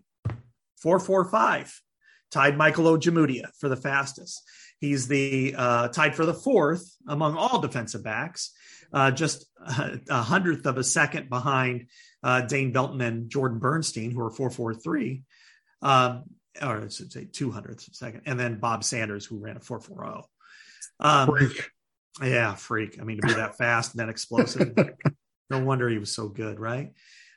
445 0.82 1.82
tied 2.32 2.58
Michael 2.58 2.86
Ojemudia 2.86 3.50
for 3.60 3.70
the 3.70 3.76
fastest. 3.76 4.42
He's 4.80 5.08
the 5.08 5.56
uh, 5.58 5.88
tied 5.90 6.16
for 6.16 6.26
the 6.26 6.34
fourth 6.34 6.96
among 7.08 7.36
all 7.36 7.60
defensive 7.60 8.04
backs, 8.04 8.54
uh, 8.94 9.12
just 9.12 9.46
a, 9.66 10.00
a, 10.10 10.22
hundredth 10.22 10.66
of 10.66 10.78
a 10.78 10.84
second 10.84 11.30
behind 11.30 11.88
uh, 12.24 12.42
Dane 12.42 12.72
Belton 12.72 13.02
and 13.02 13.30
Jordan 13.30 13.60
Bernstein, 13.60 14.12
who 14.12 14.22
are 14.22 14.32
443, 14.32 15.24
um, 15.82 16.24
or 16.62 16.82
I 16.82 16.88
should 16.90 17.12
say 17.12 17.28
two 17.32 17.52
hundredths 17.52 17.88
of 17.88 17.94
a 17.94 17.96
second, 17.96 18.22
and 18.26 18.40
then 18.40 18.60
Bob 18.60 18.84
Sanders, 18.84 19.26
who 19.26 19.40
ran 19.40 19.58
a 19.58 19.60
440. 19.60 20.28
Um, 21.00 21.52
yeah, 22.22 22.56
freak. 22.56 23.00
I 23.00 23.04
mean, 23.04 23.22
to 23.22 23.28
be 23.28 23.34
that 23.34 23.56
fast 23.58 23.94
and 23.94 24.00
that 24.00 24.10
explosive. 24.10 24.76
no 25.50 25.64
wonder 25.64 25.88
he 25.88 25.98
was 25.98 26.14
so 26.14 26.28
good, 26.28 26.60
right? 26.60 26.92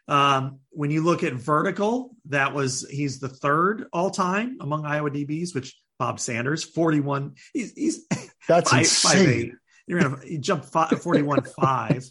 Um, 0.08 0.58
when 0.70 0.90
you 0.90 1.02
look 1.02 1.22
at 1.22 1.34
vertical, 1.34 2.16
that 2.28 2.52
was 2.54 2.86
he's 2.90 3.20
the 3.20 3.28
third 3.28 3.86
all 3.92 4.10
time 4.10 4.58
among 4.60 4.84
Iowa 4.84 5.10
DBs, 5.10 5.54
which 5.54 5.76
Bob 5.98 6.18
Sanders, 6.18 6.64
41. 6.64 7.34
He's, 7.52 7.72
he's 7.72 8.06
that's 8.48 8.70
five, 8.70 8.80
insane. 8.80 9.12
Five, 9.12 9.28
eight. 9.28 9.52
You're 9.86 10.00
gonna 10.00 10.18
he 10.24 10.38
jumped 10.38 10.66
five, 10.66 11.02
41 11.02 11.42
5. 11.42 12.10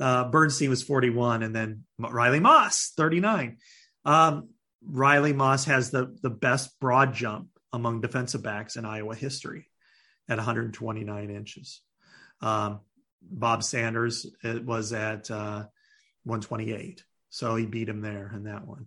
Uh, 0.00 0.30
Bernstein 0.30 0.70
was 0.70 0.82
41, 0.82 1.42
and 1.42 1.54
then 1.54 1.84
Riley 1.98 2.40
Moss, 2.40 2.92
39. 2.96 3.58
Um, 4.04 4.48
Riley 4.84 5.32
Moss 5.32 5.66
has 5.66 5.90
the 5.90 6.16
the 6.22 6.30
best 6.30 6.78
broad 6.80 7.14
jump 7.14 7.48
among 7.72 8.00
defensive 8.00 8.42
backs 8.42 8.76
in 8.76 8.84
Iowa 8.84 9.14
history 9.14 9.68
at 10.28 10.38
129 10.38 11.30
inches. 11.30 11.80
Um, 12.40 12.80
Bob 13.22 13.62
Sanders 13.62 14.26
it 14.42 14.64
was 14.64 14.92
at 14.92 15.30
uh, 15.30 15.64
128, 16.24 17.04
so 17.30 17.54
he 17.54 17.66
beat 17.66 17.88
him 17.88 18.00
there 18.00 18.32
in 18.34 18.44
that 18.44 18.66
one. 18.66 18.86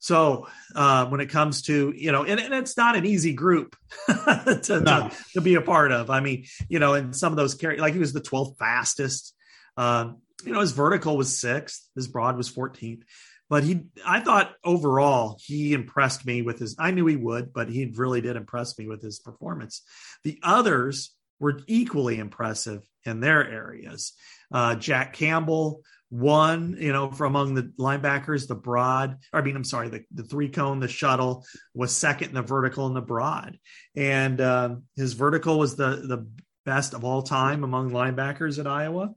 So 0.00 0.48
uh, 0.74 1.06
when 1.06 1.20
it 1.20 1.26
comes 1.26 1.62
to 1.62 1.92
you 1.96 2.10
know, 2.10 2.24
and, 2.24 2.40
and 2.40 2.54
it's 2.54 2.76
not 2.76 2.96
an 2.96 3.06
easy 3.06 3.32
group 3.32 3.76
to, 4.06 4.80
no. 4.80 5.08
to, 5.08 5.16
to 5.34 5.40
be 5.40 5.54
a 5.54 5.60
part 5.60 5.92
of. 5.92 6.10
I 6.10 6.20
mean, 6.20 6.46
you 6.68 6.78
know, 6.78 6.94
and 6.94 7.14
some 7.14 7.32
of 7.32 7.36
those 7.36 7.54
carry 7.54 7.78
like 7.78 7.92
he 7.92 8.00
was 8.00 8.12
the 8.12 8.20
12th 8.20 8.58
fastest. 8.58 9.34
Um, 9.76 10.18
you 10.44 10.52
know, 10.52 10.60
his 10.60 10.72
vertical 10.72 11.16
was 11.16 11.38
sixth, 11.38 11.88
his 11.94 12.08
broad 12.08 12.36
was 12.36 12.50
14th 12.50 13.02
but 13.48 13.64
he 13.64 13.80
i 14.06 14.20
thought 14.20 14.52
overall 14.62 15.36
he 15.44 15.72
impressed 15.72 16.24
me 16.24 16.40
with 16.40 16.60
his 16.60 16.76
i 16.78 16.92
knew 16.92 17.04
he 17.04 17.16
would 17.16 17.52
but 17.52 17.68
he 17.68 17.92
really 17.96 18.20
did 18.20 18.36
impress 18.36 18.78
me 18.78 18.86
with 18.86 19.02
his 19.02 19.18
performance 19.18 19.82
the 20.22 20.38
others 20.44 21.10
were 21.40 21.60
equally 21.66 22.18
impressive 22.18 22.86
in 23.04 23.20
their 23.20 23.48
areas. 23.48 24.12
Uh, 24.52 24.74
Jack 24.76 25.14
Campbell 25.14 25.82
won, 26.10 26.76
you 26.78 26.92
know, 26.92 27.10
from 27.10 27.34
among 27.34 27.54
the 27.54 27.72
linebackers, 27.78 28.48
the 28.48 28.54
broad, 28.54 29.18
I 29.32 29.40
mean, 29.42 29.54
I'm 29.54 29.64
sorry, 29.64 29.88
the, 29.88 30.04
the 30.12 30.24
three 30.24 30.48
cone, 30.48 30.80
the 30.80 30.88
shuttle 30.88 31.44
was 31.74 31.96
second 31.96 32.30
in 32.30 32.34
the 32.34 32.42
vertical 32.42 32.86
and 32.86 32.96
the 32.96 33.00
broad. 33.00 33.58
And 33.94 34.40
uh, 34.40 34.76
his 34.96 35.12
vertical 35.12 35.58
was 35.58 35.76
the, 35.76 36.02
the 36.04 36.26
best 36.66 36.94
of 36.94 37.04
all 37.04 37.22
time 37.22 37.62
among 37.62 37.90
linebackers 37.90 38.58
at 38.58 38.66
Iowa. 38.66 39.14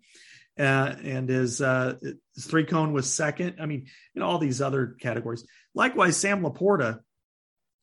Uh, 0.57 0.95
and 1.03 1.27
his, 1.29 1.61
uh, 1.61 1.95
his 2.35 2.45
three 2.45 2.65
cone 2.65 2.93
was 2.93 3.11
second. 3.11 3.55
I 3.59 3.65
mean, 3.65 3.87
in 4.15 4.21
all 4.21 4.37
these 4.37 4.61
other 4.61 4.95
categories. 4.99 5.45
Likewise, 5.73 6.15
Sam 6.15 6.43
LaPorta 6.43 6.99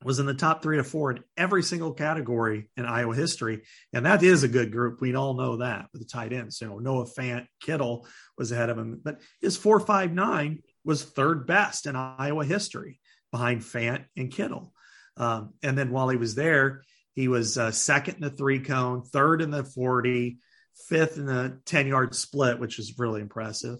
was 0.02 0.18
in 0.18 0.26
the 0.26 0.34
top 0.34 0.62
three 0.62 0.78
to 0.78 0.84
four 0.84 1.10
in 1.10 1.22
every 1.36 1.62
single 1.62 1.92
category 1.92 2.70
in 2.76 2.86
Iowa 2.86 3.14
history. 3.14 3.62
And 3.92 4.06
that 4.06 4.22
is 4.22 4.42
a 4.42 4.48
good 4.48 4.72
group. 4.72 5.00
We 5.00 5.14
all 5.14 5.34
know 5.34 5.56
that 5.56 5.86
with 5.92 6.00
the 6.00 6.08
tight 6.08 6.32
ends. 6.32 6.60
Know, 6.62 6.78
Noah 6.78 7.04
Fant 7.04 7.46
Kittle 7.60 8.06
was 8.38 8.50
ahead 8.50 8.70
of 8.70 8.78
him, 8.78 9.00
but 9.04 9.20
his 9.40 9.56
459 9.58 10.62
was 10.84 11.04
third 11.04 11.46
best 11.46 11.86
in 11.86 11.96
Iowa 11.96 12.44
history 12.44 12.98
behind 13.30 13.60
Fant 13.60 14.06
and 14.16 14.32
Kittle. 14.32 14.72
Um, 15.18 15.52
and 15.62 15.76
then 15.76 15.90
while 15.90 16.08
he 16.08 16.16
was 16.16 16.34
there, 16.34 16.82
he 17.14 17.28
was 17.28 17.58
uh, 17.58 17.70
second 17.70 18.16
in 18.16 18.20
the 18.22 18.30
three 18.30 18.60
cone, 18.60 19.02
third 19.02 19.42
in 19.42 19.50
the 19.50 19.64
40, 19.64 20.38
fifth 20.88 21.18
in 21.18 21.26
the 21.26 21.60
10 21.66 21.86
yard 21.88 22.14
split, 22.14 22.58
which 22.58 22.78
is 22.78 22.98
really 22.98 23.20
impressive, 23.20 23.78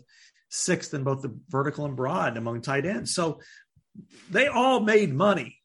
sixth 0.51 0.93
in 0.93 1.03
both 1.03 1.23
the 1.23 1.35
vertical 1.49 1.87
and 1.87 1.97
broad 1.97 2.37
among 2.37 2.61
tight 2.61 2.85
ends. 2.85 3.15
So 3.15 3.41
they 4.31 4.49
all 4.49 4.81
made 4.81 5.15
money 5.15 5.60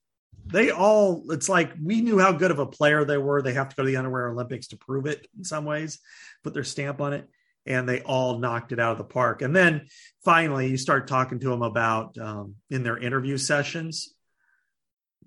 they 0.45 0.71
all 0.71 1.23
it's 1.29 1.49
like 1.49 1.71
we 1.81 2.01
knew 2.01 2.19
how 2.19 2.31
good 2.31 2.51
of 2.51 2.59
a 2.59 2.65
player 2.65 3.03
they 3.03 3.17
were. 3.17 3.41
They 3.41 3.53
have 3.53 3.69
to 3.69 3.75
go 3.75 3.83
to 3.83 3.87
the 3.87 3.97
underwear 3.97 4.29
olympics 4.29 4.67
to 4.67 4.77
prove 4.77 5.05
it 5.05 5.27
in 5.37 5.43
some 5.43 5.65
ways 5.65 5.99
put 6.43 6.53
their 6.53 6.63
stamp 6.63 7.01
on 7.01 7.11
it 7.11 7.27
and 7.65 7.89
they 7.89 8.01
all 8.01 8.37
knocked 8.37 8.71
it 8.71 8.79
out 8.79 8.91
of 8.91 8.99
the 8.99 9.03
park. 9.03 9.41
And 9.41 9.55
then 9.55 9.87
finally 10.23 10.69
you 10.69 10.77
start 10.77 11.07
talking 11.07 11.39
to 11.39 11.49
them 11.49 11.63
about 11.63 12.15
um, 12.19 12.55
in 12.69 12.83
their 12.83 12.97
interview 12.97 13.37
sessions 13.37 14.13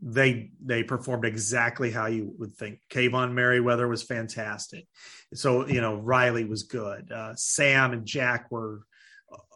they 0.01 0.53
they 0.65 0.85
performed 0.85 1.25
exactly 1.25 1.91
how 1.91 2.07
you 2.07 2.33
would 2.39 2.55
think. 2.55 2.79
Kaevon 2.89 3.33
Merriweather 3.33 3.89
was 3.89 4.05
fantastic. 4.05 4.87
So 5.35 5.67
you 5.67 5.81
know 5.81 5.97
riley 5.97 6.45
was 6.45 6.63
good. 6.63 7.11
Uh, 7.11 7.35
sam 7.35 7.93
and 7.93 8.07
jack 8.07 8.47
were 8.51 8.83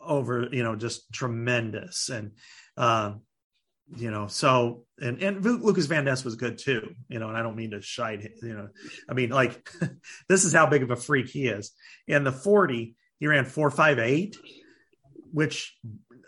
over 0.01 0.49
you 0.51 0.65
know 0.65 0.75
just 0.75 1.13
tremendous. 1.13 2.09
And 2.09 2.33
uh, 2.77 3.15
you 3.97 4.11
know 4.11 4.27
so 4.27 4.85
and 5.01 5.23
and 5.23 5.45
lukas 5.45 5.87
van 5.87 6.05
ness 6.05 6.25
was 6.25 6.37
good 6.37 6.59
too 6.59 6.95
you 7.09 7.19
know 7.19 7.29
and 7.29 7.37
i 7.37 7.43
don't 7.43 7.57
mean 7.57 7.73
to 7.73 7.83
shite 7.83 8.23
you 8.43 8.55
know 8.55 8.69
i 9.09 9.13
mean 9.13 9.31
like 9.31 9.71
this 10.29 10.45
is 10.45 10.53
how 10.53 10.67
big 10.67 10.83
of 10.83 10.91
a 10.91 10.97
freak 10.97 11.29
he 11.29 11.47
is. 11.47 11.73
In 12.07 12.25
the 12.25 12.33
40 12.33 12.97
he 13.19 13.27
ran 13.27 13.45
458 13.45 14.37
which 15.33 15.77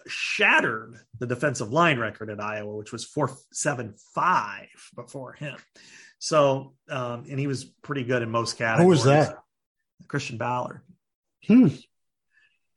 shattered 0.07 0.97
the 1.19 1.27
defensive 1.27 1.73
line 1.73 1.99
record 1.99 2.31
at 2.31 2.41
iowa 2.41 2.77
which 2.77 2.93
was 2.93 3.05
475 3.05 4.67
before 4.95 5.33
him. 5.33 5.57
So 6.19 6.75
um 6.91 7.25
and 7.29 7.39
he 7.39 7.47
was 7.47 7.65
pretty 7.65 8.05
good 8.05 8.23
in 8.23 8.31
most 8.31 8.59
categories 8.59 9.03
who 9.03 9.09
was 9.09 9.27
that? 9.29 9.39
Christian 10.09 10.37
ballard. 10.37 10.83
Hmm. 11.47 11.69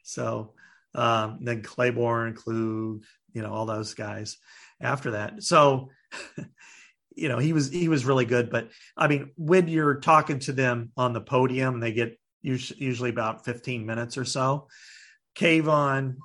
so 0.04 0.54
um 0.96 1.40
then 1.42 1.62
clayborn 1.62 2.36
klug 2.36 3.04
you 3.34 3.42
know 3.42 3.54
all 3.54 3.66
those 3.66 3.94
guys 3.94 4.38
after 4.82 5.12
that. 5.12 5.44
So, 5.44 5.90
you 7.16 7.30
know, 7.30 7.40
he 7.40 7.54
was 7.54 7.70
he 7.70 7.88
was 7.88 8.06
really 8.06 8.26
good. 8.26 8.50
But 8.50 8.70
I 8.96 9.08
mean, 9.08 9.32
when 9.36 9.68
you're 9.68 10.00
talking 10.00 10.40
to 10.40 10.52
them 10.52 10.92
on 10.98 11.14
the 11.14 11.22
podium, 11.22 11.80
they 11.80 11.92
get 11.92 12.20
usually 12.42 13.10
about 13.10 13.44
15 13.44 13.86
minutes 13.86 14.18
or 14.18 14.26
so. 14.26 14.68
Kaevon, 15.36 16.16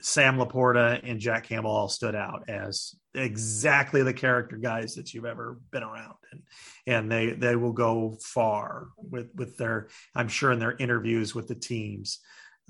Sam 0.00 0.36
LaPorta, 0.38 1.00
and 1.04 1.20
Jack 1.20 1.44
Campbell 1.44 1.70
all 1.70 1.88
stood 1.88 2.14
out 2.14 2.48
as 2.48 2.94
exactly 3.14 4.02
the 4.02 4.12
character 4.12 4.56
guys 4.56 4.94
that 4.94 5.12
you've 5.12 5.26
ever 5.26 5.58
been 5.70 5.82
around, 5.82 6.14
and 6.32 6.42
and 6.86 7.12
they 7.12 7.30
they 7.30 7.56
will 7.56 7.72
go 7.72 8.16
far 8.22 8.88
with 8.96 9.28
with 9.34 9.56
their 9.56 9.88
I'm 10.14 10.28
sure 10.28 10.52
in 10.52 10.58
their 10.58 10.76
interviews 10.76 11.34
with 11.34 11.48
the 11.48 11.54
teams 11.54 12.20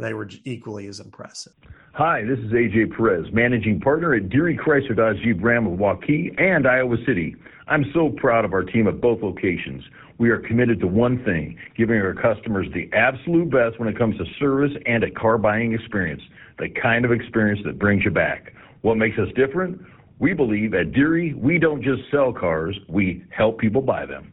they 0.00 0.14
were 0.14 0.28
equally 0.44 0.86
as 0.86 0.98
impressive. 0.98 1.52
Hi, 1.92 2.22
this 2.24 2.38
is 2.38 2.52
AJ 2.52 2.96
Perez, 2.96 3.26
managing 3.32 3.80
partner 3.80 4.14
at 4.14 4.28
Deery 4.28 4.58
Chrysler 4.58 4.96
Dodge 4.96 5.16
Jeep 5.22 5.42
Ram 5.42 5.66
of 5.66 5.78
Waukee 5.78 6.40
and 6.40 6.66
Iowa 6.66 6.96
City. 7.06 7.36
I'm 7.68 7.84
so 7.92 8.10
proud 8.16 8.44
of 8.44 8.52
our 8.52 8.62
team 8.62 8.88
at 8.88 9.00
both 9.00 9.22
locations. 9.22 9.82
We 10.18 10.30
are 10.30 10.38
committed 10.38 10.80
to 10.80 10.86
one 10.86 11.22
thing, 11.24 11.56
giving 11.76 11.98
our 12.00 12.14
customers 12.14 12.66
the 12.72 12.88
absolute 12.92 13.50
best 13.50 13.78
when 13.78 13.88
it 13.88 13.98
comes 13.98 14.16
to 14.18 14.24
service 14.38 14.72
and 14.86 15.04
a 15.04 15.10
car 15.10 15.38
buying 15.38 15.72
experience, 15.72 16.22
the 16.58 16.68
kind 16.68 17.04
of 17.04 17.12
experience 17.12 17.60
that 17.64 17.78
brings 17.78 18.04
you 18.04 18.10
back. 18.10 18.52
What 18.82 18.96
makes 18.96 19.18
us 19.18 19.28
different? 19.34 19.80
We 20.18 20.32
believe 20.32 20.74
at 20.74 20.92
Deery, 20.92 21.34
we 21.34 21.58
don't 21.58 21.82
just 21.82 22.02
sell 22.10 22.32
cars, 22.32 22.78
we 22.88 23.24
help 23.30 23.58
people 23.58 23.82
buy 23.82 24.06
them. 24.06 24.32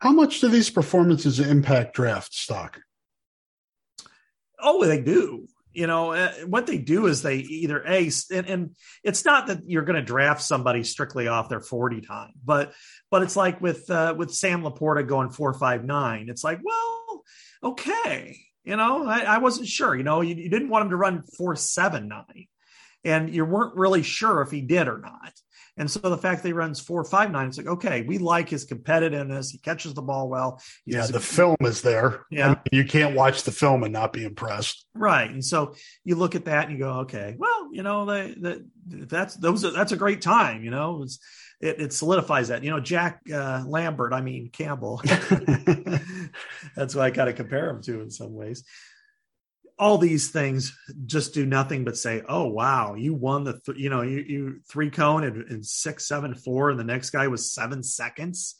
How 0.00 0.12
much 0.12 0.40
do 0.40 0.48
these 0.48 0.70
performances 0.70 1.40
impact 1.40 1.94
draft 1.94 2.34
stock? 2.34 2.80
Oh, 4.58 4.84
they 4.84 5.00
do. 5.00 5.46
You 5.72 5.86
know, 5.86 6.12
uh, 6.12 6.32
what 6.46 6.66
they 6.66 6.78
do 6.78 7.06
is 7.06 7.22
they 7.22 7.36
either 7.36 7.84
ace, 7.86 8.30
and, 8.30 8.46
and 8.48 8.76
it's 9.04 9.24
not 9.24 9.46
that 9.46 9.60
you're 9.66 9.84
going 9.84 10.00
to 10.00 10.02
draft 10.02 10.42
somebody 10.42 10.82
strictly 10.82 11.28
off 11.28 11.48
their 11.48 11.60
40 11.60 12.00
time, 12.00 12.32
but 12.44 12.72
but 13.08 13.22
it's 13.22 13.36
like 13.36 13.60
with 13.60 13.88
uh, 13.88 14.14
with 14.16 14.34
Sam 14.34 14.62
LaPorta 14.62 15.06
going 15.06 15.30
four 15.30 15.54
five 15.54 15.84
nine. 15.84 16.26
It's 16.28 16.42
like, 16.42 16.58
well, 16.64 17.22
okay, 17.62 18.36
you 18.64 18.76
know, 18.76 19.06
I, 19.06 19.20
I 19.20 19.38
wasn't 19.38 19.68
sure. 19.68 19.94
You 19.94 20.02
know, 20.02 20.22
you, 20.22 20.34
you 20.34 20.50
didn't 20.50 20.70
want 20.70 20.86
him 20.86 20.90
to 20.90 20.96
run 20.96 21.22
four 21.22 21.54
seven 21.54 22.08
nine, 22.08 22.48
and 23.04 23.32
you 23.32 23.44
weren't 23.44 23.76
really 23.76 24.02
sure 24.02 24.42
if 24.42 24.50
he 24.50 24.62
did 24.62 24.88
or 24.88 24.98
not. 24.98 25.32
And 25.80 25.90
so 25.90 25.98
the 26.00 26.18
fact 26.18 26.42
that 26.42 26.48
he 26.50 26.52
runs 26.52 26.78
four 26.78 27.02
five 27.04 27.32
nine, 27.32 27.48
it's 27.48 27.56
like, 27.56 27.66
okay, 27.66 28.02
we 28.02 28.18
like 28.18 28.50
his 28.50 28.66
competitiveness. 28.66 29.50
He 29.50 29.56
catches 29.56 29.94
the 29.94 30.02
ball 30.02 30.28
well. 30.28 30.60
Yeah, 30.84 31.06
the 31.06 31.16
a, 31.16 31.20
film 31.20 31.56
is 31.62 31.80
there. 31.80 32.26
Yeah. 32.30 32.48
I 32.48 32.48
mean, 32.50 32.58
you 32.70 32.84
can't 32.84 33.16
watch 33.16 33.44
the 33.44 33.50
film 33.50 33.82
and 33.82 33.90
not 33.90 34.12
be 34.12 34.22
impressed. 34.22 34.84
Right. 34.94 35.30
And 35.30 35.42
so 35.42 35.74
you 36.04 36.16
look 36.16 36.34
at 36.34 36.44
that 36.44 36.68
and 36.68 36.72
you 36.74 36.84
go, 36.84 36.90
okay, 37.00 37.34
well, 37.38 37.70
you 37.72 37.82
know, 37.82 38.04
they, 38.04 38.34
they 38.36 38.58
that's 38.86 39.36
those 39.36 39.64
are, 39.64 39.70
that's 39.70 39.92
a 39.92 39.96
great 39.96 40.20
time, 40.20 40.62
you 40.62 40.70
know. 40.70 41.02
It's, 41.02 41.18
it, 41.62 41.80
it, 41.80 41.92
solidifies 41.94 42.48
that. 42.48 42.62
You 42.62 42.70
know, 42.70 42.80
Jack 42.80 43.20
uh, 43.32 43.62
Lambert, 43.66 44.12
I 44.12 44.20
mean 44.20 44.50
Campbell. 44.50 45.00
That's 46.76 46.94
why 46.94 47.04
I 47.04 47.10
kind 47.10 47.28
of 47.28 47.36
compare 47.36 47.68
him 47.68 47.82
to 47.82 48.00
in 48.00 48.10
some 48.10 48.34
ways 48.34 48.64
all 49.80 49.96
these 49.96 50.30
things 50.30 50.76
just 51.06 51.32
do 51.32 51.46
nothing 51.46 51.84
but 51.84 51.96
say, 51.96 52.22
"Oh 52.28 52.46
wow, 52.46 52.94
you 52.94 53.14
won 53.14 53.44
the 53.44 53.58
th- 53.64 53.78
you 53.78 53.88
know 53.88 54.02
you, 54.02 54.18
you 54.18 54.60
three 54.68 54.90
cone 54.90 55.24
in, 55.24 55.46
in, 55.48 55.62
six 55.64 56.06
seven 56.06 56.34
four, 56.34 56.70
and 56.70 56.78
the 56.78 56.84
next 56.84 57.10
guy 57.10 57.26
was 57.28 57.52
seven 57.52 57.82
seconds." 57.82 58.56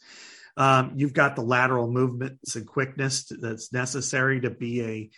Um, 0.57 0.93
you've 0.95 1.13
got 1.13 1.35
the 1.35 1.43
lateral 1.43 1.89
movements 1.89 2.55
and 2.55 2.67
quickness 2.67 3.31
that's 3.39 3.71
necessary 3.71 4.41
to 4.41 4.49
be 4.49 4.81
a 4.81 5.09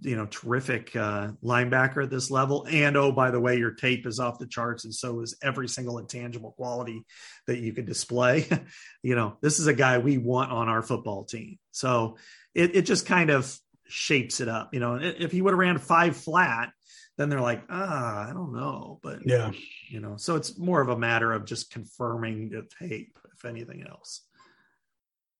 you 0.00 0.16
know 0.16 0.26
terrific 0.26 0.94
uh, 0.96 1.30
linebacker 1.42 2.02
at 2.02 2.10
this 2.10 2.32
level. 2.32 2.66
And 2.68 2.96
oh, 2.96 3.12
by 3.12 3.30
the 3.30 3.40
way, 3.40 3.56
your 3.56 3.70
tape 3.70 4.06
is 4.08 4.18
off 4.18 4.40
the 4.40 4.48
charts, 4.48 4.84
and 4.84 4.94
so 4.94 5.20
is 5.20 5.36
every 5.40 5.68
single 5.68 5.98
intangible 5.98 6.50
quality 6.50 7.04
that 7.46 7.60
you 7.60 7.72
can 7.72 7.84
display. 7.84 8.48
you 9.02 9.14
know, 9.14 9.36
this 9.40 9.60
is 9.60 9.68
a 9.68 9.74
guy 9.74 9.98
we 9.98 10.18
want 10.18 10.50
on 10.50 10.68
our 10.68 10.82
football 10.82 11.24
team. 11.24 11.60
So 11.70 12.16
it, 12.54 12.74
it 12.74 12.82
just 12.82 13.06
kind 13.06 13.30
of 13.30 13.56
shapes 13.94 14.40
it 14.40 14.48
up. 14.48 14.74
You 14.74 14.80
know, 14.80 14.98
if 15.00 15.30
he 15.30 15.40
would 15.40 15.52
have 15.52 15.58
ran 15.58 15.78
five 15.78 16.16
flat, 16.16 16.72
then 17.16 17.28
they're 17.28 17.40
like, 17.40 17.62
ah, 17.70 18.28
I 18.28 18.32
don't 18.32 18.52
know. 18.52 18.98
But 19.02 19.20
yeah, 19.24 19.52
you 19.88 20.00
know, 20.00 20.16
so 20.16 20.34
it's 20.34 20.58
more 20.58 20.80
of 20.80 20.88
a 20.88 20.98
matter 20.98 21.32
of 21.32 21.44
just 21.44 21.70
confirming 21.70 22.50
the 22.50 22.66
tape, 22.80 23.18
if 23.32 23.44
anything 23.44 23.86
else. 23.88 24.22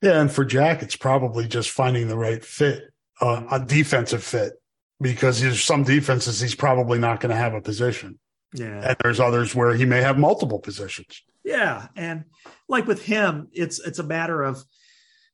Yeah, 0.01 0.21
and 0.21 0.31
for 0.31 0.45
Jack, 0.45 0.83
it's 0.83 0.97
probably 0.97 1.49
just 1.49 1.71
finding 1.71 2.07
the 2.07 2.17
right 2.17 2.45
fit, 2.45 2.93
uh, 3.21 3.43
a 3.51 3.59
defensive 3.59 4.23
fit, 4.23 4.53
because 5.01 5.41
there's 5.41 5.63
some 5.63 5.83
defenses 5.83 6.41
he's 6.41 6.55
probably 6.55 6.99
not 6.99 7.21
going 7.21 7.31
to 7.31 7.37
have 7.37 7.55
a 7.55 7.61
position. 7.61 8.19
Yeah, 8.53 8.91
and 8.91 8.97
there's 9.03 9.19
others 9.19 9.53
where 9.53 9.75
he 9.75 9.85
may 9.85 10.01
have 10.01 10.17
multiple 10.17 10.61
positions. 10.61 11.23
Yeah, 11.45 11.89
and 11.97 12.25
like 12.69 12.87
with 12.87 13.03
him, 13.03 13.49
it's 13.53 13.81
it's 13.81 13.99
a 13.99 14.05
matter 14.05 14.43
of 14.43 14.63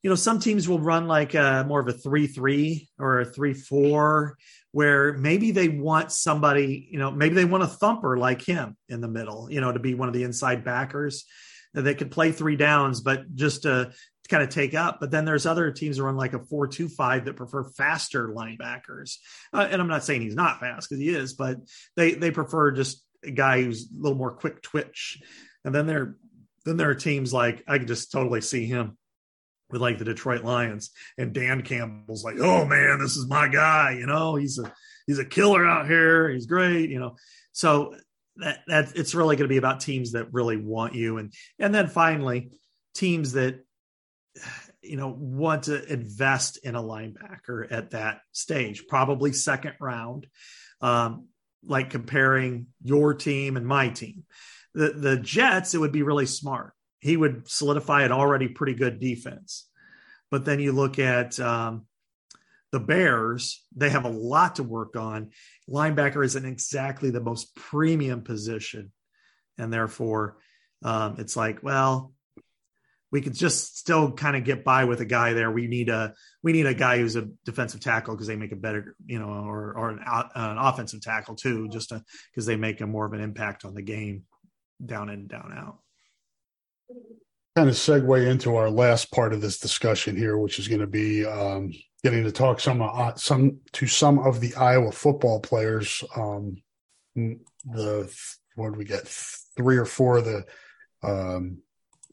you 0.02 0.10
know, 0.10 0.16
some 0.16 0.40
teams 0.40 0.68
will 0.68 0.80
run 0.80 1.06
like 1.06 1.34
a, 1.34 1.64
more 1.68 1.80
of 1.80 1.88
a 1.88 1.92
three 1.92 2.26
three 2.26 2.88
or 2.98 3.20
a 3.20 3.24
three 3.24 3.54
four, 3.54 4.36
where 4.72 5.12
maybe 5.12 5.50
they 5.50 5.68
want 5.68 6.12
somebody, 6.12 6.88
you 6.90 6.98
know, 6.98 7.10
maybe 7.10 7.34
they 7.34 7.44
want 7.44 7.62
a 7.62 7.68
thumper 7.68 8.16
like 8.16 8.42
him 8.42 8.76
in 8.88 9.00
the 9.00 9.08
middle, 9.08 9.50
you 9.50 9.60
know, 9.60 9.72
to 9.72 9.78
be 9.78 9.94
one 9.94 10.08
of 10.08 10.14
the 10.14 10.22
inside 10.22 10.64
backers 10.64 11.24
that 11.74 11.82
they 11.82 11.94
could 11.94 12.10
play 12.10 12.32
three 12.32 12.56
downs, 12.56 13.00
but 13.00 13.34
just 13.34 13.62
to 13.62 13.92
kind 14.28 14.42
of 14.42 14.48
take 14.48 14.74
up. 14.74 14.98
But 15.00 15.10
then 15.10 15.24
there's 15.24 15.44
other 15.44 15.70
teams 15.72 15.96
that 15.96 16.04
run 16.04 16.16
like 16.16 16.34
a 16.34 16.44
four 16.44 16.66
two 16.68 16.88
five 16.88 17.26
that 17.26 17.36
prefer 17.36 17.64
faster 17.64 18.28
linebackers. 18.28 19.16
Uh, 19.52 19.68
and 19.70 19.80
I'm 19.80 19.88
not 19.88 20.04
saying 20.04 20.22
he's 20.22 20.36
not 20.36 20.60
fast 20.60 20.88
because 20.88 21.02
he 21.02 21.10
is, 21.10 21.34
but 21.34 21.58
they 21.96 22.14
they 22.14 22.30
prefer 22.30 22.70
just 22.70 23.04
a 23.24 23.30
guy 23.32 23.62
who's 23.62 23.90
a 23.90 24.00
little 24.00 24.16
more 24.16 24.32
quick 24.32 24.62
twitch. 24.62 25.20
And 25.64 25.74
then 25.74 25.86
there 25.86 26.16
then 26.64 26.76
there 26.76 26.90
are 26.90 26.94
teams 26.94 27.32
like 27.32 27.64
I 27.68 27.78
can 27.78 27.86
just 27.86 28.12
totally 28.12 28.40
see 28.40 28.66
him 28.66 28.96
with 29.72 29.80
like 29.80 29.98
the 29.98 30.04
Detroit 30.04 30.44
Lions 30.44 30.90
and 31.18 31.32
Dan 31.32 31.62
Campbell's 31.62 32.24
like, 32.24 32.36
oh 32.38 32.64
man, 32.64 32.98
this 32.98 33.16
is 33.16 33.26
my 33.28 33.48
guy. 33.48 33.96
You 33.98 34.06
know, 34.06 34.36
he's 34.36 34.58
a 34.58 34.72
he's 35.06 35.18
a 35.18 35.24
killer 35.24 35.66
out 35.66 35.86
here. 35.86 36.30
He's 36.30 36.46
great. 36.46 36.90
You 36.90 37.00
know, 37.00 37.16
so 37.52 37.94
that 38.36 38.60
that 38.66 38.92
it's 38.96 39.14
really 39.14 39.36
going 39.36 39.48
to 39.48 39.52
be 39.52 39.58
about 39.58 39.80
teams 39.80 40.12
that 40.12 40.32
really 40.32 40.56
want 40.56 40.94
you, 40.94 41.18
and 41.18 41.32
and 41.58 41.74
then 41.74 41.88
finally 41.88 42.50
teams 42.94 43.32
that 43.32 43.64
you 44.82 44.96
know 44.96 45.14
want 45.16 45.64
to 45.64 45.92
invest 45.92 46.58
in 46.64 46.74
a 46.74 46.82
linebacker 46.82 47.70
at 47.70 47.90
that 47.90 48.20
stage, 48.32 48.86
probably 48.88 49.32
second 49.32 49.74
round. 49.80 50.26
Um, 50.80 51.26
like 51.62 51.90
comparing 51.90 52.68
your 52.82 53.12
team 53.12 53.58
and 53.58 53.66
my 53.66 53.90
team. 53.90 54.24
The 54.74 54.92
the 54.92 55.16
Jets, 55.18 55.74
it 55.74 55.78
would 55.78 55.92
be 55.92 56.02
really 56.02 56.24
smart 56.24 56.72
he 57.00 57.16
would 57.16 57.50
solidify 57.50 58.04
an 58.04 58.12
already 58.12 58.48
pretty 58.48 58.74
good 58.74 59.00
defense. 59.00 59.66
But 60.30 60.44
then 60.44 60.60
you 60.60 60.72
look 60.72 60.98
at 60.98 61.40
um, 61.40 61.86
the 62.70 62.80
Bears, 62.80 63.64
they 63.74 63.90
have 63.90 64.04
a 64.04 64.10
lot 64.10 64.56
to 64.56 64.62
work 64.62 64.96
on. 64.96 65.30
Linebacker 65.68 66.24
isn't 66.24 66.44
exactly 66.44 67.10
the 67.10 67.20
most 67.20 67.54
premium 67.56 68.22
position. 68.22 68.92
And 69.58 69.72
therefore, 69.72 70.36
um, 70.84 71.16
it's 71.18 71.36
like, 71.36 71.62
well, 71.62 72.12
we 73.10 73.20
could 73.22 73.34
just 73.34 73.76
still 73.76 74.12
kind 74.12 74.36
of 74.36 74.44
get 74.44 74.64
by 74.64 74.84
with 74.84 75.00
a 75.00 75.04
guy 75.04 75.32
there. 75.32 75.50
We 75.50 75.66
need 75.66 75.88
a 75.88 76.14
we 76.44 76.52
need 76.52 76.66
a 76.66 76.74
guy 76.74 76.98
who's 76.98 77.16
a 77.16 77.28
defensive 77.44 77.80
tackle 77.80 78.14
because 78.14 78.28
they 78.28 78.36
make 78.36 78.52
a 78.52 78.56
better, 78.56 78.94
you 79.04 79.18
know, 79.18 79.26
or 79.26 79.76
or 79.76 79.90
an, 79.90 79.98
an 80.06 80.58
offensive 80.58 81.00
tackle 81.00 81.34
too, 81.34 81.68
just 81.68 81.92
because 82.30 82.46
they 82.46 82.54
make 82.54 82.80
a 82.80 82.86
more 82.86 83.06
of 83.06 83.12
an 83.12 83.20
impact 83.20 83.64
on 83.64 83.74
the 83.74 83.82
game, 83.82 84.22
down 84.84 85.10
in 85.10 85.26
down 85.26 85.52
out 85.52 85.80
kind 87.56 87.68
of 87.68 87.74
segue 87.74 88.26
into 88.26 88.56
our 88.56 88.70
last 88.70 89.10
part 89.10 89.32
of 89.32 89.40
this 89.40 89.58
discussion 89.58 90.16
here, 90.16 90.38
which 90.38 90.58
is 90.58 90.68
going 90.68 90.80
to 90.80 90.86
be 90.86 91.26
um, 91.26 91.72
getting 92.02 92.24
to 92.24 92.32
talk 92.32 92.60
some 92.60 92.82
uh, 92.82 93.14
some 93.16 93.58
to 93.72 93.86
some 93.86 94.18
of 94.20 94.40
the 94.40 94.54
Iowa 94.54 94.92
football 94.92 95.40
players. 95.40 96.04
Um, 96.16 96.56
the 97.14 98.12
what 98.54 98.70
did 98.70 98.78
we 98.78 98.84
get? 98.84 99.06
Three 99.56 99.76
or 99.76 99.84
four 99.84 100.18
of 100.18 100.24
the 100.24 100.44
um, 101.02 101.58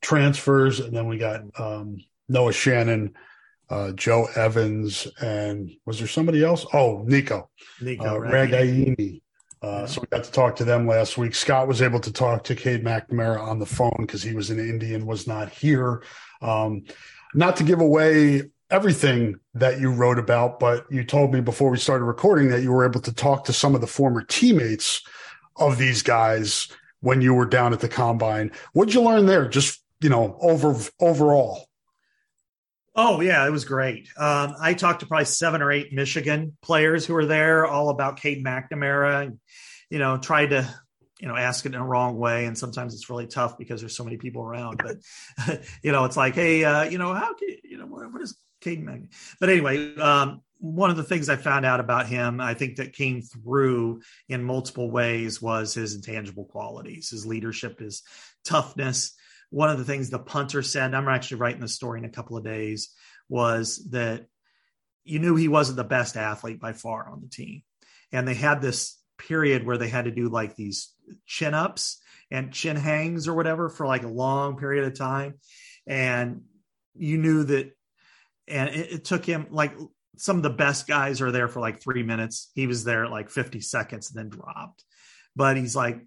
transfers, 0.01 0.79
and 0.79 0.95
then 0.95 1.07
we 1.07 1.17
got 1.17 1.41
um, 1.59 1.97
Noah 2.27 2.53
Shannon, 2.53 3.13
uh, 3.69 3.91
Joe 3.93 4.27
Evans, 4.35 5.07
and 5.21 5.71
was 5.85 5.99
there 5.99 6.07
somebody 6.07 6.43
else? 6.43 6.65
Oh, 6.73 7.03
Nico, 7.05 7.49
Nico 7.81 8.03
uh, 8.03 8.19
Ragaini. 8.19 9.21
Uh, 9.61 9.87
so 9.87 10.01
we 10.01 10.07
got 10.07 10.23
to 10.23 10.31
talk 10.31 10.55
to 10.55 10.63
them 10.63 10.87
last 10.87 11.17
week. 11.17 11.33
Scott 11.33 11.67
was 11.67 11.81
able 11.81 11.99
to 11.99 12.11
talk 12.11 12.43
to 12.43 12.55
Cade 12.55 12.83
McNamara 12.83 13.39
on 13.39 13.59
the 13.59 13.65
phone 13.65 13.95
because 13.99 14.21
he 14.21 14.33
was 14.33 14.49
in 14.51 14.59
Indy 14.59 14.93
and 14.93 15.05
was 15.05 15.27
not 15.27 15.49
here. 15.49 16.03
Um, 16.41 16.83
not 17.33 17.55
to 17.57 17.63
give 17.63 17.81
away 17.81 18.43
everything 18.69 19.39
that 19.53 19.79
you 19.79 19.91
wrote 19.91 20.19
about, 20.19 20.59
but 20.59 20.85
you 20.91 21.03
told 21.03 21.33
me 21.33 21.41
before 21.41 21.71
we 21.71 21.77
started 21.77 22.05
recording 22.05 22.49
that 22.49 22.61
you 22.61 22.71
were 22.71 22.85
able 22.85 23.01
to 23.01 23.13
talk 23.13 23.45
to 23.45 23.53
some 23.53 23.73
of 23.73 23.81
the 23.81 23.87
former 23.87 24.23
teammates 24.23 25.01
of 25.55 25.77
these 25.77 26.03
guys 26.03 26.67
when 26.99 27.21
you 27.21 27.33
were 27.33 27.45
down 27.45 27.73
at 27.73 27.79
the 27.79 27.89
combine. 27.89 28.51
What'd 28.73 28.93
you 28.93 29.01
learn 29.01 29.25
there? 29.25 29.47
Just 29.47 29.81
you 30.01 30.09
know, 30.09 30.37
over 30.41 30.75
overall. 30.99 31.67
Oh 32.99 33.21
yeah, 33.21 33.45
it 33.45 33.51
was 33.51 33.63
great. 33.63 34.09
Um, 34.17 34.55
I 34.59 34.73
talked 34.73 35.01
to 35.01 35.05
probably 35.05 35.25
seven 35.25 35.61
or 35.61 35.71
eight 35.71 35.93
Michigan 35.93 36.57
players 36.63 37.05
who 37.05 37.13
were 37.13 37.27
there, 37.27 37.67
all 37.67 37.89
about 37.89 38.19
Cade 38.19 38.43
McNamara, 38.43 39.27
and 39.27 39.39
you 39.91 39.99
know, 39.99 40.17
tried 40.17 40.47
to 40.47 40.67
you 41.19 41.27
know 41.27 41.35
ask 41.35 41.67
it 41.67 41.75
in 41.75 41.79
a 41.79 41.85
wrong 41.85 42.17
way, 42.17 42.45
and 42.45 42.57
sometimes 42.57 42.95
it's 42.95 43.07
really 43.07 43.27
tough 43.27 43.55
because 43.55 43.81
there's 43.81 43.95
so 43.95 44.03
many 44.03 44.17
people 44.17 44.41
around. 44.41 44.81
But 44.83 45.61
you 45.83 45.91
know, 45.91 46.05
it's 46.05 46.17
like, 46.17 46.33
hey, 46.33 46.63
uh, 46.63 46.83
you 46.85 46.97
know, 46.97 47.13
how 47.13 47.35
can 47.35 47.49
you 47.63 47.77
know 47.77 47.85
what, 47.85 48.11
what 48.11 48.23
is 48.23 48.35
Cade 48.61 48.83
McNamara? 48.83 49.13
But 49.39 49.49
anyway, 49.49 49.95
um, 49.97 50.41
one 50.57 50.89
of 50.89 50.97
the 50.97 51.03
things 51.03 51.29
I 51.29 51.35
found 51.35 51.67
out 51.67 51.79
about 51.79 52.07
him, 52.07 52.41
I 52.41 52.55
think 52.55 52.77
that 52.77 52.93
came 52.93 53.21
through 53.21 54.01
in 54.27 54.43
multiple 54.43 54.89
ways, 54.89 55.39
was 55.39 55.75
his 55.75 55.93
intangible 55.93 56.45
qualities, 56.45 57.11
his 57.11 57.27
leadership, 57.27 57.79
his 57.79 58.01
toughness 58.43 59.13
one 59.49 59.69
of 59.69 59.77
the 59.77 59.85
things 59.85 60.09
the 60.09 60.19
punter 60.19 60.61
said, 60.61 60.93
I'm 60.93 61.07
actually 61.07 61.37
writing 61.37 61.61
the 61.61 61.67
story 61.67 61.99
in 61.99 62.05
a 62.05 62.09
couple 62.09 62.37
of 62.37 62.43
days, 62.43 62.89
was 63.29 63.89
that 63.91 64.25
you 65.03 65.19
knew 65.19 65.35
he 65.35 65.47
wasn't 65.47 65.77
the 65.77 65.83
best 65.83 66.17
athlete 66.17 66.59
by 66.59 66.73
far 66.73 67.09
on 67.09 67.21
the 67.21 67.29
team. 67.29 67.63
And 68.11 68.27
they 68.27 68.33
had 68.33 68.61
this 68.61 68.97
period 69.17 69.65
where 69.65 69.77
they 69.77 69.87
had 69.87 70.05
to 70.05 70.11
do 70.11 70.29
like 70.29 70.55
these 70.55 70.93
chin 71.25 71.53
ups 71.53 72.01
and 72.29 72.53
chin 72.53 72.75
hangs 72.75 73.27
or 73.27 73.33
whatever 73.33 73.69
for 73.69 73.87
like 73.87 74.03
a 74.03 74.09
long 74.09 74.57
period 74.57 74.85
of 74.85 74.97
time. 74.97 75.35
And 75.85 76.41
you 76.95 77.17
knew 77.17 77.43
that, 77.45 77.71
and 78.47 78.69
it, 78.69 78.91
it 78.91 79.05
took 79.05 79.25
him 79.25 79.47
like 79.49 79.73
some 80.17 80.37
of 80.37 80.43
the 80.43 80.49
best 80.49 80.87
guys 80.87 81.21
are 81.21 81.31
there 81.31 81.47
for 81.47 81.59
like 81.59 81.81
three 81.81 82.03
minutes. 82.03 82.51
He 82.53 82.67
was 82.67 82.83
there 82.83 83.07
like 83.07 83.29
50 83.29 83.61
seconds 83.61 84.09
and 84.09 84.19
then 84.19 84.29
dropped. 84.29 84.83
But 85.35 85.57
he's 85.57 85.75
like, 85.75 86.01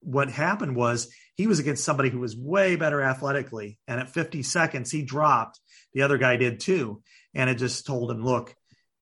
what 0.00 0.30
happened 0.30 0.76
was 0.76 1.12
he 1.34 1.46
was 1.46 1.58
against 1.58 1.84
somebody 1.84 2.10
who 2.10 2.20
was 2.20 2.36
way 2.36 2.76
better 2.76 3.02
athletically. 3.02 3.78
And 3.86 4.00
at 4.00 4.10
50 4.10 4.42
seconds, 4.42 4.90
he 4.90 5.02
dropped. 5.02 5.60
The 5.94 6.02
other 6.02 6.18
guy 6.18 6.36
did 6.36 6.60
too. 6.60 7.02
And 7.34 7.48
it 7.48 7.56
just 7.56 7.86
told 7.86 8.10
him, 8.10 8.24
look, 8.24 8.54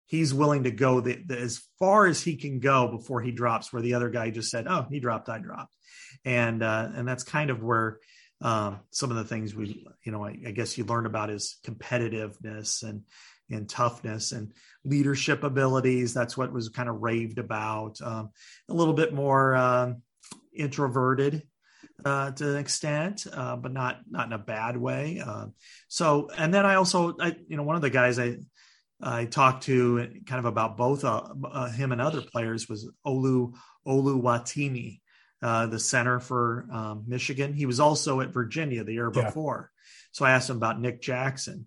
he's 0.06 0.34
willing 0.34 0.64
to 0.64 0.70
go 0.70 1.00
the, 1.00 1.18
the, 1.26 1.38
as 1.38 1.62
far 1.78 2.06
as 2.06 2.22
he 2.22 2.36
can 2.36 2.60
go 2.60 2.88
before 2.88 3.20
he 3.20 3.30
drops, 3.30 3.72
where 3.72 3.82
the 3.82 3.94
other 3.94 4.10
guy 4.10 4.30
just 4.30 4.50
said, 4.50 4.66
oh, 4.68 4.86
he 4.90 5.00
dropped, 5.00 5.28
I 5.28 5.38
dropped. 5.38 5.76
And, 6.24 6.62
uh, 6.62 6.88
and 6.94 7.06
that's 7.06 7.24
kind 7.24 7.50
of 7.50 7.62
where 7.62 7.98
um, 8.40 8.80
some 8.90 9.10
of 9.10 9.16
the 9.16 9.24
things 9.24 9.54
we, 9.54 9.86
you 10.04 10.12
know, 10.12 10.24
I, 10.24 10.36
I 10.46 10.50
guess 10.52 10.78
you 10.78 10.84
learn 10.84 11.06
about 11.06 11.28
his 11.28 11.58
competitiveness 11.64 12.82
and, 12.82 13.02
and 13.50 13.68
toughness 13.68 14.32
and 14.32 14.52
leadership 14.84 15.42
abilities. 15.42 16.14
That's 16.14 16.36
what 16.36 16.52
was 16.52 16.68
kind 16.68 16.88
of 16.88 17.02
raved 17.02 17.38
about. 17.38 18.00
Um, 18.00 18.30
a 18.68 18.74
little 18.74 18.94
bit 18.94 19.12
more, 19.12 19.54
uh, 19.54 19.92
introverted 20.54 21.42
uh, 22.04 22.30
to 22.32 22.50
an 22.50 22.56
extent, 22.56 23.26
uh, 23.32 23.56
but 23.56 23.72
not 23.72 24.00
not 24.10 24.26
in 24.26 24.32
a 24.32 24.38
bad 24.38 24.76
way. 24.76 25.22
Uh, 25.24 25.46
so, 25.88 26.30
and 26.36 26.52
then 26.52 26.64
I 26.64 26.76
also, 26.76 27.16
I, 27.20 27.36
you 27.48 27.56
know, 27.56 27.62
one 27.62 27.76
of 27.76 27.82
the 27.82 27.90
guys 27.90 28.18
I 28.18 28.36
I 29.00 29.26
talked 29.26 29.64
to 29.64 30.08
kind 30.26 30.38
of 30.38 30.44
about 30.44 30.76
both 30.76 31.04
uh, 31.04 31.22
uh, 31.44 31.70
him 31.70 31.92
and 31.92 32.00
other 32.00 32.22
players 32.22 32.68
was 32.68 32.90
Olu 33.06 33.54
Oluwatimi, 33.86 35.00
uh, 35.42 35.66
the 35.66 35.78
center 35.78 36.20
for 36.20 36.66
um, 36.72 37.04
Michigan. 37.06 37.52
He 37.52 37.66
was 37.66 37.80
also 37.80 38.20
at 38.20 38.32
Virginia 38.32 38.84
the 38.84 38.94
year 38.94 39.10
before. 39.10 39.70
Yeah. 39.72 39.84
So 40.12 40.24
I 40.24 40.32
asked 40.32 40.50
him 40.50 40.56
about 40.56 40.80
Nick 40.80 41.00
Jackson, 41.00 41.66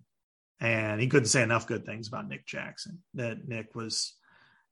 and 0.60 1.00
he 1.00 1.08
couldn't 1.08 1.28
say 1.28 1.42
enough 1.42 1.66
good 1.66 1.86
things 1.86 2.08
about 2.08 2.28
Nick 2.28 2.46
Jackson. 2.46 3.02
That 3.14 3.48
Nick 3.48 3.74
was 3.74 4.14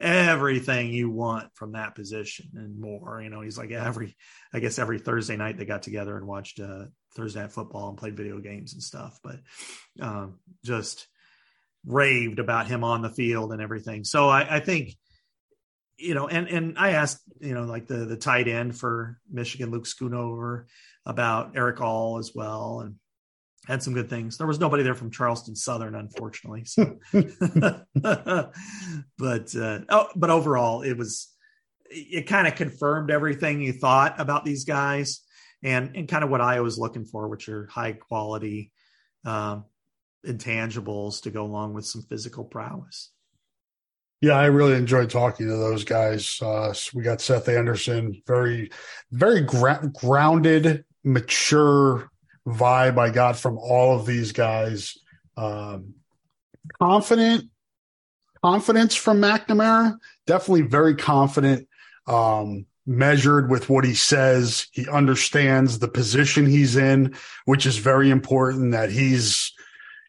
everything 0.00 0.92
you 0.92 1.10
want 1.10 1.54
from 1.54 1.72
that 1.72 1.94
position 1.94 2.50
and 2.54 2.80
more. 2.80 3.20
You 3.22 3.30
know, 3.30 3.42
he's 3.42 3.58
like 3.58 3.70
every, 3.70 4.16
I 4.52 4.60
guess 4.60 4.78
every 4.78 4.98
Thursday 4.98 5.36
night 5.36 5.58
they 5.58 5.66
got 5.66 5.82
together 5.82 6.16
and 6.16 6.26
watched 6.26 6.58
uh, 6.58 6.86
Thursday 7.14 7.40
night 7.40 7.52
football 7.52 7.90
and 7.90 7.98
played 7.98 8.16
video 8.16 8.38
games 8.38 8.72
and 8.72 8.82
stuff. 8.82 9.18
But 9.22 9.40
um, 10.00 10.38
just 10.64 11.06
raved 11.84 12.38
about 12.38 12.66
him 12.66 12.84
on 12.84 13.02
the 13.02 13.10
field 13.10 13.52
and 13.52 13.60
everything. 13.60 14.04
So 14.04 14.28
I, 14.28 14.56
I 14.56 14.60
think, 14.60 14.96
you 15.96 16.14
know, 16.14 16.28
and 16.28 16.48
and 16.48 16.78
I 16.78 16.92
asked, 16.92 17.20
you 17.40 17.52
know, 17.52 17.64
like 17.64 17.86
the 17.86 18.06
the 18.06 18.16
tight 18.16 18.48
end 18.48 18.78
for 18.78 19.18
Michigan, 19.30 19.70
Luke 19.70 19.84
Schoonmaker, 19.84 20.64
about 21.04 21.56
Erick 21.56 21.82
All 21.82 22.18
as 22.18 22.32
well, 22.34 22.80
and 22.80 22.94
had 23.66 23.82
some 23.82 23.94
good 23.94 24.08
things. 24.08 24.38
There 24.38 24.46
was 24.46 24.58
nobody 24.58 24.82
there 24.82 24.94
from 24.94 25.10
Charleston 25.10 25.54
Southern, 25.54 25.94
unfortunately. 25.94 26.64
So. 26.64 26.98
but 29.18 29.54
uh, 29.56 29.80
oh, 29.88 30.08
but 30.16 30.30
overall, 30.30 30.82
it 30.82 30.96
was 30.96 31.28
it 31.90 32.26
kind 32.26 32.46
of 32.46 32.54
confirmed 32.54 33.10
everything 33.10 33.60
you 33.60 33.72
thought 33.72 34.18
about 34.18 34.44
these 34.44 34.64
guys, 34.64 35.20
and 35.62 35.94
and 35.94 36.08
kind 36.08 36.24
of 36.24 36.30
what 36.30 36.40
I 36.40 36.60
was 36.60 36.78
looking 36.78 37.04
for, 37.04 37.28
which 37.28 37.48
are 37.48 37.66
high 37.66 37.92
quality 37.92 38.72
um, 39.24 39.64
intangibles 40.26 41.22
to 41.22 41.30
go 41.30 41.44
along 41.44 41.74
with 41.74 41.86
some 41.86 42.02
physical 42.02 42.44
prowess. 42.44 43.10
Yeah, 44.22 44.34
I 44.34 44.46
really 44.46 44.74
enjoyed 44.74 45.08
talking 45.08 45.48
to 45.48 45.56
those 45.56 45.84
guys. 45.84 46.40
Uh, 46.42 46.74
we 46.92 47.02
got 47.02 47.22
Seth 47.22 47.48
Anderson, 47.48 48.20
very, 48.26 48.70
very 49.10 49.40
gra- 49.40 49.90
grounded, 49.94 50.84
mature 51.04 52.10
vibe 52.46 52.98
I 52.98 53.10
got 53.10 53.36
from 53.36 53.58
all 53.58 53.98
of 53.98 54.06
these 54.06 54.32
guys. 54.32 54.96
Um, 55.36 55.94
confident, 56.78 57.44
confidence 58.42 58.94
from 58.94 59.20
McNamara. 59.20 59.96
Definitely 60.26 60.62
very 60.62 60.94
confident. 60.94 61.68
Um, 62.06 62.66
measured 62.86 63.50
with 63.50 63.70
what 63.70 63.84
he 63.84 63.94
says. 63.94 64.66
He 64.72 64.88
understands 64.88 65.78
the 65.78 65.88
position 65.88 66.46
he's 66.46 66.76
in, 66.76 67.14
which 67.44 67.66
is 67.66 67.76
very 67.76 68.10
important. 68.10 68.72
That 68.72 68.90
he's, 68.90 69.52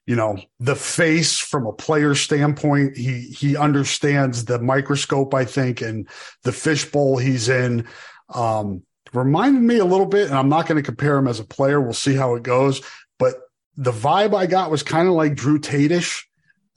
you 0.05 0.15
know, 0.15 0.37
the 0.59 0.75
face 0.75 1.37
from 1.37 1.67
a 1.67 1.73
player 1.73 2.15
standpoint. 2.15 2.97
He 2.97 3.21
he 3.21 3.55
understands 3.55 4.45
the 4.45 4.59
microscope, 4.59 5.33
I 5.33 5.45
think, 5.45 5.81
and 5.81 6.07
the 6.43 6.51
fishbowl 6.51 7.17
he's 7.17 7.49
in. 7.49 7.87
Um, 8.33 8.83
reminded 9.13 9.61
me 9.61 9.77
a 9.77 9.85
little 9.85 10.05
bit, 10.05 10.29
and 10.29 10.37
I'm 10.37 10.49
not 10.49 10.67
going 10.67 10.81
to 10.81 10.85
compare 10.85 11.17
him 11.17 11.27
as 11.27 11.39
a 11.39 11.43
player. 11.43 11.81
We'll 11.81 11.93
see 11.93 12.15
how 12.15 12.35
it 12.35 12.43
goes. 12.43 12.81
But 13.19 13.35
the 13.75 13.91
vibe 13.91 14.35
I 14.35 14.45
got 14.47 14.71
was 14.71 14.83
kind 14.83 15.07
of 15.07 15.13
like 15.13 15.35
Drew 15.35 15.59
Tate-ish, 15.59 16.27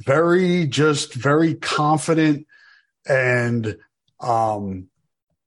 very 0.00 0.66
just 0.66 1.14
very 1.14 1.54
confident 1.54 2.46
and 3.08 3.76
um, 4.20 4.88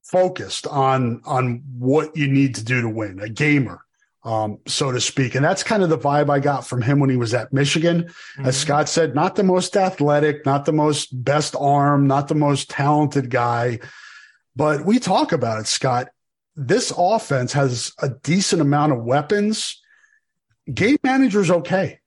focused 0.02 0.66
on 0.66 1.22
on 1.24 1.62
what 1.78 2.16
you 2.16 2.28
need 2.28 2.54
to 2.56 2.64
do 2.64 2.82
to 2.82 2.88
win, 2.88 3.20
a 3.20 3.28
gamer, 3.28 3.80
um, 4.24 4.58
so 4.66 4.92
to 4.92 5.00
speak. 5.00 5.34
And 5.34 5.44
that's 5.44 5.62
kind 5.62 5.82
of 5.82 5.90
the 5.90 5.98
vibe 5.98 6.30
I 6.30 6.40
got 6.40 6.66
from 6.66 6.82
him 6.82 7.00
when 7.00 7.10
he 7.10 7.16
was 7.16 7.34
at 7.34 7.52
Michigan. 7.52 8.04
Mm-hmm. 8.04 8.46
As 8.46 8.56
Scott 8.56 8.88
said, 8.88 9.14
not 9.14 9.36
the 9.36 9.42
most 9.42 9.76
athletic, 9.76 10.46
not 10.46 10.64
the 10.64 10.72
most 10.72 11.08
best 11.24 11.54
arm, 11.58 12.06
not 12.06 12.28
the 12.28 12.34
most 12.34 12.70
talented 12.70 13.30
guy. 13.30 13.80
But 14.56 14.84
we 14.84 14.98
talk 14.98 15.32
about 15.32 15.60
it, 15.60 15.66
Scott 15.66 16.08
this 16.58 16.92
offense 16.96 17.52
has 17.52 17.92
a 18.02 18.08
decent 18.08 18.60
amount 18.60 18.92
of 18.92 19.04
weapons. 19.04 19.80
Game 20.72 20.98
manager's 21.04 21.50
okay. 21.50 22.00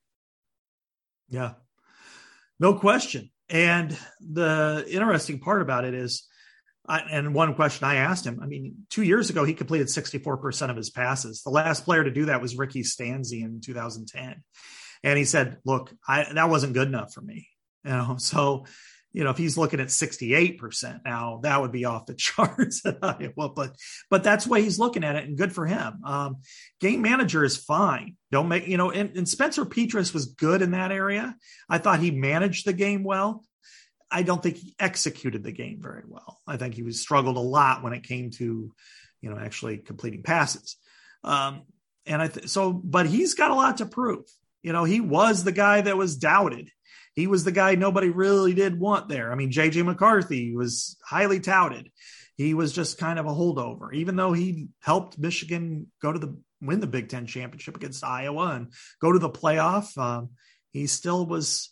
Yeah, 1.30 1.54
no 2.60 2.74
question. 2.74 3.32
And 3.50 3.98
the 4.20 4.86
interesting 4.90 5.40
part 5.40 5.62
about 5.62 5.86
it 5.86 5.94
is, 5.94 6.28
I, 6.86 7.00
and 7.00 7.34
one 7.34 7.56
question 7.56 7.86
I 7.86 7.96
asked 7.96 8.26
him, 8.26 8.40
I 8.44 8.46
mean, 8.46 8.76
two 8.90 9.04
years 9.04 9.30
ago, 9.30 9.46
he 9.46 9.54
completed 9.54 9.88
64% 9.88 10.70
of 10.70 10.76
his 10.76 10.90
passes. 10.90 11.44
The 11.44 11.50
last 11.50 11.86
player 11.86 12.04
to 12.04 12.12
do 12.12 12.26
that 12.26 12.42
was 12.42 12.58
Ricky 12.58 12.84
Stanzi 12.84 13.44
in 13.44 13.62
2010. 13.62 14.44
And 15.04 15.18
he 15.18 15.24
said, 15.24 15.60
look, 15.64 15.94
I, 16.06 16.28
that 16.34 16.50
wasn't 16.50 16.74
good 16.74 16.90
enough 16.90 17.14
for 17.14 17.22
me. 17.22 17.48
You 17.86 17.92
know, 17.92 18.16
so 18.20 18.66
you 19.14 19.24
know, 19.24 19.32
if 19.32 19.38
he's 19.38 19.58
looking 19.58 19.80
at 19.80 19.88
68% 19.88 21.02
now, 21.04 21.42
that 21.44 21.60
would 21.60 21.72
be 21.72 21.86
off 21.86 22.06
the 22.06 22.14
charts 22.18 22.86
at 22.86 23.00
Iowa. 23.02 23.50
But 23.50 23.76
but 24.10 24.24
that's 24.24 24.48
why 24.48 24.62
he's 24.62 24.80
looking 24.80 25.04
at 25.04 25.16
it, 25.16 25.26
and 25.26 25.38
good 25.38 25.54
for 25.54 25.66
him. 25.66 26.02
Um, 26.06 26.38
game 26.80 27.02
manager 27.02 27.44
is 27.44 27.58
fine. 27.58 28.16
Don't 28.32 28.48
make 28.48 28.68
you 28.68 28.78
know, 28.78 28.92
and, 28.92 29.16
and 29.18 29.28
Spencer 29.28 29.66
Petras 29.66 30.14
was 30.14 30.28
good 30.28 30.62
in 30.62 30.72
that 30.72 30.92
area. 30.92 31.36
I 31.70 31.78
thought 31.78 32.00
he 32.00 32.12
managed 32.12 32.66
the 32.66 32.74
game 32.74 33.04
well. 33.04 33.44
I 34.10 34.24
don't 34.24 34.44
think 34.44 34.58
he 34.58 34.76
executed 34.80 35.44
the 35.44 35.54
game 35.54 35.80
very 35.82 36.04
well. 36.06 36.40
I 36.46 36.58
think 36.58 36.74
he 36.74 36.84
was 36.84 37.02
struggled 37.02 37.38
a 37.38 37.42
lot 37.42 37.82
when 37.82 37.94
it 37.94 38.04
came 38.04 38.32
to, 38.32 38.74
you 39.22 39.30
know, 39.30 39.38
actually 39.38 39.78
completing 39.78 40.22
passes. 40.22 40.76
Um, 41.24 41.62
and 42.06 42.22
I 42.22 42.28
th- 42.28 42.50
so, 42.50 42.74
but 42.74 43.06
he's 43.06 43.36
got 43.36 43.52
a 43.52 43.56
lot 43.56 43.78
to 43.78 43.86
prove. 43.86 44.26
You 44.64 44.74
know, 44.74 44.84
he 44.84 45.00
was 45.00 45.44
the 45.44 45.54
guy 45.54 45.82
that 45.82 45.98
was 45.98 46.18
doubted 46.18 46.70
he 47.14 47.28
was 47.28 47.44
the 47.44 47.52
guy 47.52 47.76
nobody 47.76 48.10
really 48.10 48.54
did 48.54 48.80
want 48.80 49.10
there. 49.10 49.32
I 49.32 49.36
mean, 49.36 49.52
JJ 49.52 49.86
McCarthy 49.86 50.56
was 50.56 50.98
highly 51.06 51.40
touted. 51.40 51.92
He 52.38 52.54
was 52.54 52.72
just 52.72 52.98
kind 52.98 53.20
of 53.20 53.26
a 53.26 53.30
holdover, 53.30 53.94
even 53.94 54.16
though 54.16 54.34
he 54.34 54.70
helped 54.82 55.20
Michigan 55.20 55.92
go 56.02 56.12
to 56.12 56.20
the 56.20 56.38
win 56.62 56.80
the 56.80 56.88
Big 56.88 57.10
Ten 57.10 57.26
championship 57.26 57.76
against 57.76 58.04
Iowa 58.04 58.56
and 58.56 58.72
go 59.02 59.12
to 59.12 59.20
the 59.20 59.30
playoff. 59.30 59.98
Um, 59.98 60.30
he 60.72 60.88
still 60.88 61.26
was, 61.26 61.70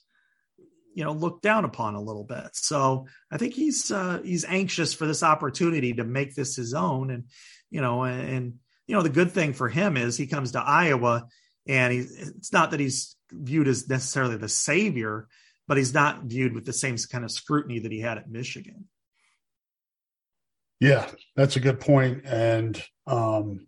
you 0.93 1.03
know, 1.03 1.13
looked 1.13 1.43
down 1.43 1.63
upon 1.63 1.95
a 1.95 2.01
little 2.01 2.25
bit. 2.25 2.49
So 2.53 3.07
I 3.31 3.37
think 3.37 3.53
he's 3.53 3.91
uh, 3.91 4.19
he's 4.23 4.45
anxious 4.45 4.93
for 4.93 5.05
this 5.05 5.23
opportunity 5.23 5.93
to 5.93 6.03
make 6.03 6.35
this 6.35 6.55
his 6.55 6.73
own. 6.73 7.11
And 7.11 7.25
you 7.69 7.81
know, 7.81 8.03
and, 8.03 8.29
and 8.29 8.53
you 8.87 8.95
know, 8.95 9.03
the 9.03 9.09
good 9.09 9.31
thing 9.31 9.53
for 9.53 9.69
him 9.69 9.95
is 9.95 10.17
he 10.17 10.27
comes 10.27 10.51
to 10.51 10.59
Iowa, 10.59 11.27
and 11.67 11.93
he, 11.93 11.99
it's 11.99 12.51
not 12.51 12.71
that 12.71 12.79
he's 12.79 13.15
viewed 13.31 13.67
as 13.67 13.87
necessarily 13.87 14.37
the 14.37 14.49
savior, 14.49 15.27
but 15.67 15.77
he's 15.77 15.93
not 15.93 16.23
viewed 16.23 16.53
with 16.53 16.65
the 16.65 16.73
same 16.73 16.97
kind 17.11 17.23
of 17.23 17.31
scrutiny 17.31 17.79
that 17.79 17.91
he 17.91 17.99
had 17.99 18.17
at 18.17 18.29
Michigan. 18.29 18.85
Yeah, 20.79 21.09
that's 21.35 21.55
a 21.57 21.59
good 21.59 21.79
point. 21.79 22.25
And 22.25 22.81
um, 23.05 23.67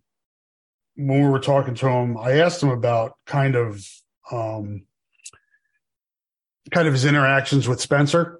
when 0.96 1.22
we 1.22 1.28
were 1.28 1.40
talking 1.40 1.76
to 1.76 1.88
him, 1.88 2.18
I 2.18 2.40
asked 2.40 2.64
him 2.64 2.70
about 2.70 3.18
kind 3.26 3.56
of 3.56 3.86
um, 4.32 4.86
kind 6.72 6.88
of 6.88 6.94
his 6.94 7.06
interactions 7.06 7.68
with 7.68 7.82
Spencer 7.82 8.40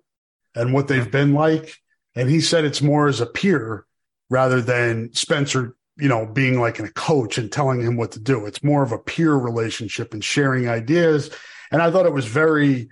and 0.56 0.74
what 0.74 0.88
they've 0.88 1.12
been 1.12 1.34
like. 1.34 1.76
And 2.16 2.30
he 2.30 2.42
said 2.42 2.66
it's 2.66 2.82
more 2.82 3.08
as 3.08 3.22
a 3.22 3.26
peer 3.26 3.86
rather 4.30 4.62
than 4.62 5.14
Spencer 5.14 5.76
you 5.98 6.08
know, 6.08 6.26
being 6.26 6.60
like 6.60 6.80
in 6.80 6.86
a 6.86 6.92
coach 6.92 7.38
and 7.38 7.52
telling 7.52 7.82
him 7.82 7.98
what 7.98 8.12
to 8.14 8.20
do. 8.20 8.46
It's 8.46 8.64
more 8.64 8.84
of 8.84 8.92
a 8.92 8.98
peer 8.98 9.36
relationship 9.36 10.14
and 10.14 10.24
sharing 10.24 10.68
ideas. 10.68 11.30
And 11.72 11.82
I 11.82 11.92
thought 11.92 12.06
it 12.06 12.14
was 12.14 12.26
very, 12.26 12.90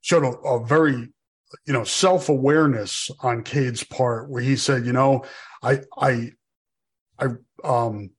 showed 0.00 0.24
a, 0.24 0.38
a 0.46 0.64
very, 0.64 1.08
you 1.66 1.72
know, 1.72 1.84
self 1.84 2.28
awareness 2.28 3.10
on 3.20 3.42
Cade's 3.42 3.84
part 3.84 4.28
where 4.28 4.42
he 4.42 4.56
said, 4.56 4.86
you 4.86 4.92
know, 4.92 5.24
I, 5.62 5.80
I, 5.96 6.32
I, 7.18 7.26
um, 7.62 8.10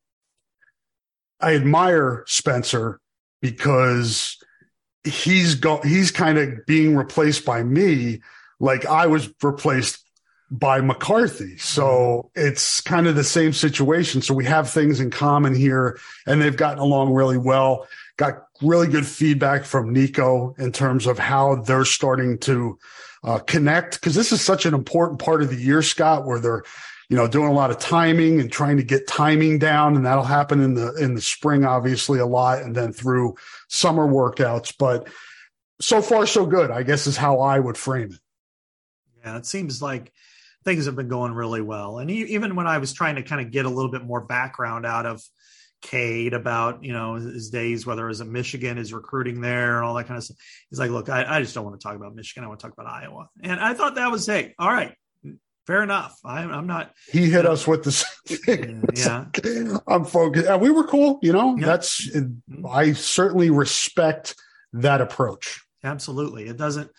I 1.39 1.55
admire 1.55 2.23
Spencer 2.27 3.01
because 3.41 4.37
he's 5.03 5.55
go, 5.55 5.81
he's 5.81 6.11
kind 6.11 6.37
of 6.37 6.65
being 6.65 6.95
replaced 6.95 7.43
by 7.43 7.61
me 7.63 8.21
like 8.59 8.85
I 8.85 9.07
was 9.07 9.29
replaced 9.43 10.02
by 10.53 10.81
McCarthy. 10.81 11.57
So 11.57 12.29
it's 12.35 12.79
kind 12.79 13.07
of 13.07 13.15
the 13.15 13.23
same 13.23 13.53
situation. 13.53 14.21
So 14.21 14.35
we 14.35 14.45
have 14.45 14.69
things 14.69 14.99
in 14.99 15.09
common 15.09 15.55
here 15.55 15.99
and 16.27 16.39
they've 16.39 16.55
gotten 16.55 16.77
along 16.77 17.11
really 17.11 17.39
well. 17.39 17.87
Got 18.17 18.45
really 18.61 18.87
good 18.87 19.07
feedback 19.07 19.65
from 19.65 19.91
Nico 19.91 20.53
in 20.59 20.71
terms 20.71 21.07
of 21.07 21.17
how 21.17 21.55
they're 21.55 21.85
starting 21.85 22.37
to 22.39 22.77
uh, 23.23 23.39
connect 23.39 23.99
because 23.99 24.13
this 24.13 24.31
is 24.31 24.41
such 24.41 24.67
an 24.67 24.75
important 24.75 25.19
part 25.19 25.41
of 25.41 25.49
the 25.49 25.55
year, 25.55 25.81
Scott, 25.81 26.27
where 26.27 26.39
they're, 26.39 26.61
you 27.09 27.17
know, 27.17 27.27
doing 27.27 27.47
a 27.47 27.53
lot 27.53 27.71
of 27.71 27.79
timing 27.79 28.39
and 28.39 28.51
trying 28.51 28.77
to 28.77 28.83
get 28.83 29.07
timing 29.07 29.57
down. 29.57 29.95
And 29.95 30.05
that'll 30.05 30.23
happen 30.23 30.61
in 30.61 30.75
the, 30.75 30.93
in 30.97 31.15
the 31.15 31.21
spring, 31.21 31.65
obviously 31.65 32.19
a 32.19 32.27
lot. 32.27 32.61
And 32.61 32.75
then 32.75 32.93
through 32.93 33.37
summer 33.69 34.07
workouts, 34.07 34.75
but 34.77 35.07
so 35.81 35.99
far 36.03 36.27
so 36.27 36.45
good, 36.45 36.69
I 36.69 36.83
guess 36.83 37.07
is 37.07 37.17
how 37.17 37.39
I 37.39 37.59
would 37.59 37.75
frame 37.75 38.11
it. 38.11 38.19
Yeah. 39.25 39.37
It 39.37 39.47
seems 39.47 39.81
like, 39.81 40.11
things 40.63 40.85
have 40.85 40.95
been 40.95 41.07
going 41.07 41.33
really 41.33 41.61
well. 41.61 41.99
And 41.99 42.09
he, 42.09 42.23
even 42.33 42.55
when 42.55 42.67
I 42.67 42.77
was 42.77 42.93
trying 42.93 43.15
to 43.15 43.23
kind 43.23 43.41
of 43.41 43.51
get 43.51 43.65
a 43.65 43.69
little 43.69 43.91
bit 43.91 44.03
more 44.03 44.21
background 44.21 44.85
out 44.85 45.05
of 45.05 45.21
Cade 45.81 46.33
about, 46.33 46.83
you 46.83 46.93
know, 46.93 47.15
his 47.15 47.49
days, 47.49 47.85
whether 47.85 48.05
it 48.05 48.09
was 48.09 48.21
at 48.21 48.27
Michigan, 48.27 48.77
his 48.77 48.93
recruiting 48.93 49.41
there 49.41 49.77
and 49.77 49.85
all 49.85 49.93
that 49.95 50.07
kind 50.07 50.17
of 50.17 50.23
stuff. 50.23 50.37
He's 50.69 50.79
like, 50.79 50.91
look, 50.91 51.09
I, 51.09 51.37
I 51.37 51.41
just 51.41 51.53
don't 51.53 51.65
want 51.65 51.79
to 51.79 51.83
talk 51.83 51.95
about 51.95 52.15
Michigan. 52.15 52.43
I 52.43 52.47
want 52.47 52.59
to 52.61 52.67
talk 52.67 52.73
about 52.73 52.87
Iowa. 52.87 53.29
And 53.41 53.59
I 53.59 53.73
thought 53.73 53.95
that 53.95 54.09
was, 54.09 54.25
hey, 54.25 54.55
all 54.57 54.71
right, 54.71 54.95
fair 55.67 55.83
enough. 55.83 56.17
I, 56.23 56.43
am 56.43 56.67
not. 56.67 56.93
He 57.11 57.29
hit 57.29 57.45
us 57.45 57.67
with 57.67 57.83
the 57.83 57.91
same 57.91 58.37
thing. 58.37 58.83
Yeah. 58.95 59.25
I'm 59.87 60.05
focused. 60.05 60.47
And 60.47 60.61
we 60.61 60.69
were 60.69 60.85
cool. 60.85 61.19
You 61.21 61.33
know, 61.33 61.57
yeah. 61.57 61.65
that's, 61.65 62.09
I 62.69 62.93
certainly 62.93 63.49
respect 63.49 64.35
that 64.73 65.01
approach. 65.01 65.61
Absolutely. 65.83 66.47
It 66.47 66.57
doesn't, 66.57 66.89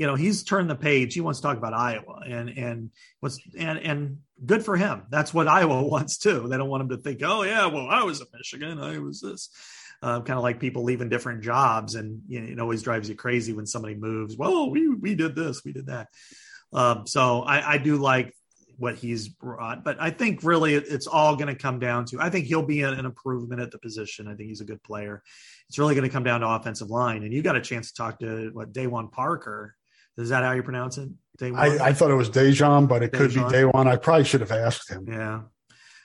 you 0.00 0.06
know 0.06 0.14
he's 0.14 0.44
turned 0.44 0.70
the 0.70 0.74
page. 0.74 1.12
He 1.12 1.20
wants 1.20 1.40
to 1.40 1.42
talk 1.46 1.58
about 1.58 1.74
iowa 1.74 2.22
and 2.26 2.48
and 2.48 2.90
what's 3.20 3.38
and 3.56 3.78
and 3.78 4.18
good 4.44 4.64
for 4.64 4.74
him. 4.74 5.02
That's 5.10 5.34
what 5.34 5.46
iowa 5.58 5.82
wants 5.82 6.16
too. 6.16 6.48
They 6.48 6.56
don't 6.56 6.70
want 6.70 6.84
him 6.84 6.88
to 6.88 6.96
think 6.96 7.20
oh 7.22 7.42
yeah 7.42 7.66
well 7.66 7.86
i 7.90 8.02
was 8.02 8.22
at 8.22 8.28
michigan 8.32 8.80
i 8.80 8.98
was 8.98 9.20
this. 9.20 9.50
Uh, 10.02 10.22
kind 10.22 10.38
of 10.38 10.42
like 10.42 10.58
people 10.58 10.82
leaving 10.82 11.10
different 11.10 11.42
jobs 11.42 11.94
and 11.94 12.22
you 12.26 12.40
know, 12.40 12.50
it 12.50 12.58
always 12.58 12.82
drives 12.82 13.10
you 13.10 13.14
crazy 13.14 13.52
when 13.52 13.66
somebody 13.66 13.94
moves 13.94 14.34
well 14.38 14.70
we 14.70 14.88
we 14.88 15.14
did 15.14 15.36
this 15.36 15.62
we 15.62 15.72
did 15.72 15.88
that. 15.88 16.08
Um, 16.72 17.06
so 17.06 17.42
I, 17.42 17.74
I 17.74 17.78
do 17.78 17.96
like 17.96 18.34
what 18.78 18.94
he's 18.94 19.28
brought 19.28 19.84
but 19.84 20.00
i 20.00 20.08
think 20.08 20.42
really 20.42 20.72
it's 20.74 21.06
all 21.06 21.36
going 21.36 21.48
to 21.48 21.54
come 21.54 21.78
down 21.78 22.06
to 22.06 22.18
i 22.18 22.30
think 22.30 22.46
he'll 22.46 22.62
be 22.62 22.80
an, 22.80 23.04
improvement 23.04 23.60
at 23.60 23.70
the 23.70 23.78
position. 23.78 24.26
I 24.26 24.34
think 24.34 24.48
he's 24.48 24.62
a 24.62 24.64
good 24.64 24.82
player. 24.82 25.22
It's 25.68 25.78
really 25.78 25.94
going 25.94 26.08
to 26.08 26.12
come 26.12 26.24
down 26.24 26.40
to 26.40 26.48
offensive 26.48 26.88
line 26.88 27.22
and 27.22 27.34
you 27.34 27.42
got 27.42 27.56
a 27.56 27.60
chance 27.60 27.88
to 27.88 27.94
talk 27.94 28.20
to 28.20 28.48
what 28.54 28.72
Daywan 28.72 29.12
Parker 29.12 29.76
is 30.20 30.28
that 30.30 30.42
how 30.42 30.52
you 30.52 30.62
pronounce 30.62 30.98
it? 30.98 31.08
I, 31.42 31.78
I, 31.78 31.92
thought 31.94 32.10
it 32.10 32.16
was 32.16 32.28
Dejan, 32.28 32.86
but 32.86 33.02
it 33.02 33.12
Dejan. 33.12 33.18
could 33.18 33.30
be 33.30 33.40
Daywan. 33.40 33.86
I 33.86 33.96
probably 33.96 34.24
should 34.24 34.42
have 34.42 34.52
asked 34.52 34.90
him. 34.90 35.06
Yeah. 35.08 35.42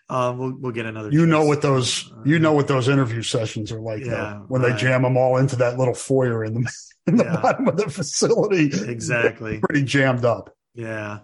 Uh, 0.07 0.33
we'll, 0.37 0.55
we'll 0.57 0.71
get 0.71 0.85
another. 0.85 1.09
You 1.11 1.19
chance. 1.19 1.29
know 1.29 1.45
what 1.45 1.61
those 1.61 2.11
you 2.23 2.37
know 2.37 2.53
what 2.53 2.67
those 2.67 2.87
interview 2.87 3.23
sessions 3.23 3.71
are 3.71 3.81
like, 3.81 4.05
yeah, 4.05 4.11
though, 4.11 4.45
when 4.47 4.61
right. 4.61 4.73
they 4.73 4.77
jam 4.77 5.01
them 5.01 5.17
all 5.17 5.37
into 5.37 5.55
that 5.57 5.79
little 5.79 5.95
foyer 5.95 6.43
in 6.45 6.53
the 6.53 6.73
in 7.07 7.17
the 7.17 7.23
yeah. 7.23 7.41
bottom 7.41 7.67
of 7.67 7.77
the 7.77 7.89
facility. 7.89 8.65
Exactly, 8.89 9.59
pretty 9.59 9.83
jammed 9.83 10.23
up. 10.23 10.55
Yeah. 10.75 11.19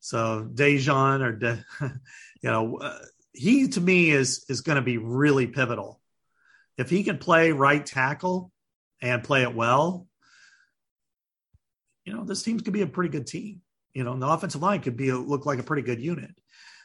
So 0.00 0.48
Dejan 0.52 1.20
or 1.20 1.32
De, 1.32 1.64
you 1.80 2.50
know, 2.50 2.78
uh, 2.78 2.98
he 3.32 3.68
to 3.68 3.80
me 3.80 4.10
is 4.10 4.44
is 4.48 4.60
going 4.60 4.76
to 4.76 4.82
be 4.82 4.98
really 4.98 5.46
pivotal. 5.46 6.00
If 6.76 6.90
he 6.90 7.04
can 7.04 7.18
play 7.18 7.52
right 7.52 7.84
tackle 7.84 8.50
and 9.00 9.22
play 9.22 9.42
it 9.42 9.54
well, 9.54 10.08
you 12.06 12.14
know, 12.14 12.24
this 12.24 12.42
team 12.42 12.58
could 12.60 12.72
be 12.72 12.82
a 12.82 12.86
pretty 12.86 13.10
good 13.10 13.26
team. 13.26 13.60
You 13.92 14.04
know, 14.04 14.12
and 14.12 14.22
the 14.22 14.28
offensive 14.28 14.62
line 14.62 14.80
could 14.80 14.96
be 14.96 15.08
a, 15.08 15.16
look 15.16 15.46
like 15.46 15.58
a 15.58 15.62
pretty 15.62 15.82
good 15.82 16.00
unit. 16.00 16.30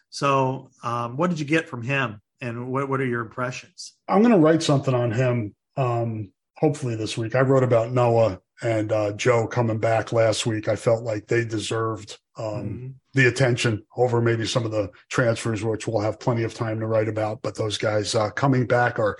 So, 0.09 0.69
um, 0.83 1.17
what 1.17 1.29
did 1.29 1.39
you 1.39 1.45
get 1.45 1.69
from 1.69 1.81
him, 1.81 2.21
and 2.41 2.71
what 2.71 2.89
what 2.89 2.99
are 2.99 3.05
your 3.05 3.21
impressions? 3.21 3.93
I'm 4.07 4.21
going 4.21 4.33
to 4.33 4.39
write 4.39 4.63
something 4.63 4.93
on 4.93 5.11
him. 5.11 5.55
Um, 5.77 6.31
hopefully 6.57 6.95
this 6.95 7.17
week. 7.17 7.35
I 7.35 7.41
wrote 7.41 7.63
about 7.63 7.91
Noah 7.91 8.39
and 8.61 8.91
uh, 8.91 9.11
Joe 9.13 9.47
coming 9.47 9.79
back 9.79 10.11
last 10.11 10.45
week. 10.45 10.67
I 10.67 10.75
felt 10.75 11.03
like 11.03 11.27
they 11.27 11.43
deserved 11.43 12.19
um, 12.37 12.45
mm-hmm. 12.45 12.87
the 13.13 13.27
attention 13.27 13.83
over 13.97 14.21
maybe 14.21 14.45
some 14.45 14.65
of 14.65 14.71
the 14.71 14.89
transfers, 15.09 15.63
which 15.63 15.87
we'll 15.87 16.01
have 16.01 16.19
plenty 16.19 16.43
of 16.43 16.53
time 16.53 16.79
to 16.79 16.87
write 16.87 17.07
about. 17.07 17.41
But 17.41 17.55
those 17.55 17.77
guys 17.77 18.13
uh, 18.15 18.29
coming 18.31 18.65
back 18.65 18.99
are 18.99 19.17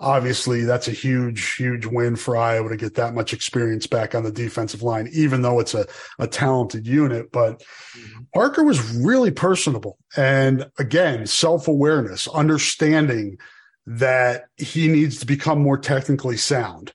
obviously 0.00 0.64
that's 0.64 0.88
a 0.88 0.92
huge, 0.92 1.54
huge 1.54 1.86
win 1.86 2.16
for 2.16 2.36
Iowa 2.36 2.68
to 2.68 2.76
get 2.76 2.94
that 2.94 3.14
much 3.14 3.32
experience 3.32 3.86
back 3.86 4.14
on 4.14 4.22
the 4.22 4.32
defensive 4.32 4.82
line, 4.82 5.08
even 5.12 5.42
though 5.42 5.60
it's 5.60 5.74
a, 5.74 5.86
a 6.18 6.26
talented 6.26 6.86
unit. 6.86 7.32
But 7.32 7.60
mm-hmm. 7.96 8.22
Parker 8.32 8.64
was 8.64 8.94
really 8.94 9.30
personable. 9.30 9.98
And 10.16 10.70
again, 10.78 11.26
self 11.26 11.68
awareness, 11.68 12.28
understanding 12.28 13.38
that 13.86 14.44
he 14.56 14.88
needs 14.88 15.18
to 15.20 15.26
become 15.26 15.60
more 15.60 15.76
technically 15.76 16.38
sound 16.38 16.92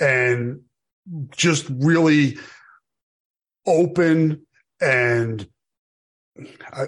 and 0.00 0.60
just 1.36 1.66
really 1.70 2.38
open 3.66 4.46
and 4.80 5.48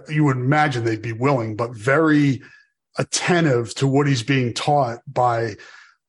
you 0.08 0.24
would 0.24 0.36
imagine 0.36 0.84
they'd 0.84 1.02
be 1.02 1.12
willing, 1.12 1.56
but 1.56 1.74
very 1.74 2.42
attentive 2.98 3.74
to 3.74 3.86
what 3.86 4.06
he's 4.06 4.22
being 4.22 4.52
taught 4.54 5.00
by 5.06 5.56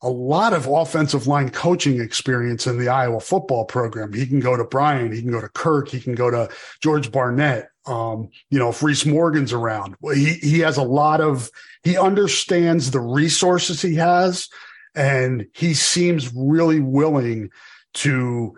a 0.01 0.09
lot 0.09 0.51
of 0.53 0.67
offensive 0.67 1.27
line 1.27 1.49
coaching 1.49 2.01
experience 2.01 2.67
in 2.67 2.77
the 2.77 2.89
Iowa 2.89 3.21
football 3.21 3.63
program. 3.65 4.11
He 4.11 4.25
can 4.25 4.41
go 4.41 4.57
to 4.57 4.65
Brian, 4.65 5.13
he 5.13 5.21
can 5.21 5.31
go 5.31 5.39
to 5.39 5.49
Kirk, 5.49 5.87
he 5.87 6.01
can 6.01 6.13
go 6.13 6.29
to 6.29 6.49
George 6.81 7.11
Barnett. 7.11 7.69
Um, 7.85 8.29
you 8.49 8.59
know, 8.59 8.69
if 8.69 8.83
Reese 8.83 9.05
Morgan's 9.05 9.53
around, 9.53 9.95
he, 10.13 10.33
he 10.33 10.59
has 10.59 10.77
a 10.77 10.83
lot 10.83 11.21
of, 11.21 11.49
he 11.83 11.97
understands 11.97 12.91
the 12.91 12.99
resources 12.99 13.81
he 13.81 13.95
has 13.95 14.47
and 14.95 15.47
he 15.53 15.73
seems 15.73 16.33
really 16.33 16.79
willing 16.79 17.49
to 17.95 18.55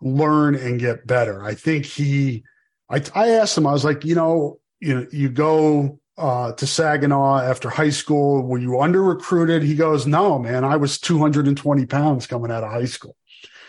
learn 0.00 0.54
and 0.54 0.80
get 0.80 1.06
better. 1.06 1.42
I 1.42 1.54
think 1.54 1.84
he, 1.86 2.44
I, 2.90 3.02
I 3.14 3.30
asked 3.30 3.56
him, 3.56 3.66
I 3.66 3.72
was 3.72 3.84
like, 3.84 4.04
you 4.04 4.14
know, 4.14 4.58
you 4.80 4.94
know, 4.94 5.06
you 5.12 5.28
go 5.28 6.00
uh, 6.18 6.52
to 6.52 6.66
Saginaw 6.66 7.38
after 7.40 7.70
high 7.70 7.90
school. 7.90 8.42
Were 8.42 8.58
you 8.58 8.80
under 8.80 9.02
recruited? 9.02 9.62
He 9.62 9.74
goes, 9.74 10.06
no, 10.06 10.38
man, 10.38 10.64
I 10.64 10.76
was 10.76 10.98
220 10.98 11.86
pounds 11.86 12.26
coming 12.26 12.50
out 12.50 12.64
of 12.64 12.70
high 12.70 12.84
school. 12.84 13.16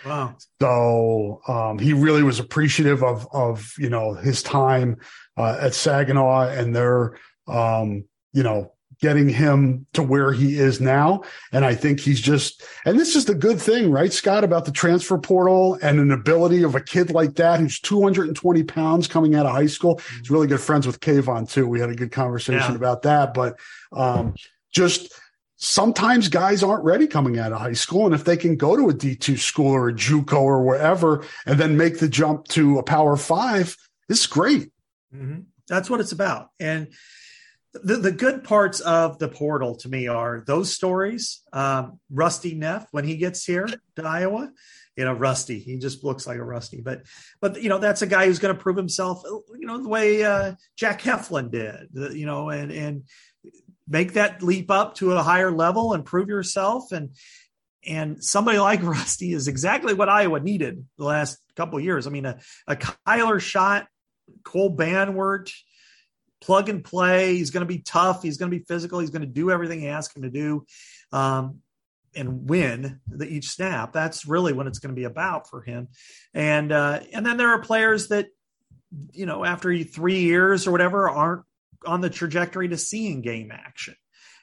Wow. 0.05 0.35
So 0.61 1.41
um, 1.47 1.79
he 1.79 1.93
really 1.93 2.23
was 2.23 2.39
appreciative 2.39 3.03
of 3.03 3.27
of 3.31 3.73
you 3.77 3.89
know 3.89 4.13
his 4.13 4.43
time 4.43 4.97
uh, 5.37 5.57
at 5.61 5.73
Saginaw 5.73 6.49
and 6.49 6.75
their 6.75 7.17
um, 7.47 8.05
you 8.33 8.43
know 8.43 8.73
getting 8.99 9.29
him 9.29 9.85
to 9.93 10.03
where 10.03 10.31
he 10.31 10.57
is 10.57 10.79
now. 10.81 11.23
And 11.51 11.65
I 11.65 11.75
think 11.75 11.99
he's 11.99 12.21
just, 12.21 12.63
and 12.85 12.99
this 12.99 13.15
is 13.15 13.25
the 13.25 13.35
good 13.35 13.61
thing, 13.61 13.91
right, 13.91 14.11
Scott, 14.11 14.43
about 14.43 14.65
the 14.65 14.71
transfer 14.71 15.17
portal 15.17 15.77
and 15.81 15.99
an 15.99 16.11
ability 16.11 16.63
of 16.63 16.75
a 16.75 16.81
kid 16.81 17.11
like 17.11 17.35
that 17.35 17.59
who's 17.59 17.79
220 17.79 18.63
pounds 18.63 19.07
coming 19.07 19.35
out 19.35 19.45
of 19.45 19.51
high 19.51 19.67
school. 19.67 20.01
He's 20.19 20.29
really 20.29 20.47
good 20.47 20.61
friends 20.61 20.87
with 20.87 20.99
Kayvon 20.99 21.49
too. 21.49 21.67
We 21.67 21.79
had 21.79 21.89
a 21.89 21.95
good 21.95 22.11
conversation 22.11 22.71
yeah. 22.71 22.75
about 22.75 23.03
that, 23.03 23.33
but 23.33 23.59
um, 23.91 24.35
just 24.71 25.13
sometimes 25.57 26.27
guys 26.27 26.63
aren't 26.63 26.83
ready 26.83 27.07
coming 27.07 27.39
out 27.39 27.51
of 27.51 27.59
high 27.59 27.73
school. 27.73 28.05
And 28.05 28.15
if 28.15 28.23
they 28.23 28.37
can 28.37 28.57
go 28.57 28.75
to 28.75 28.89
a 28.89 28.93
D2 28.93 29.37
school 29.37 29.71
or 29.71 29.89
a 29.89 29.93
JUCO 29.93 30.41
or 30.41 30.63
wherever 30.63 31.25
and 31.45 31.59
then 31.59 31.77
make 31.77 31.99
the 31.99 32.09
jump 32.09 32.47
to 32.49 32.79
a 32.79 32.83
power 32.83 33.15
five, 33.15 33.77
it's 34.09 34.27
great. 34.27 34.71
Mm-hmm. 35.15 35.41
That's 35.67 35.89
what 35.89 36.01
it's 36.01 36.11
about. 36.11 36.49
And, 36.59 36.87
the, 37.73 37.97
the 37.97 38.11
good 38.11 38.43
parts 38.43 38.79
of 38.81 39.17
the 39.19 39.27
portal 39.27 39.75
to 39.77 39.89
me 39.89 40.07
are 40.07 40.43
those 40.45 40.73
stories. 40.73 41.41
Um, 41.51 41.99
Rusty 42.11 42.53
Neff, 42.53 42.87
when 42.91 43.03
he 43.03 43.17
gets 43.17 43.43
here 43.43 43.67
to 43.95 44.03
Iowa, 44.03 44.51
you 44.95 45.05
know, 45.05 45.13
Rusty, 45.13 45.57
he 45.57 45.77
just 45.77 46.03
looks 46.03 46.27
like 46.27 46.37
a 46.37 46.43
Rusty, 46.43 46.81
but, 46.81 47.01
but, 47.41 47.61
you 47.61 47.69
know, 47.69 47.79
that's 47.79 48.03
a 48.03 48.07
guy 48.07 48.27
who's 48.27 48.37
going 48.37 48.55
to 48.55 48.61
prove 48.61 48.77
himself, 48.77 49.23
you 49.25 49.65
know, 49.65 49.81
the 49.81 49.89
way 49.89 50.23
uh, 50.23 50.53
Jack 50.77 51.01
Heflin 51.01 51.49
did, 51.49 52.15
you 52.15 52.27
know, 52.27 52.49
and, 52.49 52.71
and 52.71 53.03
make 53.87 54.13
that 54.13 54.43
leap 54.43 54.69
up 54.69 54.95
to 54.95 55.13
a 55.13 55.23
higher 55.23 55.51
level 55.51 55.93
and 55.93 56.05
prove 56.05 56.29
yourself. 56.29 56.91
And, 56.91 57.15
and 57.85 58.23
somebody 58.23 58.59
like 58.59 58.83
Rusty 58.83 59.33
is 59.33 59.47
exactly 59.47 59.95
what 59.95 60.09
Iowa 60.09 60.39
needed 60.39 60.85
the 60.99 61.05
last 61.05 61.39
couple 61.55 61.79
years. 61.79 62.05
I 62.05 62.11
mean, 62.11 62.25
a, 62.25 62.39
a 62.67 62.75
Kyler 62.75 63.41
Schott, 63.41 63.87
Cole 64.43 64.75
Banwart, 64.75 65.51
plug 66.43 66.69
and 66.69 66.83
play. 66.83 67.35
He's 67.35 67.51
going 67.51 67.65
to 67.65 67.73
be 67.73 67.79
tough. 67.79 68.21
He's 68.21 68.37
going 68.37 68.51
to 68.51 68.57
be 68.57 68.63
physical. 68.65 68.99
He's 68.99 69.09
going 69.09 69.21
to 69.21 69.27
do 69.27 69.49
everything 69.49 69.81
you 69.81 69.89
ask 69.89 70.15
him 70.15 70.23
to 70.23 70.29
do 70.29 70.65
um, 71.11 71.59
and 72.15 72.49
win 72.49 72.99
the, 73.07 73.25
each 73.25 73.49
snap. 73.49 73.93
That's 73.93 74.27
really 74.27 74.53
what 74.53 74.67
it's 74.67 74.79
going 74.79 74.93
to 74.93 74.99
be 74.99 75.05
about 75.05 75.49
for 75.49 75.61
him. 75.61 75.87
And 76.33 76.71
uh, 76.71 76.99
and 77.13 77.25
then 77.25 77.37
there 77.37 77.49
are 77.49 77.59
players 77.59 78.09
that 78.09 78.27
you 79.13 79.25
know 79.25 79.43
after 79.43 79.83
three 79.83 80.19
years 80.19 80.67
or 80.67 80.71
whatever 80.71 81.09
aren't 81.09 81.43
on 81.85 82.01
the 82.01 82.09
trajectory 82.09 82.67
to 82.69 82.77
seeing 82.77 83.21
game 83.21 83.51
action. 83.51 83.95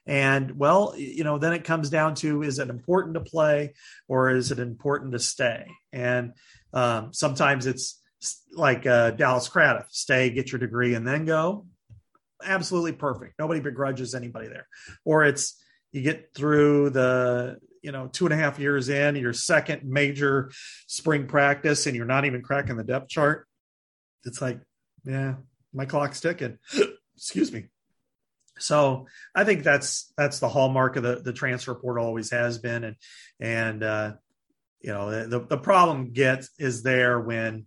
And 0.07 0.59
well, 0.59 0.94
you 0.96 1.24
know, 1.24 1.38
then 1.38 1.53
it 1.53 1.64
comes 1.64 1.90
down 1.90 2.14
to 2.16 2.42
is 2.42 2.59
it 2.59 2.70
important 2.70 3.14
to 3.14 3.20
play 3.20 3.74
or 4.09 4.30
is 4.30 4.51
it 4.51 4.59
important 4.59 5.12
to 5.12 5.18
stay? 5.18 5.66
And 5.92 6.32
um, 6.72 7.12
sometimes 7.12 7.66
it's 7.66 8.01
like 8.53 8.86
uh, 8.86 9.12
Dallas 9.12 9.48
Craddock, 9.48 9.86
stay, 9.90 10.30
get 10.30 10.51
your 10.51 10.59
degree, 10.59 10.94
and 10.94 11.07
then 11.07 11.26
go 11.26 11.66
absolutely 12.45 12.93
perfect. 12.93 13.34
Nobody 13.38 13.61
begrudges 13.61 14.14
anybody 14.14 14.49
there. 14.49 14.66
Or 15.05 15.24
it's 15.24 15.62
you 15.93 16.03
get 16.03 16.30
through 16.34 16.91
the 16.91 17.59
you 17.82 17.93
know 17.93 18.09
two 18.09 18.26
and 18.26 18.34
a 18.34 18.36
half 18.36 18.59
years 18.59 18.88
in 18.88 19.16
your 19.16 19.32
second 19.32 19.84
major 19.84 20.51
spring 20.86 21.26
practice 21.26 21.86
and 21.86 21.97
you're 21.97 22.05
not 22.07 22.24
even 22.24 22.43
cracking 22.43 22.76
the 22.76 22.84
depth 22.84 23.09
chart. 23.09 23.47
It's 24.24 24.41
like, 24.41 24.61
yeah, 25.05 25.34
my 25.72 25.86
clock's 25.86 26.20
ticking. 26.20 26.59
Excuse 27.16 27.53
me. 27.53 27.66
So 28.59 29.07
I 29.34 29.45
think 29.45 29.62
that's 29.62 30.12
that's 30.16 30.38
the 30.38 30.49
hallmark 30.49 30.97
of 30.97 31.03
the 31.03 31.16
the 31.16 31.32
transfer 31.32 31.74
portal 31.74 32.05
always 32.05 32.30
has 32.30 32.59
been, 32.59 32.84
and 32.84 32.97
and 33.41 33.82
uh, 33.82 34.12
you 34.80 34.93
know 34.93 35.26
the 35.26 35.41
the 35.41 35.59
problem 35.59 36.12
gets 36.12 36.51
is 36.59 36.82
there 36.82 37.18
when 37.18 37.66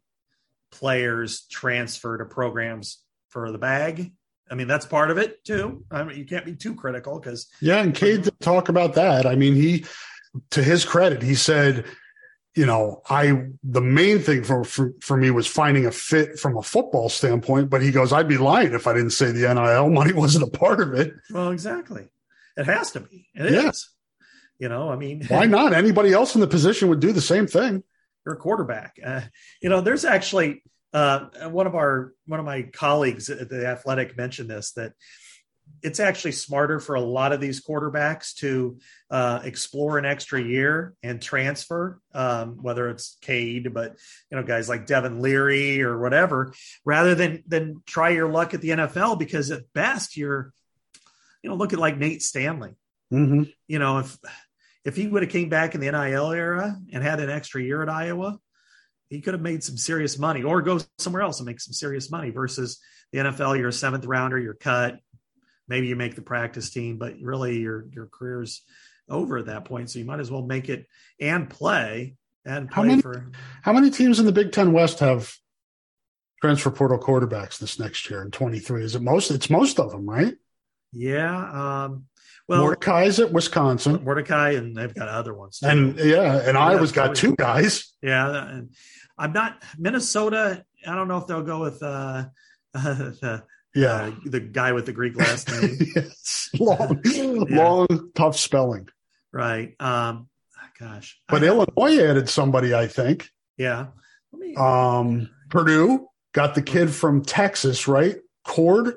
players 0.72 1.46
transfer 1.52 2.18
to 2.18 2.26
programs 2.26 3.00
for 3.30 3.52
the 3.52 3.58
bag 3.58 4.12
I 4.50 4.56
mean, 4.56 4.68
that's 4.68 4.86
part 4.86 5.10
of 5.10 5.18
it 5.18 5.44
too. 5.44 5.86
I 5.90 6.04
mean, 6.04 6.18
you 6.18 6.26
can't 6.26 6.46
be 6.46 6.56
too 6.56 6.76
critical 6.76 7.20
because 7.20 7.48
yeah. 7.62 7.82
And 7.82 7.96
Cade 7.96 8.24
did 8.24 8.40
talk 8.40 8.70
about 8.70 8.96
that. 8.96 9.26
I 9.26 9.36
mean, 9.36 9.56
he, 9.56 9.86
to 10.52 10.64
his 10.64 10.86
credit, 10.86 11.22
he 11.22 11.36
said, 11.36 11.86
you 12.56 12.66
know, 12.66 13.02
I 13.10 13.48
the 13.64 13.82
main 13.82 14.20
thing 14.20 14.44
for, 14.44 14.64
for 14.64 14.94
for 15.02 15.18
me 15.18 15.32
was 15.32 15.48
finding 15.48 15.86
a 15.86 15.92
fit 15.92 16.40
from 16.40 16.58
a 16.58 16.62
football 16.62 17.10
standpoint. 17.10 17.70
But 17.70 17.82
he 17.82 17.92
goes, 17.92 18.14
I'd 18.14 18.28
be 18.28 18.38
lying 18.38 18.74
if 18.74 18.86
I 18.86 18.94
didn't 18.94 19.12
say 19.12 19.32
the 19.32 19.54
NIL 19.54 19.90
money 19.90 20.14
wasn't 20.14 20.48
a 20.48 20.58
part 20.58 20.82
of 20.82 20.94
it. 20.94 21.14
Well, 21.32 21.52
exactly. 21.52 22.10
It 22.56 22.66
has 22.66 22.92
to 22.92 23.00
be. 23.00 23.28
It 23.34 23.52
yeah. 23.52 23.70
is. 23.70 23.90
You 24.60 24.70
know, 24.70 24.90
I 24.90 24.96
mean, 24.96 25.26
why 25.28 25.46
not? 25.46 25.74
Anybody 25.74 26.14
else 26.14 26.36
in 26.36 26.42
the 26.42 26.48
position 26.48 26.90
would 26.90 27.00
do 27.00 27.12
the 27.12 27.22
same 27.22 27.48
thing. 27.48 27.84
You're 28.26 28.36
a 28.36 28.38
quarterback. 28.38 28.98
Uh, 29.04 29.22
you 29.62 29.70
know, 29.70 29.82
there's 29.82 30.06
actually 30.06 30.64
uh, 30.94 31.50
one 31.50 31.68
of 31.68 31.76
our 31.76 32.14
one 32.26 32.40
of 32.40 32.46
my 32.46 32.64
colleagues 32.64 33.30
at 33.30 33.50
the 33.50 33.68
Athletic 33.68 34.16
mentioned 34.18 34.50
this 34.50 34.74
that 34.74 34.94
it's 35.82 36.00
actually 36.00 36.32
smarter 36.32 36.80
for 36.80 36.96
a 36.96 37.02
lot 37.02 37.34
of 37.34 37.42
these 37.42 37.66
quarterbacks 37.66 38.36
to 38.36 38.80
uh, 39.10 39.42
explore 39.44 39.98
an 39.98 40.06
extra 40.06 40.42
year 40.42 40.94
and 41.04 41.22
transfer, 41.22 42.00
um, 42.14 42.58
whether 42.62 42.90
it's 42.90 43.18
Cade, 43.22 43.74
but 43.74 43.98
you 44.30 44.38
know 44.38 44.44
guys 44.44 44.70
like 44.70 44.86
Devin 44.86 45.22
Leary 45.22 45.82
or 45.82 46.00
whatever, 46.00 46.54
rather 46.86 47.16
than 47.16 47.44
than 47.48 47.82
try 47.86 48.10
your 48.10 48.30
luck 48.30 48.54
at 48.54 48.62
the 48.62 48.70
NFL 48.70 49.20
because 49.20 49.52
at 49.52 49.72
best 49.74 50.16
you're, 50.16 50.54
you 51.42 51.50
know, 51.50 51.56
look 51.56 51.74
at 51.74 51.80
like 51.80 51.98
Nate 51.98 52.22
Stanley. 52.22 52.76
Mm-hmm. 53.12 53.44
You 53.68 53.80
know 53.80 54.00
if 54.00 54.18
if 54.86 54.96
he 54.96 55.08
would 55.08 55.24
have 55.24 55.32
came 55.32 55.50
back 55.50 55.76
in 55.76 55.82
the 55.82 55.92
NIL 55.92 56.32
era 56.32 56.78
and 56.92 57.04
had 57.04 57.20
an 57.20 57.30
extra 57.30 57.62
year 57.62 57.82
at 57.82 57.90
Iowa, 57.90 58.38
he 59.14 59.22
could 59.22 59.36
have 59.36 59.42
made 59.42 59.64
some 59.64 59.78
serious 59.78 60.18
money 60.18 60.42
or 60.42 60.62
go 60.64 60.80
somewhere 60.98 61.22
else 61.22 61.40
and 61.40 61.46
make 61.46 61.62
some 61.62 61.72
serious 61.74 62.10
money 62.10 62.32
versus 62.32 62.82
the 63.12 63.20
NFL. 63.20 63.60
You're 63.60 63.68
a 63.68 63.74
seventh 63.74 64.06
rounder, 64.06 64.40
you're 64.40 64.56
cut. 64.56 64.98
Maybe 65.68 65.88
you 65.88 65.96
make 65.96 66.16
the 66.16 66.24
practice 66.24 66.72
team, 66.72 66.98
but 66.98 67.14
really 67.22 67.60
your 67.60 67.86
your 67.92 68.08
career's 68.08 68.64
over 69.08 69.38
at 69.38 69.46
that 69.46 69.66
point. 69.66 69.92
So 69.92 70.00
you 70.00 70.06
might 70.06 70.20
as 70.20 70.32
well 70.32 70.42
make 70.42 70.68
it 70.68 70.88
and 71.20 71.48
play 71.48 72.16
and 72.44 72.70
play 72.72 72.76
how 72.76 72.84
many, 72.84 73.02
for. 73.02 73.32
How 73.62 73.72
many 73.72 73.92
teams 73.92 74.20
in 74.20 74.26
the 74.26 74.32
Big 74.32 74.52
Ten 74.52 74.74
West 74.74 75.00
have 75.00 75.32
transfer 76.42 76.72
portal 76.72 76.98
quarterbacks 76.98 77.60
this 77.60 77.80
next 77.80 78.10
year 78.10 78.24
in 78.24 78.32
23? 78.32 78.84
Is 78.84 78.96
it 78.96 79.04
most? 79.04 79.30
It's 79.30 79.50
most 79.50 79.80
of 79.80 79.92
them, 79.92 80.10
right? 80.10 80.34
Yeah. 80.92 81.84
Um, 81.84 82.06
well, 82.48 82.62
Mordecai's 82.62 83.20
at 83.20 83.32
Wisconsin. 83.32 84.04
Mordecai, 84.04 84.52
and 84.52 84.76
they've 84.76 84.94
got 84.94 85.08
other 85.08 85.34
ones. 85.34 85.60
Too. 85.60 85.68
And 85.68 86.00
yeah, 86.00 86.42
and 86.46 86.58
Iowa's 86.58 86.92
got 86.92 87.16
two 87.16 87.36
guys. 87.36 87.94
Yeah, 88.02 88.50
and 88.50 88.76
I'm 89.24 89.32
not 89.32 89.64
Minnesota. 89.78 90.66
I 90.86 90.96
don't 90.96 91.08
know 91.08 91.18
if 91.18 91.28
they'll 91.28 91.44
go 91.44 91.62
with 91.62 91.82
uh, 91.82 92.26
the 92.74 93.44
Yeah. 93.76 93.88
uh, 93.94 94.12
the 94.26 94.40
guy 94.42 94.74
with 94.74 94.86
the 94.86 94.92
Greek 94.92 95.16
last 95.16 95.50
name, 95.50 95.78
yes. 95.96 96.50
Long, 96.60 97.02
long, 97.50 97.88
tough 98.14 98.38
spelling. 98.38 98.88
right? 99.32 99.74
Um, 99.80 100.28
gosh, 100.80 101.20
But 101.30 101.44
I- 101.44 101.48
Illinois 101.48 102.04
added 102.04 102.28
somebody, 102.30 102.76
I 102.76 102.88
think. 102.88 103.30
yeah. 103.58 103.88
Let 104.34 104.40
me, 104.40 104.56
Um, 104.56 105.30
Purdue 105.50 106.08
got 106.34 106.54
the 106.56 106.62
kid 106.62 106.92
from 106.92 107.24
Texas, 107.24 107.88
right? 107.88 108.18
Cord 108.44 108.96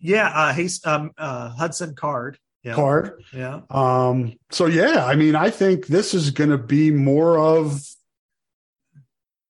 yeah, 0.00 0.28
uh, 0.28 0.52
Hayes, 0.52 0.80
um, 0.86 1.10
uh, 1.18 1.48
Hudson 1.48 1.94
Card. 1.94 2.38
Yeah, 2.62 2.74
card. 2.74 3.22
yeah, 3.34 3.60
Um, 3.70 4.34
so 4.50 4.66
yeah, 4.66 5.04
I 5.04 5.16
mean, 5.16 5.34
I 5.34 5.50
think 5.50 5.86
this 5.86 6.14
is 6.14 6.30
going 6.30 6.50
to 6.50 6.56
be 6.58 6.90
more 6.90 7.38
of, 7.38 7.80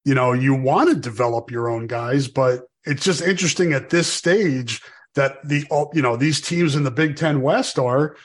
you 0.05 0.15
know, 0.15 0.33
you 0.33 0.55
want 0.55 0.91
to 0.91 0.97
develop 0.97 1.51
your 1.51 1.69
own 1.69 1.87
guys, 1.87 2.29
but 2.29 2.63
it's 2.85 3.05
just 3.05 3.23
interesting 3.23 3.73
at 3.73 3.91
this 3.91 4.07
stage 4.13 4.83
that 5.15 5.37
the, 5.49 5.65
you 5.95 6.03
know, 6.03 6.17
these 6.17 6.41
teams 6.41 6.75
in 6.77 6.83
the 6.85 6.91
Big 6.91 7.17
Ten 7.17 7.41
West 7.41 7.79
are 7.79 8.17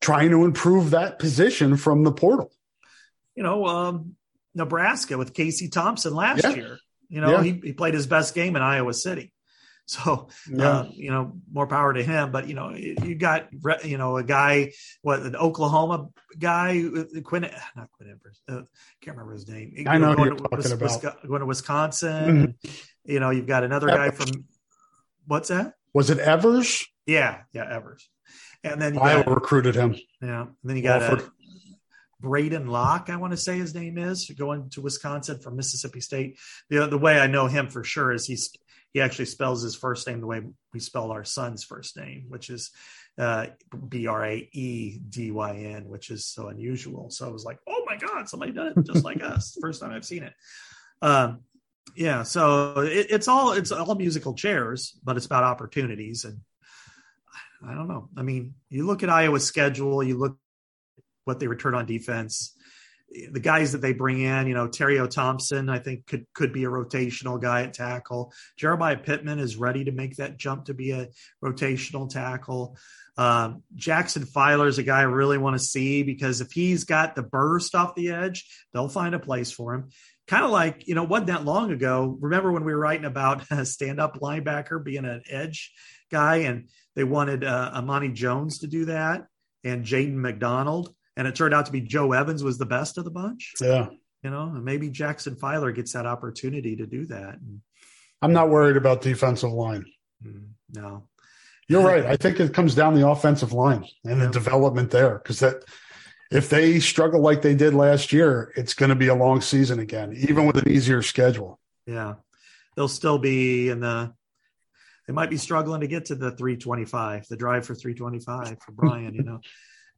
trying 0.00 0.30
to 0.30 0.44
improve 0.44 0.90
that 0.90 1.18
position 1.18 1.76
from 1.76 2.04
the 2.04 2.12
portal. 2.12 2.50
you 3.36 3.42
know, 3.44 3.64
um, 3.66 4.16
Nebraska 4.54 5.16
with 5.16 5.32
Casey 5.32 5.68
Thompson 5.68 6.12
last 6.14 6.42
Yeah. 6.42 6.54
year. 6.54 6.78
You 7.08 7.20
know, 7.22 7.30
Yeah. 7.30 7.42
he, 7.42 7.60
he 7.64 7.72
played 7.72 7.94
his 7.94 8.06
best 8.06 8.34
game 8.34 8.54
in 8.56 8.60
Iowa 8.60 8.92
City. 8.92 9.32
So, 9.90 10.28
uh, 10.56 10.86
you 10.92 11.10
know, 11.10 11.32
more 11.50 11.66
power 11.66 11.92
to 11.92 12.00
him. 12.00 12.30
But, 12.30 12.46
you 12.46 12.54
know, 12.54 12.70
you 12.76 13.16
got, 13.16 13.48
you 13.84 13.98
know, 13.98 14.18
a 14.18 14.22
guy, 14.22 14.72
what, 15.02 15.20
an 15.20 15.34
Oklahoma 15.34 16.10
guy, 16.38 16.84
uh, 16.96 17.20
Quinn, 17.22 17.50
not 17.74 17.90
Quinn 17.90 18.08
Evers, 18.08 18.40
uh, 18.48 18.62
can't 19.00 19.16
remember 19.16 19.32
his 19.32 19.48
name. 19.48 19.74
I 19.88 19.98
know 19.98 20.14
going, 20.14 20.36
to, 20.36 20.42
talking 20.42 20.78
Wis- 20.78 20.96
about. 20.96 21.26
Going 21.26 21.40
to 21.40 21.46
Wisconsin. 21.46 22.54
You 23.04 23.18
know, 23.18 23.30
you've 23.30 23.48
got 23.48 23.64
another 23.64 23.88
guy 23.88 24.10
from, 24.10 24.44
what's 25.26 25.48
that? 25.48 25.74
Was 25.92 26.08
it 26.10 26.18
Evers? 26.18 26.86
Yeah, 27.06 27.40
yeah, 27.52 27.64
Evers. 27.68 28.08
And 28.62 28.80
then 28.80 28.96
Iowa 28.96 29.24
got, 29.24 29.34
recruited 29.34 29.74
him. 29.74 29.96
yeah, 30.22 30.42
and 30.42 30.54
then 30.62 30.76
you 30.76 30.82
got 30.82 31.02
uh, 31.02 31.08
Walford. 31.08 31.30
Braedyn 32.20 32.68
Locke, 32.68 33.08
I 33.10 33.16
want 33.16 33.32
to 33.32 33.36
say 33.36 33.58
his 33.58 33.74
name 33.74 33.96
is, 33.98 34.30
going 34.30 34.70
to 34.70 34.80
Wisconsin 34.80 35.38
from 35.38 35.56
Mississippi 35.56 36.00
State. 36.00 36.38
The 36.68 36.86
the 36.86 36.98
way 36.98 37.18
I 37.18 37.26
know 37.26 37.46
him 37.46 37.68
for 37.68 37.82
sure 37.82 38.12
is 38.12 38.26
he's 38.26 38.52
he 38.92 39.00
actually 39.00 39.26
spells 39.26 39.62
his 39.62 39.76
first 39.76 40.06
name 40.06 40.20
the 40.20 40.26
way 40.26 40.42
we 40.72 40.80
spell 40.80 41.12
our 41.12 41.24
son's 41.24 41.64
first 41.64 41.96
name, 41.96 42.26
which 42.28 42.50
is 42.50 42.70
uh, 43.18 43.46
B 43.88 44.06
R 44.06 44.24
A 44.24 44.48
E 44.52 44.98
D 44.98 45.30
Y 45.30 45.56
N, 45.56 45.88
which 45.88 46.10
is 46.10 46.26
so 46.26 46.48
unusual. 46.48 47.10
So 47.10 47.26
I 47.26 47.30
was 47.30 47.44
like, 47.44 47.58
oh 47.66 47.84
my 47.86 47.96
god, 47.96 48.28
somebody 48.28 48.52
done 48.52 48.74
it 48.76 48.86
just 48.86 49.04
like 49.04 49.22
us. 49.22 49.56
First 49.60 49.80
time 49.80 49.92
I've 49.92 50.04
seen 50.04 50.24
it. 50.24 50.32
Um, 51.02 51.40
yeah, 51.96 52.22
so 52.24 52.80
it, 52.80 53.06
it's 53.10 53.28
all 53.28 53.52
it's 53.52 53.72
all 53.72 53.94
musical 53.94 54.34
chairs, 54.34 54.98
but 55.02 55.16
it's 55.16 55.26
about 55.26 55.44
opportunities 55.44 56.24
and. 56.24 56.40
I 57.62 57.74
don't 57.74 57.88
know. 57.88 58.08
I 58.16 58.22
mean, 58.22 58.54
you 58.70 58.86
look 58.86 59.02
at 59.02 59.10
Iowa's 59.10 59.44
schedule, 59.44 60.02
you 60.02 60.16
look 60.16 60.38
what 61.24 61.40
they 61.40 61.46
return 61.46 61.74
on 61.74 61.86
defense. 61.86 62.56
The 63.32 63.40
guys 63.40 63.72
that 63.72 63.80
they 63.80 63.92
bring 63.92 64.20
in, 64.20 64.46
you 64.46 64.54
know, 64.54 64.68
Terry 64.68 65.00
O. 65.00 65.06
Thompson, 65.06 65.68
I 65.68 65.80
think 65.80 66.06
could 66.06 66.26
could 66.32 66.52
be 66.52 66.62
a 66.62 66.68
rotational 66.68 67.40
guy 67.40 67.62
at 67.62 67.74
tackle. 67.74 68.32
Jeremiah 68.56 68.96
Pittman 68.96 69.40
is 69.40 69.56
ready 69.56 69.84
to 69.84 69.92
make 69.92 70.16
that 70.16 70.38
jump 70.38 70.66
to 70.66 70.74
be 70.74 70.92
a 70.92 71.08
rotational 71.42 72.08
tackle. 72.08 72.76
Um, 73.16 73.64
Jackson 73.74 74.24
Filer 74.24 74.68
is 74.68 74.78
a 74.78 74.84
guy 74.84 75.00
I 75.00 75.02
really 75.02 75.38
want 75.38 75.54
to 75.54 75.62
see 75.64 76.04
because 76.04 76.40
if 76.40 76.52
he's 76.52 76.84
got 76.84 77.16
the 77.16 77.22
burst 77.22 77.74
off 77.74 77.94
the 77.96 78.12
edge, 78.12 78.48
they'll 78.72 78.88
find 78.88 79.14
a 79.14 79.18
place 79.18 79.50
for 79.50 79.74
him. 79.74 79.88
Kind 80.28 80.44
of 80.44 80.52
like, 80.52 80.86
you 80.86 80.94
know, 80.94 81.02
wasn't 81.02 81.26
that 81.26 81.44
long 81.44 81.72
ago. 81.72 82.16
Remember 82.20 82.52
when 82.52 82.64
we 82.64 82.72
were 82.72 82.78
writing 82.78 83.04
about 83.04 83.44
a 83.50 83.66
stand 83.66 84.00
up 84.00 84.20
linebacker 84.20 84.82
being 84.82 85.04
an 85.04 85.22
edge 85.28 85.72
guy 86.10 86.36
and 86.36 86.68
they 86.94 87.04
wanted 87.04 87.44
uh, 87.44 87.72
Amani 87.74 88.10
Jones 88.10 88.60
to 88.60 88.68
do 88.68 88.86
that 88.86 89.26
and 89.64 89.84
Jaden 89.84 90.14
McDonald 90.14 90.94
and 91.20 91.28
it 91.28 91.34
turned 91.34 91.52
out 91.52 91.66
to 91.66 91.72
be 91.72 91.82
Joe 91.82 92.12
Evans 92.12 92.42
was 92.42 92.56
the 92.56 92.64
best 92.64 92.96
of 92.96 93.04
the 93.04 93.10
bunch. 93.10 93.52
Yeah. 93.60 93.88
You 94.22 94.30
know, 94.30 94.44
and 94.44 94.64
maybe 94.64 94.88
Jackson 94.88 95.36
Filer 95.36 95.70
gets 95.70 95.92
that 95.92 96.06
opportunity 96.06 96.76
to 96.76 96.86
do 96.86 97.04
that. 97.06 97.38
I'm 98.22 98.32
not 98.32 98.48
worried 98.48 98.78
about 98.78 99.02
defensive 99.02 99.52
line. 99.52 99.84
mm, 100.26 100.48
no, 100.72 101.08
You're 101.68 101.84
right. 101.84 102.06
I 102.06 102.16
think 102.16 102.40
it 102.40 102.54
comes 102.54 102.74
down 102.74 102.94
the 102.94 103.06
offensive 103.06 103.52
line 103.52 103.84
and 104.02 104.18
the 104.18 104.28
development 104.28 104.90
there 104.90 105.18
because 105.18 105.40
that 105.40 105.62
if 106.30 106.48
they 106.48 106.80
struggle 106.80 107.20
like 107.20 107.42
they 107.42 107.54
did 107.54 107.74
last 107.74 108.14
year, 108.14 108.50
it's 108.56 108.72
going 108.72 108.88
to 108.88 108.96
be 108.96 109.08
a 109.08 109.14
long 109.14 109.42
season 109.42 109.78
again, 109.78 110.14
even 110.16 110.46
with 110.46 110.56
an 110.56 110.70
easier 110.70 111.02
schedule. 111.02 111.60
yeah, 111.84 112.14
they'll 112.76 112.88
still 112.88 113.18
be 113.18 113.68
in 113.68 113.80
the. 113.80 114.14
They 115.06 115.12
might 115.12 115.28
be 115.28 115.36
struggling 115.36 115.82
to 115.82 115.86
get 115.86 116.06
to 116.06 116.14
the 116.14 116.30
325, 116.30 117.26
the 117.28 117.36
drive 117.36 117.66
for 117.66 117.74
325 117.74 118.56
for 118.64 118.72
Brian. 118.72 119.12
You 119.14 119.24
know, 119.24 119.40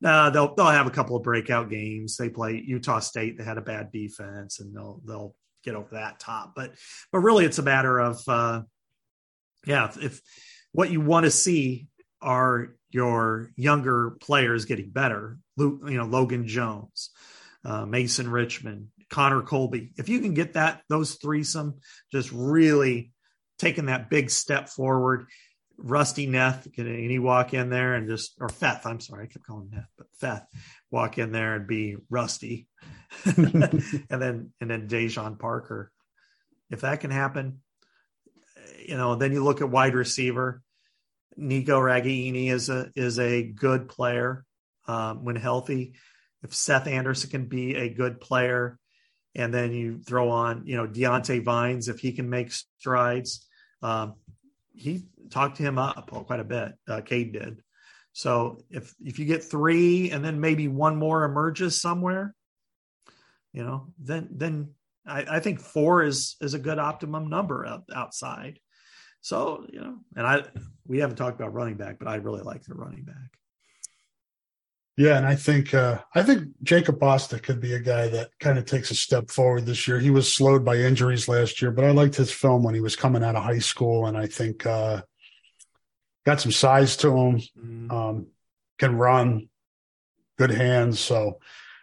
no, 0.03 0.31
they'll 0.31 0.55
they'll 0.55 0.67
have 0.67 0.89
a 0.89 0.91
couple 0.91 1.17
of 1.17 1.23
breakout 1.23 1.71
games. 1.71 2.17
They 2.17 2.29
play 2.29 2.61
Utah 2.67 2.99
State. 2.99 3.39
They 3.39 3.45
had 3.45 3.57
a 3.57 3.63
bad 3.63 3.93
defense, 3.93 4.59
and 4.59 4.75
they'll 4.75 5.01
they'll 5.07 5.35
get 5.65 5.77
over 5.77 5.91
that 5.93 6.19
top. 6.19 6.55
But 6.57 6.73
but 7.13 7.21
really, 7.21 7.45
it's 7.45 7.59
a 7.59 7.63
matter 7.63 8.01
of 8.01 8.21
uh, 8.27 8.63
yeah, 9.65 9.87
if, 9.87 10.03
if 10.03 10.21
what 10.73 10.91
you 10.91 11.01
want 11.01 11.25
to 11.25 11.31
see 11.31 11.87
are 12.21 12.75
your 12.91 13.53
younger 13.57 14.17
players 14.21 14.65
getting 14.65 14.91
better. 14.91 15.39
Luke, 15.57 15.83
you 15.87 15.97
know, 15.97 16.07
Logan 16.07 16.49
Jones, 16.49 17.11
uh, 17.65 17.87
Mason 17.87 18.29
Richman, 18.29 18.91
Connor 19.09 19.43
Colby. 19.43 19.93
If 19.97 20.09
you 20.09 20.19
can 20.19 20.35
get 20.35 20.55
that 20.55 20.83
those 20.89 21.15
threesome 21.15 21.79
just 22.11 22.33
really 22.33 23.13
taking 23.59 23.87
that 23.87 24.11
big 24.11 24.31
step 24.31 24.69
forward. 24.69 25.27
Rusty 25.83 26.27
Neff, 26.27 26.67
can 26.73 26.87
he 26.87 27.19
walk 27.19 27.55
in 27.55 27.69
there 27.69 27.95
and 27.95 28.09
just 28.09 28.35
or 28.41 28.49
Feth? 28.49 28.87
I'm 28.87 29.01
sorry, 29.01 29.25
I 29.25 29.27
kept 29.27 29.45
calling 29.45 29.71
Neff, 29.71 29.89
but 29.99 30.07
Feth 30.19 30.47
walk 30.91 31.19
in 31.19 31.33
there 31.33 31.55
and 31.55 31.67
be 31.67 31.97
Rusty, 32.09 32.69
and 33.25 33.45
then 34.09 34.53
and 34.61 34.71
then 34.71 34.89
Dejon 34.89 35.39
Parker. 35.39 35.91
If 36.71 36.83
that 36.83 37.01
can 37.01 37.11
happen, 37.11 37.61
you 38.87 38.97
know, 38.97 39.17
then 39.17 39.33
you 39.33 39.43
look 39.43 39.61
at 39.61 39.71
wide 39.71 39.95
receiver. 39.95 40.63
Nico 41.37 41.81
Ragaini 41.81 42.51
is 42.51 42.69
a 42.69 42.91
is 42.95 43.19
a 43.19 43.43
good 43.43 43.89
player 43.89 44.45
um, 44.87 45.25
when 45.25 45.37
healthy. 45.37 45.95
If 46.43 46.55
Seth 46.55 46.87
Anderson 46.87 47.31
can 47.31 47.47
be 47.47 47.77
a 47.77 47.89
good 47.89 48.21
player, 48.21 48.79
and 49.35 49.53
then 49.53 49.73
you 49.73 50.01
throw 50.03 50.31
on, 50.31 50.67
you 50.67 50.77
know, 50.77 50.87
Diante 50.87 51.39
Vines, 51.39 51.89
if 51.89 52.01
he 52.01 52.13
can 52.13 52.29
make 52.29 52.53
strides, 52.53 53.47
um, 53.83 54.15
he 54.75 55.05
talked 55.31 55.59
him 55.59 55.79
up 55.79 56.11
quite 56.27 56.41
a 56.41 56.45
bit. 56.45 56.73
Uh, 56.89 57.01
Cade 57.01 57.33
did. 57.33 57.63
So 58.13 58.65
if 58.71 58.95
if 59.01 59.19
you 59.19 59.25
get 59.25 59.45
three, 59.45 60.11
and 60.11 60.25
then 60.25 60.41
maybe 60.41 60.69
one 60.69 60.97
more 60.97 61.25
emerges 61.25 61.81
somewhere, 61.81 62.35
you 63.53 63.65
know, 63.65 63.93
then 63.99 64.29
then 64.33 64.75
I, 65.07 65.25
I 65.37 65.41
think 65.41 65.61
four 65.61 66.03
is 66.03 66.37
is 66.41 66.55
a 66.55 66.59
good 66.59 66.79
optimum 66.79 67.29
number 67.29 67.67
out, 67.67 67.85
outside. 67.95 68.59
So 69.21 69.67
you 69.73 69.81
know, 69.81 69.99
and 70.17 70.27
I 70.27 70.45
we 70.87 70.99
haven't 70.99 71.17
talked 71.17 71.41
about 71.41 71.55
running 71.55 71.77
back, 71.77 71.99
but 71.99 72.09
I 72.09 72.17
really 72.17 72.43
like 72.43 72.65
the 72.65 72.75
running 72.75 73.05
back. 73.05 73.39
Yeah, 74.97 75.17
and 75.17 75.27
I 75.27 75.37
think 75.37 75.73
uh, 75.73 75.99
I 76.15 76.23
think 76.23 76.49
Jacob 76.63 76.99
Bostick 76.99 77.43
could 77.43 77.61
be 77.61 77.73
a 77.73 77.81
guy 77.81 78.09
that 78.09 78.31
kind 78.39 78.59
of 78.59 78.67
takes 78.67 78.91
a 78.91 78.95
step 78.95 79.31
forward 79.31 79.65
this 79.65 79.89
year. 79.89 79.99
He 79.99 80.11
was 80.11 80.33
slowed 80.33 80.65
by 80.67 80.77
injuries 80.77 81.29
last 81.29 81.63
year, 81.63 81.71
but 81.71 81.85
I 81.85 81.93
liked 81.93 82.15
his 82.15 82.31
film 82.31 82.63
when 82.63 82.75
he 82.75 82.81
was 82.81 82.95
coming 82.95 83.25
out 83.25 83.35
of 83.35 83.43
high 83.43 83.59
school, 83.59 84.07
and 84.07 84.19
I 84.19 84.27
think 84.27 84.67
uh, 84.67 85.01
got 86.27 86.43
some 86.43 86.53
size 86.53 86.97
to 86.99 87.09
him. 87.09 87.41
Mm, 87.59 87.91
Um, 87.93 88.27
can 88.79 88.97
run, 88.97 89.49
good 90.37 90.51
hands. 90.51 91.01
So 91.01 91.39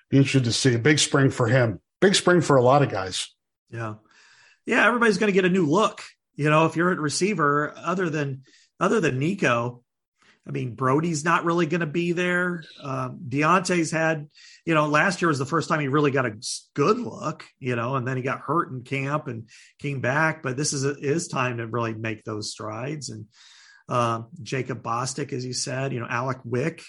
be 0.09 0.17
interested 0.17 0.43
to 0.43 0.53
see 0.53 0.75
a 0.75 0.79
big 0.79 0.99
spring 0.99 1.31
for 1.31 1.47
him. 1.47 1.81
Big 2.01 2.13
spring 2.13 2.41
for 2.41 2.57
a 2.57 2.61
lot 2.61 2.83
of 2.83 2.89
guys. 2.89 3.33
Yeah, 3.71 3.95
yeah. 4.67 4.85
Everybody's 4.85 5.17
going 5.17 5.31
to 5.31 5.35
get 5.35 5.45
a 5.45 5.49
new 5.49 5.65
look. 5.65 6.03
You 6.35 6.49
know, 6.49 6.67
if 6.67 6.75
you're 6.75 6.91
at 6.91 6.99
receiver, 6.99 7.73
other 7.75 8.09
than 8.09 8.43
other 8.79 8.99
than 9.01 9.17
Nico, 9.17 9.83
I 10.49 10.51
mean, 10.51 10.73
Brody's 10.73 11.23
not 11.23 11.45
really 11.45 11.67
going 11.67 11.81
to 11.81 11.85
be 11.85 12.11
there. 12.11 12.63
Um, 12.83 13.19
Diante's 13.29 13.91
had, 13.91 14.27
you 14.65 14.73
know, 14.73 14.87
last 14.87 15.21
year 15.21 15.29
was 15.29 15.37
the 15.37 15.45
first 15.45 15.69
time 15.69 15.79
he 15.79 15.89
really 15.89 16.09
got 16.09 16.25
a 16.25 16.33
good 16.73 16.97
look, 16.97 17.45
you 17.59 17.75
know, 17.75 17.95
and 17.95 18.07
then 18.07 18.17
he 18.17 18.23
got 18.23 18.39
hurt 18.39 18.71
in 18.71 18.81
camp 18.81 19.27
and 19.27 19.47
came 19.77 20.01
back. 20.01 20.41
But 20.41 20.57
this 20.57 20.73
is 20.73 20.83
a, 20.85 20.95
his 20.95 21.27
time 21.27 21.57
to 21.57 21.67
really 21.67 21.93
make 21.93 22.23
those 22.23 22.49
strides. 22.49 23.09
And 23.11 23.25
um, 23.89 24.29
Jacob 24.41 24.81
Bostick, 24.81 25.33
as 25.33 25.45
you 25.45 25.53
said, 25.53 25.93
you 25.93 25.99
know, 25.99 26.07
Alec 26.09 26.39
Wick, 26.43 26.83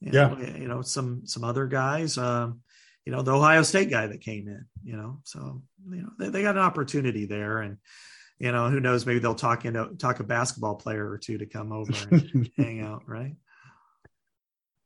you 0.00 0.12
Yeah. 0.12 0.28
know, 0.28 0.38
you 0.38 0.68
know, 0.68 0.82
some 0.82 1.22
some 1.24 1.42
other 1.42 1.66
guys. 1.66 2.18
Um, 2.18 2.60
you 3.06 3.12
know, 3.12 3.22
the 3.22 3.34
Ohio 3.34 3.62
State 3.62 3.88
guy 3.90 4.08
that 4.08 4.20
came 4.20 4.46
in, 4.46 4.66
you 4.84 4.94
know, 4.94 5.20
so 5.24 5.62
you 5.90 6.02
know 6.02 6.10
they, 6.18 6.28
they 6.28 6.42
got 6.42 6.56
an 6.56 6.62
opportunity 6.62 7.24
there, 7.24 7.58
and 7.62 7.78
you 8.40 8.50
know, 8.50 8.68
who 8.70 8.80
knows, 8.80 9.06
maybe 9.06 9.20
they'll 9.20 9.34
talk 9.36 9.64
into 9.64 9.90
talk 9.98 10.18
a 10.18 10.24
basketball 10.24 10.74
player 10.74 11.08
or 11.08 11.18
two 11.18 11.38
to 11.38 11.46
come 11.46 11.70
over 11.72 11.92
and 12.10 12.50
hang 12.56 12.80
out, 12.80 13.02
right? 13.06 13.36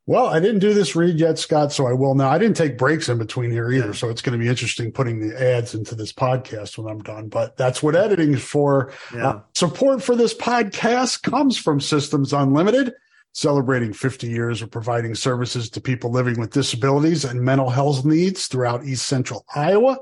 Well, 0.07 0.27
I 0.27 0.39
didn't 0.39 0.59
do 0.59 0.75
this 0.75 0.95
read 0.95 1.19
yet, 1.19 1.39
Scott, 1.39 1.73
so 1.73 1.87
I 1.87 1.95
will 1.95 2.15
now. 2.15 2.29
I 2.29 2.37
didn't 2.37 2.59
take 2.59 2.77
breaks 2.77 3.09
in 3.09 3.17
between 3.17 3.51
here 3.51 3.73
either, 3.73 3.87
Yeah. 3.87 3.93
so 3.93 4.11
it's 4.11 4.21
going 4.21 4.39
to 4.39 4.43
be 4.43 4.51
interesting 4.51 4.93
putting 4.93 5.19
the 5.27 5.41
ads 5.41 5.75
into 5.75 5.95
this 5.95 6.13
podcast 6.13 6.77
when 6.77 6.93
I'm 6.93 7.03
done. 7.03 7.29
But 7.29 7.57
that's 7.57 7.83
what 7.83 7.97
editing 7.97 8.35
is 8.35 8.43
for. 8.45 8.93
Yeah. 9.15 9.29
Uh, 9.29 9.41
support 9.55 10.03
for 10.03 10.15
this 10.15 10.35
podcast 10.35 11.23
comes 11.23 11.57
from 11.57 11.81
Systems 11.81 12.35
Unlimited, 12.35 12.93
celebrating 13.33 13.95
50 13.95 14.29
years 14.29 14.61
of 14.61 14.71
providing 14.71 15.15
services 15.15 15.71
to 15.71 15.81
people 15.81 16.11
living 16.11 16.39
with 16.39 16.51
disabilities 16.53 17.25
and 17.25 17.41
mental 17.41 17.71
health 17.71 18.05
needs 18.05 18.47
throughout 18.47 18.85
East 18.85 19.07
Central 19.07 19.47
Iowa. 19.55 19.97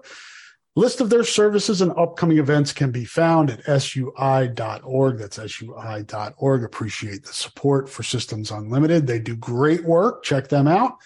List 0.75 1.03
of 1.03 1.11
their 1.11 1.25
services 1.25 1.83
and 1.83 1.93
upcoming 1.99 2.39
events 2.39 2.73
can 2.73 2.91
be 2.91 3.05
found 3.05 3.51
at 3.51 3.83
sui.org. 3.83 5.19
That's 5.19 5.37
sui.org. 5.37 6.65
Appreciate 6.65 7.25
the 7.25 7.33
support 7.33 7.91
for 7.91 8.03
Systems 8.03 8.51
Unlimited. 8.51 9.07
They 9.07 9.19
do 9.19 9.37
great 9.37 9.85
work. 9.85 10.23
Check 10.23 10.49
them 10.49 10.67
out. 10.67 10.97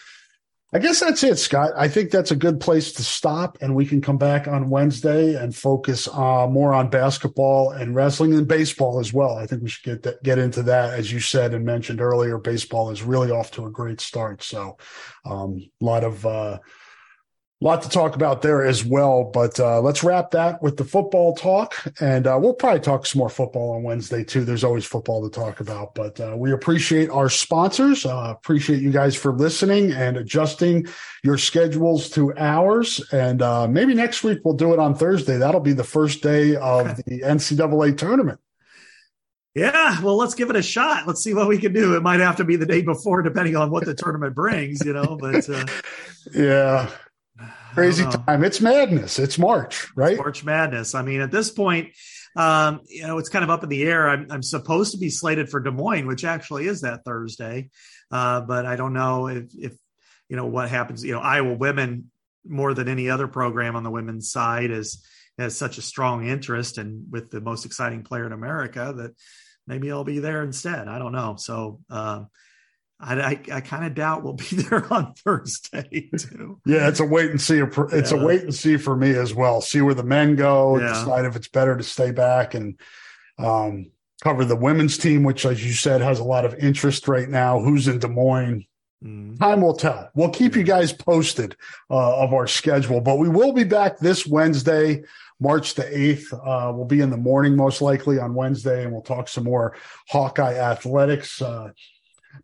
I 0.73 0.79
guess 0.79 1.01
that's 1.01 1.23
it, 1.23 1.37
Scott. 1.39 1.73
I 1.77 1.89
think 1.89 2.11
that's 2.11 2.33
a 2.33 2.37
good 2.37 2.61
place 2.61 2.93
to 2.93 3.03
stop, 3.03 3.59
and 3.61 3.75
we 3.75 3.87
can 3.87 4.01
come 4.01 4.19
back 4.19 4.47
on 4.47 4.69
Wednesday 4.69 5.35
and 5.35 5.55
focus 5.55 6.09
uh, 6.09 6.47
more 6.49 6.75
on 6.75 6.91
basketball 6.91 7.71
and 7.71 7.95
wrestling 7.95 8.35
and 8.35 8.47
baseball 8.47 9.01
as 9.01 9.13
well. 9.13 9.39
I 9.39 9.47
think 9.47 9.63
we 9.63 9.69
should 9.69 9.85
get 9.85 10.03
that, 10.03 10.23
get 10.23 10.39
into 10.39 10.63
that, 10.65 10.95
as 10.95 11.11
you 11.11 11.19
said 11.21 11.55
and 11.55 11.65
mentioned 11.65 12.01
earlier. 12.01 12.37
Baseball 12.37 12.91
is 12.91 13.03
really 13.03 13.31
off 13.31 13.53
to 13.53 13.67
a 13.67 13.71
great 13.71 14.01
start, 14.01 14.43
so 14.43 14.77
um, 15.25 15.61
a 15.81 15.85
lot 15.85 16.05
of 16.05 16.27
uh, 16.27 16.59
lot 17.61 17.83
to 17.83 17.89
talk 17.89 18.15
about 18.15 18.43
there 18.43 18.65
as 18.65 18.85
well. 18.85 19.25
But 19.25 19.59
uh, 19.59 19.81
let's 19.81 20.05
wrap 20.05 20.31
that 20.33 20.63
with 20.63 20.77
the 20.77 20.85
football 20.85 21.35
talk, 21.35 21.75
and 22.01 22.27
uh, 22.27 22.39
we'll 22.41 22.55
probably 22.55 22.81
talk 22.81 23.07
some 23.07 23.21
more 23.21 23.31
football 23.31 23.75
on 23.77 23.83
Wednesday 23.83 24.25
too. 24.25 24.45
There's 24.45 24.65
always 24.65 24.85
football 24.85 25.29
to 25.29 25.35
talk 25.35 25.61
about, 25.61 25.95
but 25.95 26.21
uh, 26.21 26.35
we 26.37 26.53
appreciate 26.53 27.09
our 27.11 27.31
sponsors. 27.31 28.05
Uh, 28.05 28.35
appreciate 28.37 28.83
you 28.83 28.91
guys 28.91 29.17
for 29.17 29.33
listening 29.33 29.93
and 29.93 30.17
adjusting 30.17 30.87
your 31.25 31.39
schedules 31.39 32.11
to 32.11 32.37
ours. 32.37 33.01
And 33.13 33.41
uh, 33.41 33.67
maybe 33.67 33.95
next 33.95 34.23
week 34.23 34.41
we'll 34.45 34.55
do 34.55 34.73
it 34.75 34.79
on 34.79 34.95
Thursday. 34.95 35.39
That'll 35.39 35.61
be 35.61 35.73
the 35.73 35.85
first 35.85 36.23
day 36.23 36.57
of 36.57 36.97
the 36.97 37.23
NCAA 37.23 37.97
tournament. 37.97 38.39
Yeah, 39.55 40.03
well, 40.03 40.19
let's 40.19 40.35
give 40.35 40.51
it 40.51 40.57
a 40.57 40.63
shot. 40.63 41.07
Let's 41.07 41.25
see 41.25 41.33
what 41.33 41.49
we 41.49 41.57
can 41.57 41.73
do. 41.73 41.97
It 41.97 42.03
might 42.03 42.21
have 42.21 42.37
to 42.37 42.45
be 42.45 42.57
the 42.57 42.67
day 42.67 42.83
before, 42.83 43.23
depending 43.23 43.57
on 43.57 43.71
what 43.71 43.87
the 43.87 43.95
tournament 43.95 44.35
brings, 44.35 44.85
you 44.85 44.93
know. 44.93 45.17
But 45.19 45.49
uh, 45.49 45.65
Yeah, 46.35 46.91
crazy 47.77 48.05
know. 48.05 48.11
time. 48.11 48.45
It's 48.45 48.61
madness. 48.61 49.19
It's 49.19 49.39
March, 49.39 49.87
right? 49.97 50.17
March 50.17 50.45
Madness. 50.45 50.95
I 50.95 51.03
mean, 51.03 51.21
at 51.21 51.31
this 51.31 51.51
point, 51.51 51.95
um, 52.35 52.81
you 52.89 53.07
know, 53.07 53.19
it's 53.19 53.29
kind 53.29 53.45
of 53.45 53.51
up 53.51 53.63
in 53.63 53.69
the 53.69 53.85
air. 53.85 54.09
I'm, 54.09 54.27
I'm 54.31 54.43
supposed 54.43 54.93
to 54.93 54.99
be 54.99 55.11
slated 55.11 55.49
for 55.49 55.61
Des 55.61 55.71
Moines, 55.71 56.07
which 56.07 56.25
actually 56.25 56.67
is 56.67 56.81
that 56.81 57.05
Thursday, 57.05 57.71
uh, 58.11 58.41
but 58.41 58.67
I 58.67 58.77
don't 58.77 58.93
know 58.93 59.29
if, 59.29 59.45
if 59.57 59.73
you 60.29 60.37
know 60.37 60.47
what 60.47 60.69
happens. 60.69 61.05
You 61.05 61.13
know, 61.13 61.21
Iowa 61.21 61.55
women 61.55 62.11
more 62.45 62.75
than 62.75 62.89
any 62.89 63.11
other 63.11 63.29
program 63.29 63.77
on 63.77 63.83
the 63.85 63.91
women's 63.91 64.31
side 64.31 64.71
is 64.71 65.05
has 65.39 65.57
such 65.57 65.79
a 65.79 65.83
strong 65.83 66.27
interest, 66.27 66.79
and 66.79 67.11
with 67.11 67.31
the 67.31 67.41
most 67.41 67.67
exciting 67.67 68.03
player 68.03 68.27
in 68.27 68.33
America, 68.33 68.93
that 68.97 69.13
maybe 69.67 69.91
I'll 69.91 70.05
be 70.05 70.19
there 70.19 70.43
instead. 70.43 70.89
I 70.89 70.99
don't 70.99 71.13
know. 71.13 71.37
So. 71.39 71.81
Um, 71.91 72.29
I, 72.99 73.15
I, 73.21 73.41
I 73.53 73.61
kind 73.61 73.85
of 73.85 73.95
doubt 73.95 74.23
we'll 74.23 74.33
be 74.35 74.45
there 74.57 74.91
on 74.93 75.13
Thursday 75.15 76.09
too. 76.19 76.59
Yeah, 76.65 76.89
it's 76.89 77.01
a 77.01 77.05
wait 77.05 77.31
and 77.31 77.41
see. 77.41 77.59
It's 77.61 78.13
Yeah. 78.13 78.19
a 78.19 78.25
wait 78.25 78.43
and 78.43 78.55
see 78.55 78.77
for 78.77 78.97
me 78.97 79.11
as 79.11 79.35
well. 79.35 79.61
See 79.61 79.81
where 79.83 79.95
the 79.95 80.03
men 80.03 80.35
go, 80.37 80.79
Yeah. 80.79 80.89
decide 80.89 81.25
if 81.27 81.37
it's 81.37 81.49
better 81.49 81.77
to 81.77 81.83
stay 81.83 82.11
back 82.11 82.55
and 82.55 82.79
um, 83.39 83.91
cover 84.23 84.45
the 84.47 84.57
women's 84.57 84.97
team, 84.97 85.23
which, 85.25 85.45
as 85.45 85.65
you 85.65 85.73
said, 85.75 86.01
has 86.01 86.19
a 86.21 86.25
lot 86.25 86.45
of 86.47 86.55
interest 86.55 87.07
right 87.07 87.29
now. 87.29 87.61
Who's 87.61 87.87
in 87.87 87.99
Des 87.99 88.09
Moines? 88.09 88.67
Mm. 89.05 89.39
Time 89.39 89.61
will 89.61 89.75
tell. 89.77 90.09
We'll 90.15 90.31
keep 90.31 90.57
you 90.57 90.63
guys 90.63 90.91
posted 90.95 91.55
uh, 91.91 92.23
of 92.23 92.33
our 92.33 92.47
schedule, 92.47 93.03
but 93.03 93.17
we 93.19 93.29
will 93.29 93.53
be 93.53 93.65
back 93.65 93.99
this 93.99 94.27
Wednesday, 94.27 95.03
March 95.39 95.75
the 95.75 95.83
8th. 95.83 96.33
Uh, 96.33 96.73
we'll 96.73 96.87
be 96.87 97.03
in 97.03 97.11
the 97.11 97.19
morning, 97.19 97.57
most 97.57 97.83
likely 97.83 98.19
on 98.19 98.33
Wednesday, 98.35 98.85
and 98.85 98.93
we'll 98.93 99.03
talk 99.03 99.29
some 99.29 99.45
more 99.45 99.77
Hawkeye 100.09 100.55
athletics. 100.55 101.43
Uh, 101.43 101.73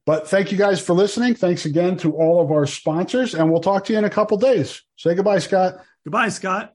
but 0.06 0.28
thank 0.28 0.52
you 0.52 0.58
guys 0.58 0.80
for 0.80 0.92
listening. 0.94 1.34
Thanks 1.34 1.64
again 1.64 1.96
to 1.98 2.12
all 2.12 2.40
of 2.40 2.50
our 2.50 2.66
sponsors, 2.66 3.34
and 3.34 3.50
we'll 3.50 3.60
talk 3.60 3.84
to 3.84 3.92
you 3.92 3.98
in 3.98 4.04
a 4.04 4.10
couple 4.10 4.36
days. 4.36 4.82
Say 4.96 5.14
goodbye, 5.14 5.38
Scott. 5.38 5.76
Goodbye, 6.04 6.28
Scott. 6.28 6.74